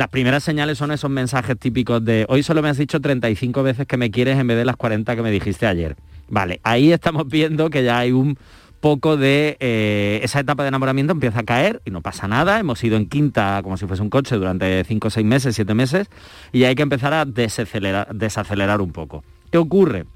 las 0.00 0.08
primeras 0.08 0.42
señales 0.42 0.78
son 0.78 0.92
esos 0.92 1.10
mensajes 1.10 1.58
típicos 1.58 2.02
de 2.02 2.24
hoy 2.30 2.42
solo 2.42 2.62
me 2.62 2.70
has 2.70 2.78
dicho 2.78 3.02
35 3.02 3.62
veces 3.62 3.86
que 3.86 3.98
me 3.98 4.10
quieres 4.10 4.38
en 4.38 4.46
vez 4.46 4.56
de 4.56 4.64
las 4.64 4.76
40 4.76 5.14
que 5.14 5.20
me 5.20 5.30
dijiste 5.30 5.66
ayer. 5.66 5.94
Vale, 6.26 6.58
ahí 6.62 6.90
estamos 6.90 7.28
viendo 7.28 7.68
que 7.68 7.84
ya 7.84 7.98
hay 7.98 8.10
un 8.10 8.38
poco 8.80 9.18
de 9.18 9.58
eh, 9.60 10.20
esa 10.22 10.40
etapa 10.40 10.62
de 10.62 10.68
enamoramiento 10.68 11.12
empieza 11.12 11.40
a 11.40 11.42
caer 11.42 11.82
y 11.84 11.90
no 11.90 12.00
pasa 12.00 12.26
nada. 12.26 12.58
Hemos 12.58 12.82
ido 12.82 12.96
en 12.96 13.10
quinta 13.10 13.60
como 13.62 13.76
si 13.76 13.86
fuese 13.86 14.02
un 14.02 14.08
coche 14.08 14.36
durante 14.36 14.82
5, 14.84 15.10
6 15.10 15.26
meses, 15.26 15.54
7 15.54 15.74
meses 15.74 16.08
y 16.50 16.64
hay 16.64 16.74
que 16.74 16.82
empezar 16.82 17.12
a 17.12 17.26
desacelerar, 17.26 18.08
desacelerar 18.14 18.80
un 18.80 18.92
poco. 18.92 19.22
¿Qué 19.52 19.58
ocurre? 19.58 20.06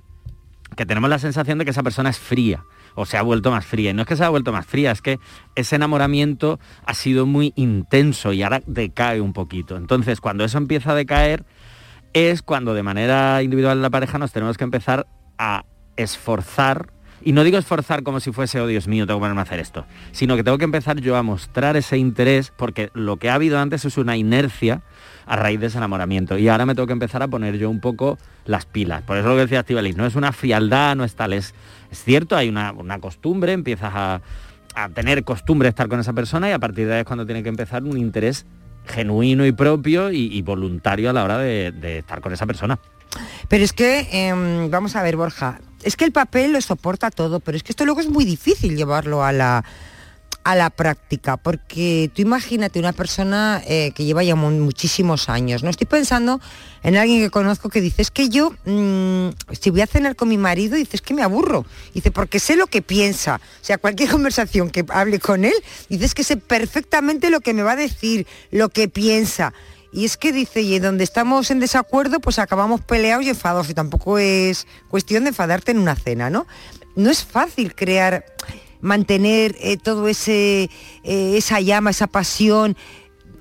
que 0.76 0.86
tenemos 0.86 1.08
la 1.08 1.18
sensación 1.18 1.58
de 1.58 1.64
que 1.64 1.70
esa 1.70 1.82
persona 1.82 2.10
es 2.10 2.18
fría 2.18 2.64
o 2.94 3.06
se 3.06 3.16
ha 3.16 3.22
vuelto 3.22 3.50
más 3.50 3.66
fría. 3.66 3.90
Y 3.90 3.94
no 3.94 4.02
es 4.02 4.08
que 4.08 4.16
se 4.16 4.24
ha 4.24 4.28
vuelto 4.28 4.52
más 4.52 4.66
fría, 4.66 4.90
es 4.90 5.02
que 5.02 5.18
ese 5.54 5.76
enamoramiento 5.76 6.58
ha 6.86 6.94
sido 6.94 7.26
muy 7.26 7.52
intenso 7.56 8.32
y 8.32 8.42
ahora 8.42 8.62
decae 8.66 9.20
un 9.20 9.32
poquito. 9.32 9.76
Entonces, 9.76 10.20
cuando 10.20 10.44
eso 10.44 10.58
empieza 10.58 10.92
a 10.92 10.94
decaer, 10.94 11.44
es 12.12 12.42
cuando 12.42 12.74
de 12.74 12.82
manera 12.82 13.42
individual 13.42 13.82
la 13.82 13.90
pareja 13.90 14.18
nos 14.18 14.32
tenemos 14.32 14.56
que 14.56 14.64
empezar 14.64 15.06
a 15.38 15.64
esforzar. 15.96 16.93
Y 17.24 17.32
no 17.32 17.42
digo 17.42 17.56
esforzar 17.56 18.02
como 18.02 18.20
si 18.20 18.32
fuese, 18.32 18.60
oh 18.60 18.66
Dios 18.66 18.86
mío, 18.86 19.06
tengo 19.06 19.18
que 19.18 19.22
ponerme 19.22 19.40
a 19.40 19.44
hacer 19.44 19.58
esto, 19.58 19.86
sino 20.12 20.36
que 20.36 20.44
tengo 20.44 20.58
que 20.58 20.64
empezar 20.64 21.00
yo 21.00 21.16
a 21.16 21.22
mostrar 21.22 21.76
ese 21.76 21.96
interés, 21.96 22.52
porque 22.54 22.90
lo 22.92 23.16
que 23.16 23.30
ha 23.30 23.34
habido 23.34 23.58
antes 23.58 23.86
es 23.86 23.96
una 23.96 24.16
inercia 24.16 24.82
a 25.24 25.36
raíz 25.36 25.58
de 25.58 25.66
ese 25.66 25.78
enamoramiento. 25.78 26.36
Y 26.36 26.48
ahora 26.48 26.66
me 26.66 26.74
tengo 26.74 26.86
que 26.86 26.92
empezar 26.92 27.22
a 27.22 27.28
poner 27.28 27.56
yo 27.56 27.70
un 27.70 27.80
poco 27.80 28.18
las 28.44 28.66
pilas. 28.66 29.02
Por 29.02 29.16
eso 29.16 29.28
lo 29.28 29.36
que 29.36 29.42
decía 29.42 29.60
Estivalis, 29.60 29.96
no 29.96 30.04
es 30.04 30.16
una 30.16 30.32
frialdad, 30.32 30.96
no 30.96 31.04
es 31.04 31.14
tal, 31.14 31.32
es, 31.32 31.54
es 31.90 32.04
cierto, 32.04 32.36
hay 32.36 32.50
una, 32.50 32.72
una 32.72 32.98
costumbre, 33.00 33.52
empiezas 33.52 33.92
a, 33.94 34.20
a 34.74 34.88
tener 34.90 35.24
costumbre 35.24 35.70
estar 35.70 35.88
con 35.88 36.00
esa 36.00 36.12
persona 36.12 36.50
y 36.50 36.52
a 36.52 36.58
partir 36.58 36.86
de 36.86 36.94
ahí 36.94 37.00
es 37.00 37.06
cuando 37.06 37.24
tiene 37.24 37.42
que 37.42 37.48
empezar 37.48 37.84
un 37.84 37.96
interés 37.96 38.44
genuino 38.86 39.46
y 39.46 39.52
propio 39.52 40.10
y, 40.12 40.42
voluntario 40.42 41.08
a 41.08 41.14
la 41.14 41.24
hora 41.24 41.38
de, 41.38 41.72
de 41.72 41.98
estar 42.00 42.20
con 42.20 42.34
esa 42.34 42.44
persona. 42.44 42.78
Pero 43.48 43.64
es 43.64 43.72
que, 43.72 44.08
em, 44.12 44.70
vamos 44.70 44.96
a 44.96 45.02
ver, 45.02 45.16
Borja, 45.16 45.60
es 45.84 45.96
que 45.96 46.04
el 46.04 46.12
papel 46.12 46.52
lo 46.52 46.60
soporta 46.60 47.10
todo, 47.10 47.40
pero 47.40 47.56
es 47.56 47.62
que 47.62 47.72
esto 47.72 47.84
luego 47.84 48.00
es 48.00 48.08
muy 48.08 48.24
difícil 48.24 48.76
llevarlo 48.76 49.22
a 49.24 49.32
la, 49.32 49.64
a 50.42 50.54
la 50.54 50.68
práctica, 50.70 51.36
porque 51.38 52.10
tú 52.14 52.20
imagínate 52.22 52.78
una 52.78 52.92
persona 52.92 53.62
eh, 53.66 53.92
que 53.94 54.04
lleva 54.04 54.22
ya 54.22 54.34
mu- 54.34 54.50
muchísimos 54.50 55.28
años, 55.30 55.62
¿no? 55.62 55.70
Estoy 55.70 55.86
pensando 55.86 56.40
en 56.82 56.96
alguien 56.96 57.20
que 57.22 57.30
conozco 57.30 57.70
que 57.70 57.80
dice, 57.80 58.02
es 58.02 58.10
que 58.10 58.28
yo, 58.28 58.50
mm, 58.66 59.28
si 59.58 59.70
voy 59.70 59.80
a 59.80 59.86
cenar 59.86 60.16
con 60.16 60.28
mi 60.28 60.36
marido, 60.36 60.76
dice, 60.76 60.96
es 60.96 61.00
que 61.02 61.14
me 61.14 61.22
aburro. 61.22 61.64
Dice, 61.94 62.10
porque 62.10 62.38
sé 62.40 62.56
lo 62.56 62.66
que 62.66 62.82
piensa. 62.82 63.36
O 63.62 63.64
sea, 63.64 63.78
cualquier 63.78 64.10
conversación 64.16 64.68
que 64.70 64.84
hable 64.90 65.18
con 65.18 65.44
él, 65.46 65.54
dice, 65.88 66.04
es 66.04 66.14
que 66.14 66.24
sé 66.24 66.36
perfectamente 66.36 67.30
lo 67.30 67.40
que 67.40 67.54
me 67.54 67.62
va 67.62 67.72
a 67.72 67.76
decir, 67.76 68.26
lo 68.50 68.68
que 68.68 68.88
piensa. 68.88 69.54
Y 69.94 70.04
es 70.04 70.16
que 70.16 70.32
dice, 70.32 70.60
y 70.60 70.78
donde 70.80 71.04
estamos 71.04 71.50
en 71.52 71.60
desacuerdo, 71.60 72.18
pues 72.18 72.40
acabamos 72.40 72.80
peleados 72.80 73.24
y 73.24 73.28
enfadados. 73.30 73.70
Y 73.70 73.74
tampoco 73.74 74.18
es 74.18 74.66
cuestión 74.88 75.22
de 75.22 75.28
enfadarte 75.28 75.70
en 75.70 75.78
una 75.78 75.94
cena, 75.94 76.28
¿no? 76.30 76.46
no 76.96 77.10
es 77.10 77.24
fácil 77.24 77.74
crear, 77.74 78.24
mantener 78.80 79.56
eh, 79.60 79.76
todo 79.76 80.08
ese, 80.08 80.70
eh, 81.02 81.34
esa 81.36 81.60
llama, 81.60 81.90
esa 81.90 82.06
pasión, 82.06 82.76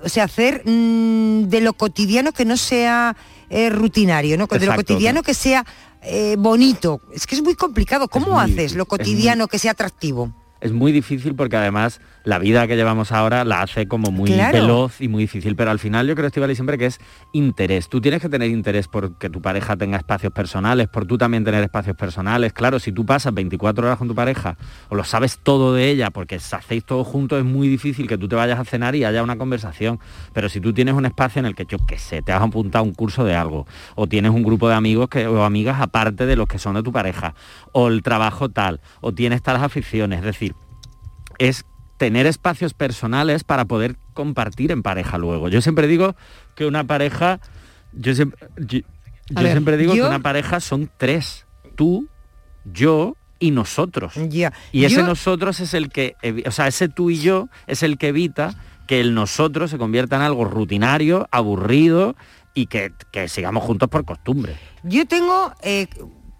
o 0.02 0.08
sea, 0.08 0.24
hacer 0.24 0.62
mm, 0.64 1.48
de 1.48 1.60
lo 1.60 1.72
cotidiano 1.72 2.32
que 2.32 2.44
no 2.44 2.56
sea 2.56 3.16
eh, 3.50 3.70
rutinario, 3.70 4.36
¿no? 4.36 4.46
De 4.46 4.66
lo 4.66 4.74
cotidiano 4.74 5.22
que 5.22 5.34
sea 5.34 5.64
eh, 6.02 6.36
bonito. 6.38 7.00
Es 7.12 7.26
que 7.26 7.34
es 7.34 7.42
muy 7.42 7.54
complicado. 7.54 8.08
¿Cómo 8.08 8.32
muy 8.32 8.44
haces 8.44 8.74
lo 8.74 8.84
muy- 8.84 8.86
cotidiano 8.98 9.48
que 9.48 9.58
sea 9.58 9.72
atractivo? 9.72 10.34
es 10.60 10.72
muy 10.72 10.92
difícil 10.92 11.34
porque 11.34 11.56
además 11.56 12.00
la 12.24 12.38
vida 12.38 12.66
que 12.66 12.74
llevamos 12.76 13.12
ahora 13.12 13.44
la 13.44 13.60
hace 13.62 13.86
como 13.86 14.10
muy 14.10 14.30
Claro. 14.30 14.58
veloz 14.58 15.00
y 15.00 15.08
muy 15.08 15.24
difícil. 15.24 15.54
Pero 15.56 15.70
al 15.70 15.78
final 15.78 16.06
yo 16.06 16.14
creo, 16.14 16.26
Estivali, 16.26 16.54
siempre 16.54 16.78
que 16.78 16.86
es 16.86 16.98
interés. 17.32 17.88
Tú 17.88 18.00
tienes 18.00 18.22
que 18.22 18.28
tener 18.30 18.50
interés 18.50 18.88
por 18.88 19.18
que 19.18 19.28
tu 19.28 19.42
pareja 19.42 19.76
tenga 19.76 19.98
espacios 19.98 20.32
personales, 20.32 20.88
por 20.88 21.04
tú 21.06 21.18
también 21.18 21.44
tener 21.44 21.62
espacios 21.62 21.96
personales. 21.96 22.52
Claro, 22.52 22.78
si 22.78 22.92
tú 22.92 23.04
pasas 23.04 23.34
24 23.34 23.86
horas 23.86 23.98
con 23.98 24.08
tu 24.08 24.14
pareja 24.14 24.56
o 24.88 24.94
lo 24.94 25.04
sabes 25.04 25.38
todo 25.42 25.74
de 25.74 25.90
ella 25.90 26.10
porque 26.10 26.36
hacéis 26.36 26.84
todo 26.84 27.04
juntos, 27.04 27.38
es 27.38 27.44
muy 27.44 27.68
difícil 27.68 28.06
que 28.08 28.16
tú 28.16 28.26
te 28.26 28.36
vayas 28.36 28.58
a 28.58 28.64
cenar 28.64 28.94
y 28.96 29.04
haya 29.04 29.22
una 29.22 29.36
conversación. 29.36 30.00
Pero 30.32 30.48
si 30.48 30.60
tú 30.60 30.72
tienes 30.72 30.94
un 30.94 31.04
espacio 31.04 31.40
en 31.40 31.46
el 31.46 31.54
que 31.54 31.66
yo 31.66 31.76
qué 31.86 31.98
sé, 31.98 32.22
te 32.22 32.32
has 32.32 32.42
apuntado 32.42 32.84
un 32.84 32.94
curso 32.94 33.24
de 33.24 33.34
algo, 33.34 33.66
o 33.96 34.06
tienes 34.06 34.32
un 34.32 34.42
grupo 34.42 34.68
de 34.68 34.74
amigos 34.74 35.08
que, 35.08 35.26
o 35.26 35.44
amigas 35.44 35.80
aparte 35.80 36.24
de 36.24 36.36
los 36.36 36.48
que 36.48 36.58
son 36.58 36.74
de 36.74 36.82
tu 36.82 36.90
pareja, 36.90 37.34
o 37.72 37.88
el 37.88 38.02
trabajo 38.02 38.48
tal, 38.48 38.80
o 39.02 39.12
tienes 39.12 39.42
talas 39.42 39.62
aficiones, 39.62 40.20
es 40.20 40.24
decir, 40.24 40.54
es 41.38 41.66
tener 42.04 42.26
espacios 42.26 42.74
personales 42.74 43.44
para 43.44 43.64
poder 43.64 43.96
compartir 44.12 44.70
en 44.72 44.82
pareja 44.82 45.16
luego. 45.16 45.48
Yo 45.48 45.62
siempre 45.62 45.86
digo 45.86 46.14
que 46.54 46.66
una 46.66 46.84
pareja, 46.84 47.40
yo 47.94 48.14
siempre, 48.14 48.46
yo, 48.58 48.80
A 49.34 49.40
yo 49.40 49.42
ver, 49.42 49.52
siempre 49.52 49.78
digo 49.78 49.94
yo- 49.94 50.04
que 50.04 50.08
una 50.10 50.18
pareja 50.18 50.60
son 50.60 50.90
tres, 50.98 51.46
tú, 51.76 52.06
yo 52.70 53.16
y 53.38 53.52
nosotros. 53.52 54.12
Y 54.70 54.84
ese 54.84 55.02
nosotros 55.02 55.60
es 55.60 55.72
el 55.72 55.88
que, 55.88 56.14
o 56.46 56.50
sea, 56.50 56.66
ese 56.66 56.90
tú 56.90 57.08
y 57.08 57.18
yo 57.20 57.48
es 57.66 57.82
el 57.82 57.96
que 57.96 58.08
evita 58.08 58.54
que 58.86 59.00
el 59.00 59.14
nosotros 59.14 59.70
se 59.70 59.78
convierta 59.78 60.16
en 60.16 60.22
algo 60.22 60.44
rutinario, 60.44 61.26
aburrido 61.30 62.16
y 62.52 62.66
que, 62.66 62.92
que 63.12 63.28
sigamos 63.28 63.64
juntos 63.64 63.88
por 63.88 64.04
costumbre. 64.04 64.56
Yo 64.82 65.06
tengo 65.06 65.54
eh, 65.62 65.86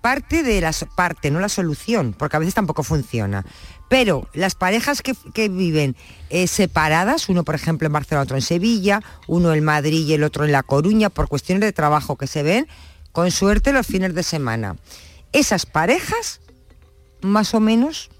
parte 0.02 0.42
de 0.42 0.60
la 0.60 0.70
parte, 0.94 1.30
no 1.30 1.40
la 1.40 1.48
solución, 1.48 2.14
porque 2.16 2.36
a 2.36 2.38
veces 2.38 2.52
tampoco 2.52 2.82
funciona. 2.82 3.46
Pero 3.88 4.28
las 4.32 4.54
parejas 4.54 5.02
que, 5.02 5.48
viven 5.48 5.96
eh, 6.30 6.46
separadas, 6.46 7.28
uno 7.28 7.44
por 7.44 7.54
ejemplo 7.54 7.86
en 7.86 7.92
Barcelona, 7.92 8.24
otro 8.24 8.36
en 8.36 8.42
Sevilla, 8.42 9.02
uno 9.26 9.52
en 9.52 9.64
Madrid 9.64 10.06
y 10.06 10.14
el 10.14 10.24
otro 10.24 10.44
en 10.44 10.52
La 10.52 10.62
Coruña, 10.62 11.10
por 11.10 11.28
cuestiones 11.28 11.62
de 11.62 11.72
trabajo 11.72 12.16
que 12.16 12.26
se 12.26 12.42
ven, 12.42 12.66
con 13.12 13.30
suerte 13.30 13.72
los 13.72 13.86
fines 13.86 14.14
de 14.14 14.22
semana. 14.22 14.76
Esas 15.32 15.66
parejas, 15.66 16.40
más 17.20 17.54
o 17.54 17.60
menos, 17.60 18.10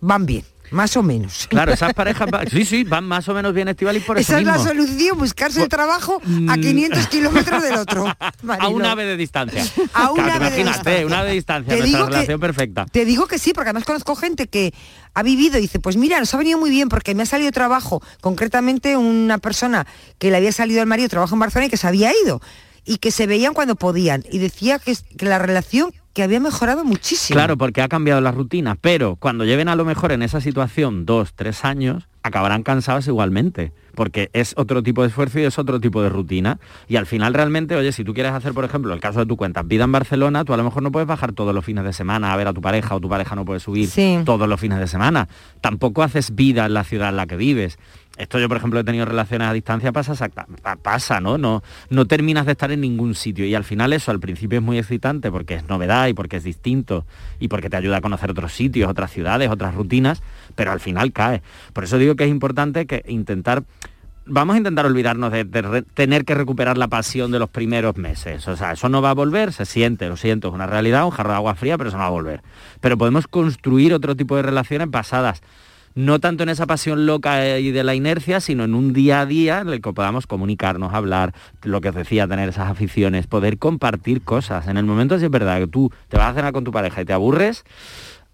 van 0.00 0.26
bien, 0.26 0.44
más 0.70 0.96
o 0.96 1.02
menos. 1.02 1.46
Claro, 1.48 1.72
esas 1.72 1.92
parejas, 1.94 2.28
va- 2.32 2.44
sí, 2.46 2.64
sí, 2.64 2.84
van 2.84 3.04
más 3.04 3.28
o 3.28 3.34
menos 3.34 3.52
bien 3.54 3.68
Estivali 3.68 4.00
por 4.00 4.18
eso 4.18 4.32
Esa 4.32 4.40
es 4.40 4.46
la 4.46 4.58
solución, 4.58 5.18
buscarse 5.18 5.62
el 5.62 5.68
trabajo 5.68 6.20
a 6.48 6.56
500 6.56 7.06
kilómetros 7.08 7.62
del 7.62 7.74
otro. 7.74 8.06
a 8.20 8.32
Mariló. 8.42 8.70
un 8.70 8.84
ave 8.86 9.04
de 9.04 9.16
distancia. 9.16 9.64
A 9.92 10.10
un 10.10 10.16
Claro, 10.16 10.32
ave 10.32 10.50
de 10.50 10.60
imagínate, 10.60 10.78
distancia. 10.90 11.06
un 11.06 11.12
ave 11.12 11.28
de 11.28 11.34
distancia, 11.34 11.74
Te 11.74 11.78
nuestra 11.80 11.98
digo 11.98 12.06
que- 12.08 12.12
relación 12.14 12.40
perfecta. 12.40 12.86
Te 12.86 13.04
digo 13.04 13.26
que 13.26 13.38
sí, 13.38 13.52
porque 13.52 13.70
además 13.70 13.84
conozco 13.84 14.14
gente 14.16 14.46
que 14.48 14.72
ha 15.14 15.22
vivido 15.22 15.58
y 15.58 15.62
dice, 15.62 15.80
pues 15.80 15.96
mira, 15.96 16.18
nos 16.20 16.32
ha 16.34 16.36
venido 16.36 16.58
muy 16.58 16.70
bien 16.70 16.88
porque 16.88 17.14
me 17.14 17.22
ha 17.24 17.26
salido 17.26 17.50
trabajo, 17.52 18.02
concretamente 18.20 18.96
una 18.96 19.38
persona 19.38 19.86
que 20.18 20.30
le 20.30 20.36
había 20.36 20.52
salido 20.52 20.80
al 20.80 20.86
marido 20.86 21.08
trabajo 21.08 21.34
en 21.34 21.40
Barcelona 21.40 21.66
y 21.66 21.70
que 21.70 21.76
se 21.76 21.86
había 21.88 22.10
ido 22.24 22.40
y 22.84 22.96
que 22.98 23.10
se 23.10 23.26
veían 23.26 23.52
cuando 23.54 23.74
podían 23.76 24.24
y 24.30 24.38
decía 24.38 24.78
que, 24.78 24.96
que 25.18 25.26
la 25.26 25.38
relación 25.38 25.92
que 26.12 26.22
había 26.22 26.40
mejorado 26.40 26.84
muchísimo. 26.84 27.36
Claro, 27.36 27.56
porque 27.56 27.82
ha 27.82 27.88
cambiado 27.88 28.20
la 28.20 28.32
rutina, 28.32 28.74
pero 28.80 29.16
cuando 29.16 29.44
lleven 29.44 29.68
a 29.68 29.76
lo 29.76 29.84
mejor 29.84 30.12
en 30.12 30.22
esa 30.22 30.40
situación 30.40 31.06
dos, 31.06 31.34
tres 31.34 31.64
años, 31.64 32.08
acabarán 32.22 32.62
cansados 32.62 33.06
igualmente, 33.06 33.72
porque 33.94 34.28
es 34.34 34.52
otro 34.58 34.82
tipo 34.82 35.02
de 35.02 35.08
esfuerzo 35.08 35.38
y 35.38 35.44
es 35.44 35.58
otro 35.58 35.80
tipo 35.80 36.02
de 36.02 36.08
rutina. 36.10 36.58
Y 36.88 36.96
al 36.96 37.06
final 37.06 37.32
realmente, 37.32 37.76
oye, 37.76 37.92
si 37.92 38.04
tú 38.04 38.12
quieres 38.12 38.32
hacer, 38.32 38.52
por 38.52 38.64
ejemplo, 38.64 38.92
el 38.92 39.00
caso 39.00 39.20
de 39.20 39.26
tu 39.26 39.36
cuenta, 39.36 39.62
vida 39.62 39.84
en 39.84 39.92
Barcelona, 39.92 40.44
tú 40.44 40.52
a 40.52 40.56
lo 40.56 40.64
mejor 40.64 40.82
no 40.82 40.92
puedes 40.92 41.06
bajar 41.08 41.32
todos 41.32 41.54
los 41.54 41.64
fines 41.64 41.84
de 41.84 41.92
semana 41.92 42.32
a 42.32 42.36
ver 42.36 42.48
a 42.48 42.52
tu 42.52 42.60
pareja 42.60 42.94
o 42.94 43.00
tu 43.00 43.08
pareja 43.08 43.34
no 43.36 43.44
puede 43.44 43.60
subir 43.60 43.88
Sí. 43.88 44.18
todos 44.26 44.48
los 44.48 44.60
fines 44.60 44.78
de 44.80 44.86
semana. 44.88 45.28
Tampoco 45.60 46.02
haces 46.02 46.34
vida 46.34 46.66
en 46.66 46.74
la 46.74 46.84
ciudad 46.84 47.08
en 47.10 47.16
la 47.16 47.26
que 47.26 47.36
vives. 47.36 47.78
Esto 48.20 48.38
yo, 48.38 48.48
por 48.48 48.58
ejemplo, 48.58 48.78
he 48.78 48.84
tenido 48.84 49.06
relaciones 49.06 49.48
a 49.48 49.52
distancia, 49.54 49.92
pasa, 49.92 50.28
pasa, 50.82 51.20
¿no? 51.20 51.38
¿no? 51.38 51.62
No 51.88 52.04
terminas 52.04 52.44
de 52.44 52.52
estar 52.52 52.70
en 52.70 52.82
ningún 52.82 53.14
sitio 53.14 53.46
y 53.46 53.54
al 53.54 53.64
final 53.64 53.94
eso 53.94 54.10
al 54.10 54.20
principio 54.20 54.58
es 54.58 54.64
muy 54.64 54.76
excitante 54.76 55.30
porque 55.30 55.54
es 55.54 55.68
novedad 55.70 56.06
y 56.06 56.12
porque 56.12 56.36
es 56.36 56.44
distinto 56.44 57.06
y 57.38 57.48
porque 57.48 57.70
te 57.70 57.78
ayuda 57.78 57.96
a 57.96 58.00
conocer 58.02 58.30
otros 58.30 58.52
sitios, 58.52 58.90
otras 58.90 59.10
ciudades, 59.10 59.48
otras 59.48 59.74
rutinas, 59.74 60.22
pero 60.54 60.70
al 60.70 60.80
final 60.80 61.14
cae. 61.14 61.40
Por 61.72 61.84
eso 61.84 61.96
digo 61.96 62.14
que 62.14 62.24
es 62.24 62.30
importante 62.30 62.84
que 62.84 63.02
intentar 63.08 63.64
vamos 64.26 64.54
a 64.54 64.58
intentar 64.58 64.84
olvidarnos 64.84 65.32
de, 65.32 65.44
tener 65.94 66.26
que 66.26 66.34
recuperar 66.34 66.76
la 66.76 66.88
pasión 66.88 67.30
de 67.30 67.38
los 67.38 67.48
primeros 67.48 67.96
meses. 67.96 68.46
O 68.48 68.56
sea, 68.56 68.72
eso 68.72 68.90
no 68.90 69.00
va 69.00 69.10
a 69.10 69.14
volver, 69.14 69.54
se 69.54 69.64
siente, 69.64 70.08
lo 70.08 70.18
siento, 70.18 70.48
es 70.48 70.54
una 70.54 70.66
realidad, 70.66 71.06
un 71.06 71.10
jarro 71.10 71.30
de 71.30 71.36
agua 71.36 71.54
fría, 71.54 71.78
pero 71.78 71.88
eso 71.88 71.96
no 71.96 72.02
va 72.02 72.08
a 72.08 72.12
volver. 72.12 72.42
Pero 72.82 72.98
podemos 72.98 73.26
construir 73.26 73.94
otro 73.94 74.14
tipo 74.14 74.36
de 74.36 74.42
relaciones 74.42 74.90
basadas 74.90 75.42
no 75.94 76.18
tanto 76.20 76.42
en 76.44 76.48
esa 76.48 76.66
pasión 76.66 77.06
loca 77.06 77.58
y 77.58 77.70
de 77.72 77.84
la 77.84 77.94
inercia, 77.94 78.40
sino 78.40 78.64
en 78.64 78.74
un 78.74 78.92
día 78.92 79.20
a 79.20 79.26
día 79.26 79.60
en 79.60 79.68
el 79.68 79.80
que 79.80 79.92
podamos 79.92 80.26
comunicarnos, 80.26 80.94
hablar, 80.94 81.34
lo 81.62 81.80
que 81.80 81.88
os 81.90 81.94
decía, 81.94 82.26
tener 82.28 82.48
esas 82.48 82.70
aficiones, 82.70 83.26
poder 83.26 83.58
compartir 83.58 84.22
cosas. 84.22 84.66
En 84.68 84.76
el 84.76 84.84
momento 84.84 85.18
si 85.18 85.24
es 85.24 85.30
verdad 85.30 85.58
que 85.58 85.66
tú 85.66 85.90
te 86.08 86.16
vas 86.16 86.30
a 86.30 86.34
cenar 86.34 86.52
con 86.52 86.64
tu 86.64 86.70
pareja 86.72 87.02
y 87.02 87.04
te 87.04 87.12
aburres, 87.12 87.64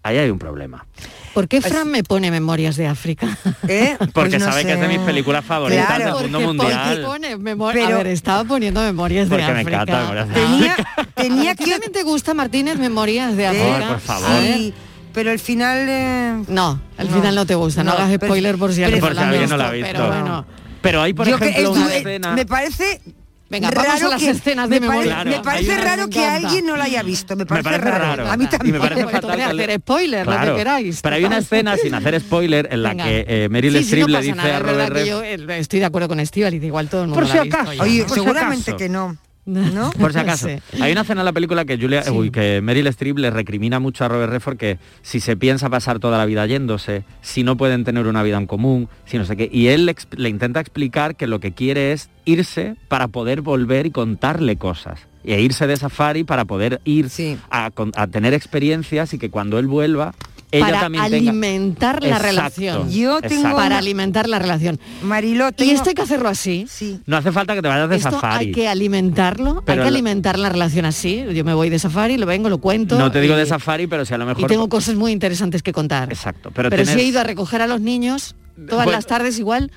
ahí 0.03 0.17
hay 0.17 0.29
un 0.29 0.39
problema. 0.39 0.85
¿Por 1.33 1.47
qué 1.47 1.61
Fran 1.61 1.89
me 1.91 2.03
pone 2.03 2.31
Memorias 2.31 2.77
de 2.77 2.87
África? 2.87 3.37
¿Eh? 3.67 3.97
Porque 4.13 4.39
sabe 4.39 4.63
que 4.65 4.73
es 4.73 4.79
de 4.79 4.87
mis 4.87 4.99
películas 4.99 5.43
favoritas 5.45 5.85
Claro, 5.85 6.19
del 6.19 6.31
mundo 6.31 6.39
Porque- 6.39 6.57
porque 6.57 6.73
mundial. 6.73 7.01
pone 7.05 7.37
memor- 7.37 7.73
Pero- 7.73 7.95
a 7.95 7.97
ver, 7.97 8.07
estaba 8.07 8.43
poniendo 8.43 8.81
Memorias 8.81 9.29
de 9.29 9.35
Porque 9.35 9.51
me 9.51 9.59
África. 9.61 9.81
encanta 9.83 9.99
Memorias 10.01 10.27
de 10.29 10.33
Tenía, 10.35 10.75
¿A 10.97 11.03
tenía 11.21 11.55
ti 11.55 11.65
que... 11.65 11.89
te 11.89 12.03
gusta, 12.03 12.33
Martínez, 12.33 12.77
Memorias 12.79 13.35
de 13.35 13.43
Eh, 13.43 13.47
África? 13.47 13.87
por 13.89 13.99
favor. 13.99 14.29
Sí, 14.41 14.73
pero 15.17 15.31
el 15.31 15.39
final... 15.39 15.87
eh, 15.89 16.43
No, 16.47 16.79
al 16.95 17.07
final 17.09 17.33
no 17.33 17.43
te 17.47 17.55
gusta, 17.55 17.83
no, 17.83 17.89
No, 17.91 17.97
hagas 17.97 18.13
spoiler 18.13 18.55
por 18.55 18.71
si 18.71 18.81
pero- 18.83 18.85
alguien 18.85 19.01
Por 19.01 19.15
si 19.15 19.19
no 19.25 19.39
visto, 19.39 19.57
la 19.57 19.67
ha 19.67 19.71
visto. 19.71 19.91
Pero 19.91 20.07
bueno. 20.09 20.45
Pero 20.79 21.01
hay, 21.01 21.13
por 21.15 21.27
yo 21.27 21.39
que 21.39 21.49
ejemplo, 21.49 21.71
es- 21.71 21.77
una 21.79 21.91
eh, 21.95 21.97
escena... 21.97 22.31
Me 22.33 22.45
parece... 22.45 23.01
Venga, 23.49 23.71
vamos 23.71 23.87
raro 23.93 24.07
a 24.07 24.09
las 24.11 24.21
que- 24.21 24.29
escenas 24.29 24.69
de 24.69 24.79
me 24.79 24.87
memoria. 24.89 25.23
Me 25.23 25.23
Claro, 25.31 25.41
parece 25.41 25.71
hay 25.71 25.77
una- 25.79 25.83
raro 25.89 26.03
me 26.03 26.09
que 26.11 26.19
encanta. 26.19 26.47
alguien 26.47 26.65
no 26.67 26.77
la 26.77 26.83
haya 26.83 27.01
visto. 27.01 27.35
Me 27.35 27.45
parece, 27.47 27.63
parece 27.69 27.89
raro. 27.89 28.29
A 28.29 28.37
mí 28.37 28.43
Y 28.43 28.47
también. 28.47 28.73
me 28.75 28.79
parece 28.79 29.07
fatal 29.07 29.35
que 29.37 29.43
hacer 29.43 29.79
spoiler, 29.79 30.25
lo 30.27 30.31
Claro. 30.33 30.51
que 30.53 30.57
queráis. 30.59 31.01
Pero 31.01 31.15
hay 31.15 31.25
una 31.25 31.37
escena, 31.39 31.77
sin 31.77 31.93
hacer 31.95 32.19
spoiler, 32.19 32.67
en 32.71 32.83
la 32.83 32.89
Venga. 32.89 33.05
que 33.05 33.25
eh, 33.27 33.49
Meryl 33.49 33.71
Sí, 33.71 33.77
sí, 33.79 33.83
Streep 33.85 34.01
no 34.03 34.07
le 34.09 34.13
pasa 34.17 34.23
dice 34.25 34.35
nada, 34.37 34.49
a 34.49 34.57
es 34.57 34.61
Robert 34.61 34.87
que 34.89 34.93
Redford... 34.93 35.07
yo 35.09 35.23
eh, 35.53 35.59
estoy 35.59 35.79
de 35.79 35.85
acuerdo 35.85 36.07
con 36.09 36.23
Steve, 36.25 36.55
igual 36.61 36.89
todo 36.89 37.01
el 37.03 37.07
mundo 37.07 37.21
Por 37.23 37.31
si 37.31 37.37
ha 37.37 37.41
visto 37.43 37.57
acaso. 37.57 37.81
Oye, 37.81 38.01
Por 38.03 38.09
si 38.09 38.15
seguramente 38.15 38.71
acaso. 38.71 38.77
que 38.77 38.89
no. 38.89 39.17
¿No? 39.47 39.91
Por 39.99 40.11
si 40.11 40.19
acaso. 40.19 40.49
Hay 40.81 40.91
una 40.91 41.01
escena 41.01 41.21
en 41.21 41.25
la 41.25 41.31
película 41.31 41.63
que 41.63 41.77
Julia, 41.79 42.03
Sí. 42.03 42.11
uy, 42.11 42.31
que 42.31 42.61
Meryl 42.61 42.85
Streep 42.87 43.17
le 43.17 43.31
recrimina 43.31 43.79
mucho 43.79 44.03
a 44.03 44.09
Robert 44.09 44.31
Redford 44.31 44.57
que 44.57 44.77
si 45.01 45.21
se 45.21 45.37
piensa 45.37 45.69
pasar 45.69 45.99
toda 45.99 46.17
la 46.17 46.25
vida 46.25 46.45
yéndose, 46.45 47.05
si 47.21 47.43
no 47.43 47.55
pueden 47.55 47.85
tener 47.85 48.07
una 48.07 48.21
vida 48.23 48.37
en 48.37 48.45
común, 48.45 48.89
si 49.05 49.17
no 49.17 49.23
sé 49.25 49.37
qué. 49.37 49.49
Y 49.51 49.67
él 49.67 49.85
le, 49.85 50.29
intenta 50.29 50.59
explicar 50.59 51.15
que 51.15 51.27
lo 51.27 51.39
que 51.39 51.53
quiere 51.53 51.93
es 51.93 52.09
irse 52.25 52.75
para 52.89 53.07
poder 53.07 53.41
volver 53.41 53.85
y 53.85 53.91
contarle 53.91 54.57
cosas. 54.57 55.07
E 55.23 55.41
irse 55.41 55.65
de 55.65 55.77
safari 55.77 56.23
para 56.23 56.45
poder 56.45 56.81
ir 56.83 57.07
a 57.49 58.07
tener 58.07 58.33
experiencias 58.33 59.13
y 59.13 59.17
que 59.17 59.29
cuando 59.29 59.59
él 59.59 59.67
vuelva, 59.67 60.13
ella 60.51 60.65
para 60.65 60.79
también 60.81 61.03
tenga... 61.05 61.17
alimentar 61.17 62.01
la 62.03 62.07
Exacto, 62.09 62.27
relación. 62.27 62.91
Yo 62.91 63.19
tengo 63.21 63.35
exacto. 63.35 63.57
para 63.57 63.77
alimentar 63.77 64.29
la 64.29 64.39
relación. 64.39 64.79
Mariló, 65.03 65.49
Y 65.57 65.69
esto 65.71 65.89
hay 65.89 65.95
que 65.95 66.01
hacerlo 66.01 66.29
así. 66.29 66.65
Sí. 66.69 66.99
No 67.05 67.17
hace 67.17 67.31
falta 67.31 67.53
que 67.55 67.61
te 67.61 67.67
vayas 67.67 67.89
de 67.89 67.97
Esto 67.97 68.11
safari. 68.11 68.45
hay 68.47 68.51
que 68.51 68.67
alimentarlo, 68.67 69.61
Pero 69.65 69.81
hay 69.81 69.85
que 69.87 69.91
lo- 69.91 69.95
alimentar 69.95 70.39
la 70.39 70.49
relación 70.49 70.85
así. 70.85 71.25
Yo 71.33 71.43
me 71.43 71.53
voy 71.53 71.69
de 71.69 71.79
safari, 71.79 72.17
lo 72.17 72.25
vengo, 72.25 72.49
lo 72.49 72.59
cuento. 72.59 72.97
No 72.97 73.11
te 73.11 73.19
digo 73.21 73.33
y- 73.35 73.37
de 73.37 73.45
safari, 73.45 73.87
pero 73.87 74.05
si 74.05 74.13
a 74.13 74.17
lo 74.17 74.25
mejor... 74.25 74.43
Y 74.43 74.47
tengo 74.47 74.69
cosas 74.69 74.95
muy 74.95 75.11
interesantes 75.11 75.61
que 75.63 75.73
contar. 75.73 76.09
Exacto, 76.11 76.51
pero, 76.53 76.69
Pero, 76.69 76.85
si 76.85 76.99
he 76.99 77.03
ido 77.03 77.19
a 77.19 77.23
recoger 77.23 77.61
a 77.61 77.67
los 77.67 77.81
niños 77.81 78.35
todas 78.69 78.87
las 78.87 79.05
tardes 79.05 79.37
igual, 79.37 79.69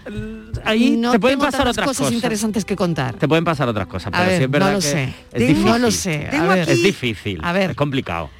ahí 0.64 0.96
no 0.96 1.12
te 1.12 1.18
pueden 1.20 1.38
tengo 1.38 1.50
pasar 1.50 1.68
otras 1.68 1.84
cosas, 1.86 1.98
cosas. 1.98 2.12
interesantes 2.14 2.64
que 2.64 2.76
contar. 2.76 3.14
Te 3.16 3.28
pueden 3.28 3.44
pasar 3.44 3.68
otras 3.68 3.86
cosas, 3.86 4.06
A 4.08 4.10
pero 4.18 4.26
ver, 4.30 4.38
sí 4.38 4.44
es 4.44 4.50
verdad 4.50 4.66
no 4.68 4.72
lo 4.74 4.78
que 4.78 4.86
sé. 4.86 5.02
es 5.04 5.14
Tengo- 5.32 5.46
difícil. 5.48 5.64
no 5.70 5.78
lo 5.78 5.90
sé. 5.90 6.28
A 6.32 6.46
ver. 6.46 6.70
Es 6.70 6.82
difícil. 6.82 7.40
A 7.42 7.52
ver. 7.52 7.70
Es 7.70 7.76
complicado. 7.76 8.30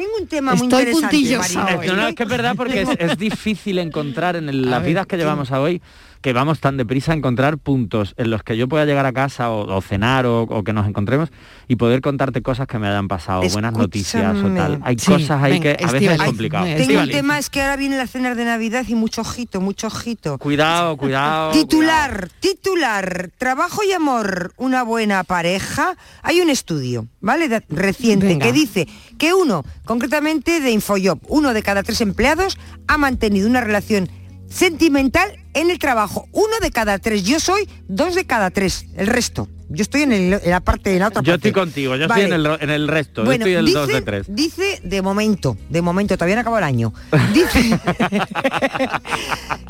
Tengo 0.00 0.16
un 0.18 0.26
tema 0.28 0.54
muy 0.54 0.66
Estoy 0.66 0.80
interesante, 0.94 1.76
hoy. 1.76 1.86
No, 1.88 1.96
no, 1.96 2.08
es 2.08 2.14
que 2.14 2.22
es 2.22 2.28
verdad 2.30 2.54
porque 2.56 2.80
es, 2.80 2.88
es 2.98 3.18
difícil 3.18 3.78
encontrar 3.78 4.34
en 4.34 4.48
el- 4.48 4.62
las 4.70 4.80
ver, 4.80 4.88
vidas 4.88 5.06
que 5.06 5.18
llevamos 5.18 5.52
a 5.52 5.60
hoy 5.60 5.82
que 6.20 6.32
vamos 6.32 6.60
tan 6.60 6.76
deprisa 6.76 7.12
a 7.12 7.14
encontrar 7.14 7.58
puntos 7.58 8.14
en 8.18 8.30
los 8.30 8.42
que 8.42 8.56
yo 8.56 8.68
pueda 8.68 8.84
llegar 8.84 9.06
a 9.06 9.12
casa 9.12 9.50
o, 9.50 9.80
cenar 9.80 10.26
o, 10.26 10.62
que 10.64 10.72
nos 10.72 10.86
encontremos 10.86 11.30
y 11.66 11.76
poder 11.76 12.00
contarte 12.00 12.42
cosas 12.42 12.66
que 12.66 12.78
me 12.78 12.88
hayan 12.88 13.08
pasado, 13.08 13.42
buenas 13.52 13.72
noticias 13.72 14.36
o 14.36 14.48
tal. 14.50 14.80
Hay 14.82 14.96
cosas 14.96 15.42
ahí 15.42 15.60
que 15.60 15.76
a 15.82 15.90
veces 15.90 16.12
es 16.12 16.22
complicado. 16.22 16.66
Tengo 16.66 17.00
un 17.00 17.10
tema, 17.10 17.38
es 17.38 17.48
que 17.48 17.62
ahora 17.62 17.76
viene 17.76 17.96
la 17.96 18.06
cena 18.06 18.34
de 18.34 18.44
Navidad 18.44 18.84
y 18.88 18.94
mucho 18.94 19.22
ojito, 19.22 19.60
mucho 19.60 19.86
ojito. 19.86 20.38
Cuidado, 20.38 20.96
cuidado. 20.96 21.52
Titular, 21.52 22.28
titular, 22.40 23.30
trabajo 23.38 23.82
y 23.82 23.92
amor, 23.92 24.52
una 24.56 24.82
buena 24.82 25.24
pareja. 25.24 25.96
Hay 26.22 26.40
un 26.40 26.50
estudio, 26.50 27.06
¿vale? 27.20 27.48
reciente 27.68 28.38
que 28.38 28.52
dice 28.52 28.88
que 29.18 29.32
uno, 29.34 29.64
concretamente 29.84 30.60
de 30.60 30.70
Infojob, 30.70 31.20
uno 31.28 31.54
de 31.54 31.62
cada 31.62 31.82
tres 31.82 32.00
empleados 32.00 32.58
ha 32.86 32.98
mantenido 32.98 33.48
una 33.48 33.60
relación 33.60 34.08
sentimental 34.48 35.39
en 35.54 35.70
el 35.70 35.78
trabajo. 35.78 36.28
Uno 36.32 36.58
de 36.60 36.70
cada 36.70 36.98
tres. 36.98 37.24
Yo 37.24 37.40
soy 37.40 37.68
dos 37.88 38.14
de 38.14 38.24
cada 38.24 38.50
tres. 38.50 38.86
El 38.96 39.06
resto. 39.06 39.48
Yo 39.72 39.82
estoy 39.82 40.02
en, 40.02 40.30
la 40.30 40.60
parte 40.60 40.90
de 40.90 40.98
la 40.98 41.08
otra 41.08 41.22
Yo 41.22 41.34
estoy 41.34 41.52
contigo, 41.52 41.94
yo 41.94 42.06
estoy 42.06 42.22
en 42.22 42.32
el, 42.32 42.88
resto, 42.88 43.24
yo 43.24 43.30
estoy 43.30 43.54
el 43.54 43.64
dice, 43.64 43.78
2 43.78 43.88
de 43.88 44.02
3. 44.02 44.26
Dice, 44.28 44.80
de 44.82 45.00
momento, 45.00 45.56
de 45.68 45.80
momento, 45.80 46.16
todavía 46.16 46.34
no 46.34 46.40
acabó 46.40 46.58
el 46.58 46.64
año. 46.64 46.92
Dice, 47.32 47.78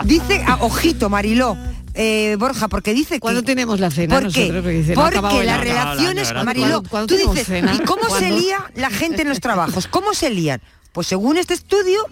dice 0.05 0.43
ah, 0.47 0.57
ojito, 0.63 1.11
Mariló, 1.11 1.55
eh, 1.93 2.37
Borja, 2.39 2.69
porque 2.69 2.95
dice 2.95 3.17
que... 3.17 3.21
¿Cuándo 3.21 3.43
tenemos 3.43 3.79
la 3.79 3.91
cena? 3.91 4.21
Porque, 4.21 4.95
porque 4.95 5.45
las 5.45 5.61
relaciones, 5.61 6.33
Mariló, 6.47 6.83
tú 7.07 7.17
dices, 7.17 7.51
¿y 7.75 7.81
cómo 7.81 8.09
se 8.09 8.31
lía 8.31 8.71
la 8.77 8.89
gente 8.89 9.21
en 9.21 9.29
los 9.29 9.41
trabajos? 9.41 9.87
¿Cómo 9.87 10.15
se 10.15 10.31
lían? 10.31 10.63
Pues 10.93 11.07
según 11.07 11.37
este 11.37 11.55
estudio, 11.55 12.05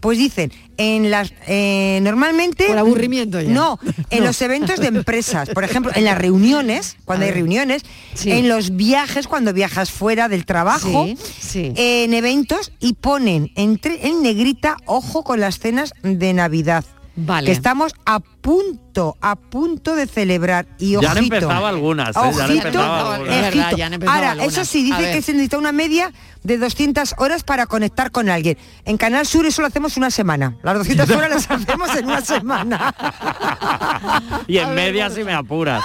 pues 0.00 0.18
dicen, 0.18 0.52
en 0.76 1.10
las 1.10 1.32
eh, 1.46 2.00
normalmente. 2.02 2.64
Por 2.64 2.78
aburrimiento 2.78 3.40
ya. 3.40 3.50
No, 3.50 3.78
en 4.10 4.24
los 4.24 4.40
eventos 4.42 4.80
de 4.80 4.88
empresas, 4.88 5.50
por 5.50 5.64
ejemplo, 5.64 5.92
en 5.94 6.04
las 6.04 6.18
reuniones, 6.18 6.96
cuando 7.04 7.26
hay 7.26 7.30
reuniones, 7.30 7.82
en 8.24 8.48
los 8.48 8.74
viajes, 8.76 9.28
cuando 9.28 9.52
viajas 9.52 9.90
fuera 9.90 10.28
del 10.28 10.44
trabajo, 10.44 11.06
en 11.54 12.14
eventos 12.14 12.72
y 12.80 12.94
ponen 12.94 13.52
entre 13.54 14.08
en 14.08 14.22
negrita, 14.22 14.76
ojo 14.86 15.22
con 15.22 15.40
las 15.40 15.58
cenas 15.58 15.92
de 16.02 16.32
Navidad. 16.32 16.84
Vale. 17.16 17.46
Que 17.46 17.52
estamos 17.52 17.94
a 18.04 18.20
punto, 18.20 19.16
a 19.20 19.36
punto 19.36 19.94
de 19.94 20.06
celebrar. 20.06 20.66
Y 20.78 20.96
ojito, 20.96 21.02
ya 21.02 21.18
han 21.18 21.24
empezado 21.24 21.66
algunas, 21.66 22.16
¿eh? 22.16 22.20
ya 22.36 22.44
han 22.44 22.50
empezado 22.50 23.12
algunas. 23.12 24.06
Ahora, 24.06 24.44
eso 24.44 24.64
sí, 24.64 24.82
dice 24.82 25.12
que 25.12 25.22
se 25.22 25.32
necesita 25.32 25.58
una 25.58 25.72
media 25.72 26.12
de 26.42 26.58
200 26.58 27.14
horas 27.18 27.44
para 27.44 27.66
conectar 27.66 28.10
con 28.10 28.28
alguien. 28.28 28.58
En 28.84 28.96
Canal 28.96 29.26
Sur 29.26 29.46
eso 29.46 29.62
lo 29.62 29.68
hacemos 29.68 29.96
una 29.96 30.10
semana. 30.10 30.56
Las 30.62 30.76
200 30.78 31.10
horas 31.16 31.30
las 31.30 31.50
hacemos 31.50 31.94
en 31.96 32.04
una 32.06 32.20
semana. 32.20 32.94
y 34.46 34.58
en 34.58 34.74
media 34.74 35.08
si 35.10 35.24
me 35.24 35.32
apuras. 35.32 35.82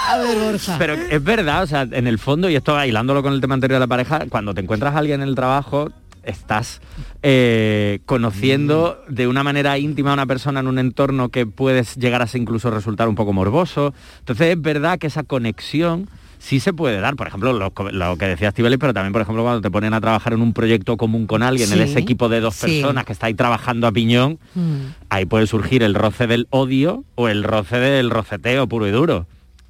Pero 0.78 0.94
es 0.94 1.22
verdad, 1.22 1.62
o 1.62 1.66
sea, 1.66 1.82
en 1.82 2.06
el 2.06 2.18
fondo, 2.18 2.50
y 2.50 2.56
esto 2.56 2.82
hilándolo 2.84 3.22
con 3.22 3.32
el 3.32 3.40
tema 3.40 3.54
anterior 3.54 3.76
de 3.76 3.80
la 3.80 3.88
pareja, 3.88 4.26
cuando 4.28 4.52
te 4.52 4.60
encuentras 4.60 4.94
a 4.94 4.98
alguien 4.98 5.22
en 5.22 5.28
el 5.28 5.34
trabajo, 5.34 5.90
estás 6.24 6.80
eh, 7.22 8.00
conociendo 8.06 8.98
mm. 9.08 9.14
de 9.14 9.26
una 9.28 9.42
manera 9.42 9.78
íntima 9.78 10.10
a 10.10 10.14
una 10.14 10.26
persona 10.26 10.60
en 10.60 10.66
un 10.66 10.78
entorno 10.78 11.28
que 11.28 11.46
puedes 11.46 11.96
llegar 11.96 12.22
a 12.22 12.28
incluso 12.34 12.70
resultar 12.70 13.08
un 13.08 13.14
poco 13.14 13.32
morboso. 13.32 13.94
Entonces 14.20 14.56
es 14.56 14.60
verdad 14.60 14.98
que 14.98 15.08
esa 15.08 15.22
conexión 15.22 16.08
sí 16.40 16.58
se 16.58 16.72
puede 16.72 17.00
dar. 17.00 17.14
Por 17.14 17.28
ejemplo, 17.28 17.52
lo, 17.52 17.72
que 18.16 18.26
decía 18.26 18.50
Stibeli, 18.50 18.78
pero 18.78 18.92
también, 18.92 19.12
por 19.12 19.22
ejemplo, 19.22 19.44
cuando 19.44 19.60
te 19.60 19.70
ponen 19.70 19.94
a 19.94 20.00
trabajar 20.00 20.32
en 20.32 20.42
un 20.42 20.52
proyecto 20.52 20.96
común 20.96 21.26
con 21.26 21.42
alguien, 21.42 21.72
en 21.72 21.80
ese 21.80 22.00
equipo 22.00 22.28
de 22.28 22.40
dos 22.40 22.56
personas 22.56 23.04
que 23.04 23.12
está 23.12 23.26
ahí 23.26 23.34
trabajando 23.34 23.86
a 23.86 23.92
piñón, 23.92 24.38
mm. 24.54 24.76
ahí 25.10 25.26
puede 25.26 25.46
surgir 25.46 25.82
el 25.84 25.94
roce 25.94 26.26
del 26.26 26.48
odio 26.50 27.04
o 27.14 27.28
el 27.28 27.44
roce 27.44 27.78
del 27.78 28.10
roceteo 28.10 28.66
puro 28.66 28.88
y 28.88 28.90
duro. 28.90 29.26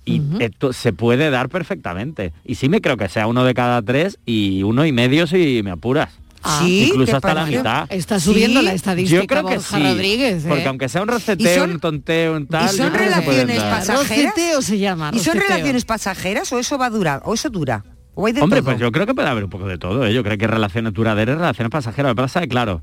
Y 0.07 0.23
esto 0.41 0.73
se 0.73 0.93
puede 0.93 1.31
dar 1.31 1.49
perfectamente. 1.49 2.33
Y 2.45 2.57
sí 2.57 2.69
me 2.69 2.81
creo 2.81 2.97
que 2.97 3.09
sea 3.09 3.29
uno 3.29 3.45
de 3.45 3.55
cada 3.55 3.81
tres 3.81 4.19
y 4.27 4.65
uno 4.65 4.85
y 4.85 4.91
medio 4.91 5.29
si 5.29 5.61
me 5.63 5.71
apuras. 5.71 6.20
Ah, 6.43 6.63
incluso 6.67 7.17
hasta 7.17 7.35
la 7.35 7.47
mitad. 7.47 7.87
Está 7.91 8.19
subiendo 8.19 8.63
la 8.63 8.73
estadística 8.73 9.21
yo 9.21 9.27
creo 9.27 9.45
que 9.45 9.61
sí, 9.61 9.83
Rodríguez. 9.83 10.45
Porque 10.47 10.65
¿eh? 10.65 10.69
aunque 10.69 10.89
sea 10.89 11.03
un 11.03 11.09
roceteo, 11.09 11.65
un 11.65 11.81
tonteo, 11.81 12.37
un 12.37 12.47
tal. 12.47 12.67
¿Y 12.73 12.77
son 12.77 12.93
relaciones 12.93 13.63
pasajeras? 13.63 14.35
se 14.61 14.79
llama. 14.79 15.11
¿Y 15.13 15.19
son 15.19 15.39
relaciones 15.39 15.85
pasajeras 15.85 16.53
o 16.53 16.59
eso 16.59 16.79
va 16.79 16.87
a 16.87 16.91
durar? 16.91 17.23
¿O 17.25 17.35
eso 17.35 17.51
dura? 17.51 17.85
¿O 18.15 18.27
hay 18.27 18.33
de 18.33 18.43
Hombre, 18.43 18.63
pues 18.63 18.79
yo 18.79 18.91
creo 18.91 19.07
que 19.07 19.15
puede 19.15 19.29
haber 19.29 19.45
un 19.45 19.51
poco 19.51 19.67
de 19.67 19.79
todo. 19.79 20.05
¿eh? 20.05 20.13
Yo 20.13 20.23
creo 20.23 20.37
que 20.37 20.47
relaciones 20.47 20.93
duraderas, 20.93 21.37
relaciones 21.37 21.71
pasajeras. 21.71 22.11
Lo 22.11 22.15
que 22.15 22.23
pasa 22.23 22.43
es 22.43 22.49
claro, 22.49 22.83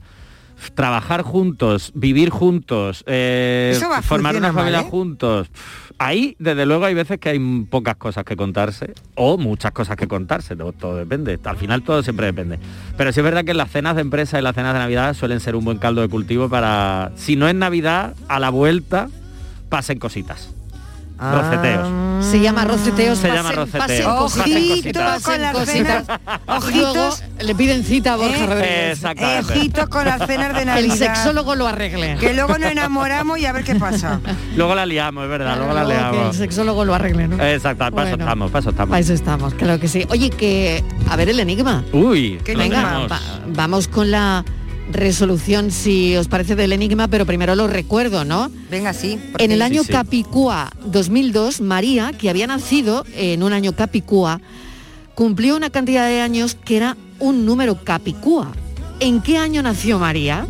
trabajar 0.74 1.22
juntos, 1.22 1.92
vivir 1.96 2.30
juntos, 2.30 3.04
eh, 3.08 3.80
formar 4.04 4.36
una 4.36 4.54
familia 4.54 4.84
juntos 4.84 5.50
ahí, 6.00 6.36
desde 6.40 6.66
luego, 6.66 6.86
hay 6.86 6.94
veces 6.94 7.20
que 7.20 7.30
hay 7.30 7.66
pocas 7.70 7.96
cosas 7.96 8.24
que 8.24 8.36
contarse 8.36 8.94
o 9.16 9.38
muchas 9.38 9.72
cosas 9.72 9.96
que 9.96 10.08
contarse, 10.08 10.56
todo, 10.56 10.96
depende. 10.96 11.40
Al 11.44 11.58
final 11.58 11.84
todo 11.84 12.04
siempre 12.04 12.28
depende. 12.28 12.60
Pero 12.96 13.12
sí 13.12 13.20
es 13.20 13.24
verdad 13.24 13.46
que 13.46 13.54
las 13.54 13.72
cenas 13.72 13.96
de 13.96 14.02
empresa 14.02 14.40
y 14.40 14.42
las 14.42 14.56
cenas 14.56 14.74
de 14.74 14.80
Navidad 14.80 15.14
suelen 15.14 15.40
ser 15.40 15.56
un 15.56 15.66
buen 15.66 15.78
caldo 15.78 16.02
de 16.02 16.10
cultivo 16.10 16.50
para, 16.50 17.12
si 17.16 17.36
no 17.36 17.48
es 17.48 17.56
Navidad, 17.56 18.16
a 18.28 18.40
la 18.40 18.50
vuelta 18.50 19.10
pasen 19.70 20.00
cositas. 20.00 20.57
Roceteos. 21.20 21.88
Ah. 21.88 22.20
Se 22.22 22.40
llama 22.40 22.66
roceteos. 22.66 23.18
Se 23.18 23.28
llama 23.28 23.52
roceteos. 23.52 24.38
Ojito 24.38 25.00
con 25.24 25.42
las 25.42 25.66
cenas. 25.66 26.06
Ojitos. 26.48 27.24
Le 27.40 27.56
piden 27.56 27.84
cita 27.84 28.14
a 28.14 28.18
Borja 28.18 28.44
¿Eh? 28.44 28.48
Rodríguez. 28.48 29.50
Ojito 29.50 29.90
con 29.90 30.06
las 30.06 30.26
cenas 30.28 30.56
de 30.56 30.66
Navidad. 30.66 30.78
El 30.78 30.92
sexólogo 30.92 31.56
lo 31.56 31.68
arregle. 31.68 32.18
Que 32.20 32.34
luego 32.34 32.58
nos 32.58 32.72
enamoramos 32.72 33.40
y 33.40 33.46
a 33.46 33.52
ver 33.52 33.64
qué 33.64 33.76
pasa. 33.76 34.20
luego 34.56 34.76
la 34.76 34.86
liamos, 34.86 35.24
es 35.24 35.30
verdad, 35.30 35.58
luego, 35.58 35.74
la 35.74 35.84
liamos. 35.84 36.18
Que 36.18 36.28
el 36.28 36.34
sexólogo 36.34 36.86
lo 36.86 36.94
arregle, 36.94 37.28
¿no? 37.28 37.44
Exacto, 37.44 37.92
para 37.92 38.10
eso 38.10 38.18
estamos, 38.20 38.52
para 38.52 38.60
eso 38.60 38.70
estamos. 38.70 38.90
Para 38.90 39.00
eso 39.00 39.14
estamos, 39.14 39.54
claro 39.54 39.80
que 39.80 39.88
sí. 39.88 40.06
Oye, 40.10 40.30
que... 40.30 40.84
A 41.10 41.16
ver 41.16 41.30
el 41.30 41.40
enigma. 41.40 41.84
Uy, 41.94 42.40
¿Qué 42.44 42.56
Venga, 42.56 43.08
vamos 43.48 43.88
con 43.88 44.12
la 44.12 44.44
resolución, 44.92 45.72
si 45.72 46.16
os 46.16 46.28
parece, 46.28 46.56
del 46.56 46.74
enigma, 46.74 47.08
pero 47.08 47.26
primero 47.26 47.56
lo 47.56 47.68
recuerdo, 47.68 48.26
¿no? 48.26 48.50
Venga, 48.70 48.94
sí. 48.94 49.20
En 49.38 49.52
el 49.52 49.62
año 49.62 49.84
Capicúa 49.84 50.72
2002, 50.86 51.62
María, 51.62 52.12
que 52.14 52.30
había 52.30 52.48
nacido 52.48 53.06
en 53.16 53.44
un 53.44 53.54
año 53.54 53.74
Capicúa, 53.74 54.42
cumplió 55.16 55.56
una 55.56 55.70
cantidad 55.70 56.08
de 56.08 56.22
años 56.22 56.56
que 56.56 56.78
era 56.78 56.98
un 57.20 57.46
número 57.46 57.84
Capicúa. 57.84 58.52
¿En 59.00 59.22
qué 59.22 59.38
año 59.38 59.62
nació 59.62 60.00
María? 60.00 60.48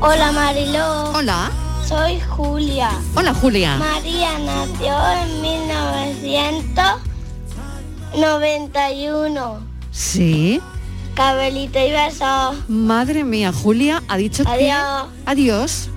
Hola 0.00 0.32
Mariló. 0.32 1.12
Hola. 1.14 1.50
Soy 1.86 2.18
Julia. 2.20 2.90
Hola 3.14 3.32
Julia. 3.34 3.76
María 3.76 4.38
nació 4.38 4.94
en 5.22 5.42
1991. 8.14 9.60
Sí. 9.90 10.60
Cabelito 11.14 11.78
y 11.78 11.90
beso. 11.90 12.54
Madre 12.68 13.24
mía, 13.24 13.52
Julia 13.52 14.02
ha 14.08 14.16
dicho 14.16 14.44
adiós. 14.46 15.08
que... 15.24 15.30
Adiós. 15.30 15.90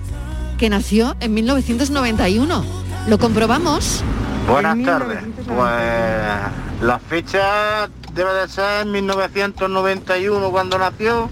Que 0.58 0.68
nació 0.70 1.16
en 1.20 1.34
1991. 1.34 2.64
¿Lo 3.08 3.18
comprobamos? 3.18 4.02
Buenas 4.48 4.82
tardes. 4.84 5.18
Pues 5.46 6.82
la 6.82 6.98
fecha 7.08 7.88
debe 8.14 8.32
de 8.34 8.48
ser 8.48 8.86
1991 8.86 10.50
cuando 10.50 10.78
nació 10.78 11.28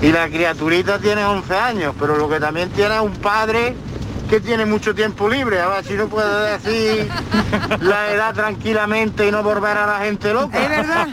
y 0.00 0.12
la 0.12 0.28
criaturita 0.28 0.98
tiene 0.98 1.24
11 1.24 1.54
años, 1.54 1.94
pero 1.98 2.16
lo 2.16 2.28
que 2.28 2.38
también 2.40 2.70
tiene 2.70 2.94
es 2.96 3.00
un 3.00 3.12
padre 3.16 3.74
que 4.28 4.40
tiene 4.40 4.66
mucho 4.66 4.94
tiempo 4.94 5.28
libre, 5.28 5.60
a 5.60 5.68
ver 5.68 5.84
si 5.84 5.94
no 5.94 6.08
puede 6.08 6.52
decir 6.52 7.08
la 7.80 8.12
edad 8.12 8.34
tranquilamente 8.34 9.26
y 9.26 9.30
no 9.30 9.42
volver 9.42 9.76
a 9.76 9.86
la 9.86 9.98
gente 10.04 10.32
loca. 10.32 10.62
Es 10.62 10.68
verdad. 10.68 11.08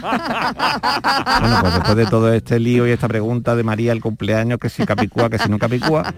Bueno, 1.40 1.58
pues 1.60 1.74
después 1.74 1.96
de 1.96 2.06
todo 2.06 2.32
este 2.32 2.60
lío 2.60 2.86
y 2.86 2.90
esta 2.90 3.08
pregunta 3.08 3.56
de 3.56 3.62
María 3.62 3.92
el 3.92 4.00
cumpleaños, 4.00 4.58
que 4.58 4.68
si 4.68 4.84
capicúa, 4.84 5.30
que 5.30 5.38
si 5.38 5.48
no 5.48 5.58
capicúa, 5.58 6.12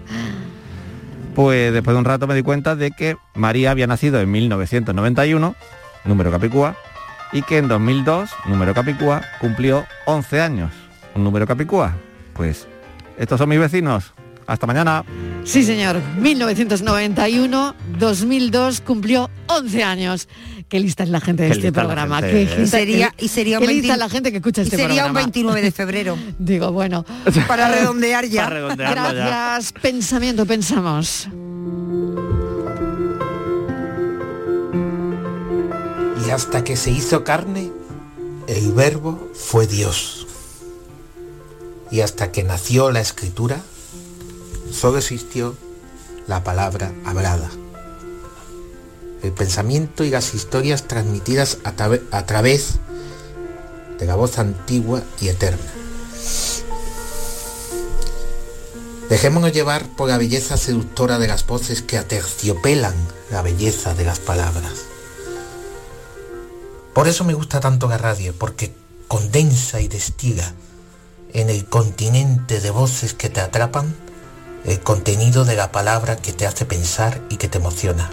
pues 1.35 1.71
después 1.73 1.95
de 1.95 1.99
un 1.99 2.05
rato 2.05 2.27
me 2.27 2.35
di 2.35 2.43
cuenta 2.43 2.75
de 2.75 2.91
que 2.91 3.15
María 3.33 3.71
había 3.71 3.87
nacido 3.87 4.19
en 4.19 4.29
1991, 4.29 5.55
número 6.03 6.31
capicúa, 6.31 6.75
y 7.31 7.43
que 7.43 7.59
en 7.59 7.67
2002, 7.67 8.29
número 8.47 8.73
capicúa, 8.73 9.21
cumplió 9.39 9.85
11 10.05 10.41
años, 10.41 10.71
un 11.15 11.23
número 11.23 11.47
capicúa. 11.47 11.93
Pues 12.33 12.67
estos 13.17 13.37
son 13.37 13.49
mis 13.49 13.59
vecinos, 13.59 14.13
hasta 14.49 14.67
mañana. 14.67 15.03
Sí, 15.43 15.63
señor. 15.63 16.01
1991, 16.19 17.75
2002 17.99 18.81
cumplió 18.81 19.29
11 19.47 19.83
años. 19.83 20.27
Qué 20.67 20.79
lista 20.79 21.03
es 21.03 21.09
la 21.09 21.19
gente 21.19 21.43
de 21.43 21.49
este 21.49 21.71
programa. 21.71 22.21
Qué 22.21 22.57
y 22.61 22.67
sería, 22.67 23.13
y 23.17 23.27
sería 23.27 23.59
un 23.59 23.65
lista 23.65 23.97
la 23.97 24.09
gente 24.09 24.31
que 24.31 24.37
escucha 24.37 24.61
este 24.61 24.75
sería 24.75 25.03
programa. 25.03 25.19
un 25.19 25.25
29 25.25 25.61
de 25.61 25.71
febrero. 25.79 26.17
Digo, 26.37 26.71
bueno. 26.71 27.05
Para 27.47 27.69
redondear 27.69 28.25
ya. 28.25 28.49
Gracias. 28.49 29.73
Pensamiento, 29.73 30.45
pensamos. 30.45 31.27
Y 36.25 36.31
hasta 36.31 36.63
que 36.63 36.75
se 36.75 36.91
hizo 36.91 37.23
carne, 37.23 37.71
el 38.47 38.71
verbo 38.73 39.31
fue 39.33 39.65
Dios. 39.65 40.27
Y 41.91 42.01
hasta 42.01 42.31
que 42.31 42.43
nació 42.43 42.91
la 42.91 42.99
escritura, 42.99 43.61
solo 44.71 44.97
existió 44.97 45.55
la 46.27 46.43
palabra 46.43 46.93
hablada. 47.05 47.49
El 49.23 49.31
pensamiento 49.31 50.03
y 50.03 50.09
las 50.09 50.33
historias 50.33 50.87
transmitidas 50.87 51.57
a, 51.63 52.25
través 52.25 52.75
de 53.97 54.05
la 54.05 54.15
voz 54.15 54.39
antigua 54.39 55.01
y 55.19 55.27
eterna. 55.27 55.71
Dejémonos 59.09 59.51
llevar 59.51 59.87
por 59.97 60.07
la 60.07 60.17
belleza 60.17 60.55
seductora 60.55 61.17
de 61.17 61.27
las 61.27 61.45
voces 61.47 61.81
que 61.81 61.97
aterciopelan 61.97 62.93
la 63.31 63.41
belleza 63.41 63.95
de 63.95 64.05
las 64.05 64.19
palabras. 64.19 64.85
Por 66.93 67.07
eso 67.07 67.23
me 67.23 67.33
gusta 67.33 67.59
tanto 67.59 67.87
la 67.87 67.97
radio, 67.97 68.35
porque 68.37 68.73
condensa 69.07 69.81
y 69.81 69.87
destila 69.87 70.53
en 71.33 71.49
el 71.49 71.65
continente 71.65 72.61
de 72.61 72.69
voces 72.69 73.13
que 73.13 73.29
te 73.29 73.41
atrapan 73.41 73.95
el 74.65 74.79
contenido 74.81 75.45
de 75.45 75.55
la 75.55 75.71
palabra 75.71 76.15
que 76.15 76.33
te 76.33 76.45
hace 76.45 76.65
pensar 76.65 77.21
y 77.29 77.37
que 77.37 77.47
te 77.47 77.57
emociona. 77.57 78.09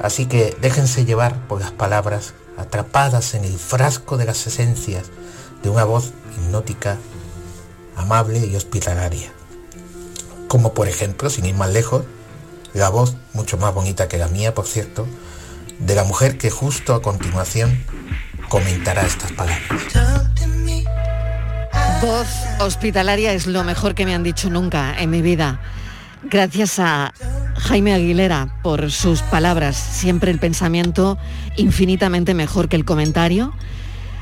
Así 0.00 0.26
que 0.26 0.56
déjense 0.60 1.04
llevar 1.04 1.46
por 1.46 1.60
las 1.60 1.72
palabras 1.72 2.34
atrapadas 2.56 3.34
en 3.34 3.44
el 3.44 3.58
frasco 3.58 4.16
de 4.16 4.26
las 4.26 4.46
esencias 4.46 5.04
de 5.62 5.70
una 5.70 5.84
voz 5.84 6.12
hipnótica, 6.36 6.98
amable 7.96 8.46
y 8.46 8.56
hospitalaria. 8.56 9.32
Como 10.48 10.74
por 10.74 10.88
ejemplo, 10.88 11.30
sin 11.30 11.46
ir 11.46 11.54
más 11.54 11.70
lejos, 11.70 12.04
la 12.74 12.88
voz, 12.88 13.16
mucho 13.32 13.56
más 13.56 13.72
bonita 13.72 14.08
que 14.08 14.18
la 14.18 14.28
mía, 14.28 14.54
por 14.54 14.66
cierto, 14.66 15.06
de 15.78 15.94
la 15.94 16.04
mujer 16.04 16.38
que 16.38 16.50
justo 16.50 16.94
a 16.94 17.02
continuación 17.02 17.84
comentará 18.48 19.06
estas 19.06 19.32
palabras. 19.32 20.23
Voz 22.04 22.28
hospitalaria 22.60 23.32
es 23.32 23.46
lo 23.46 23.64
mejor 23.64 23.94
que 23.94 24.04
me 24.04 24.14
han 24.14 24.22
dicho 24.22 24.50
nunca 24.50 24.94
en 25.00 25.08
mi 25.08 25.22
vida. 25.22 25.58
Gracias 26.22 26.78
a 26.78 27.14
Jaime 27.56 27.94
Aguilera 27.94 28.60
por 28.62 28.90
sus 28.90 29.22
palabras, 29.22 29.74
siempre 29.74 30.30
el 30.30 30.38
pensamiento 30.38 31.16
infinitamente 31.56 32.34
mejor 32.34 32.68
que 32.68 32.76
el 32.76 32.84
comentario. 32.84 33.54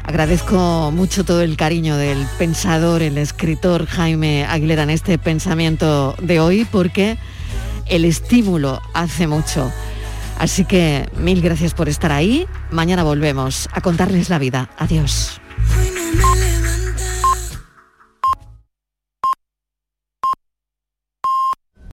Agradezco 0.04 0.92
mucho 0.94 1.24
todo 1.24 1.42
el 1.42 1.56
cariño 1.56 1.96
del 1.96 2.24
pensador, 2.38 3.02
el 3.02 3.18
escritor 3.18 3.86
Jaime 3.86 4.44
Aguilera 4.44 4.84
en 4.84 4.90
este 4.90 5.18
pensamiento 5.18 6.14
de 6.22 6.38
hoy 6.38 6.64
porque 6.70 7.18
el 7.86 8.04
estímulo 8.04 8.80
hace 8.94 9.26
mucho. 9.26 9.72
Así 10.38 10.64
que 10.64 11.10
mil 11.16 11.42
gracias 11.42 11.74
por 11.74 11.88
estar 11.88 12.12
ahí. 12.12 12.46
Mañana 12.70 13.02
volvemos 13.02 13.68
a 13.72 13.80
contarles 13.80 14.30
la 14.30 14.38
vida. 14.38 14.70
Adiós. 14.78 15.41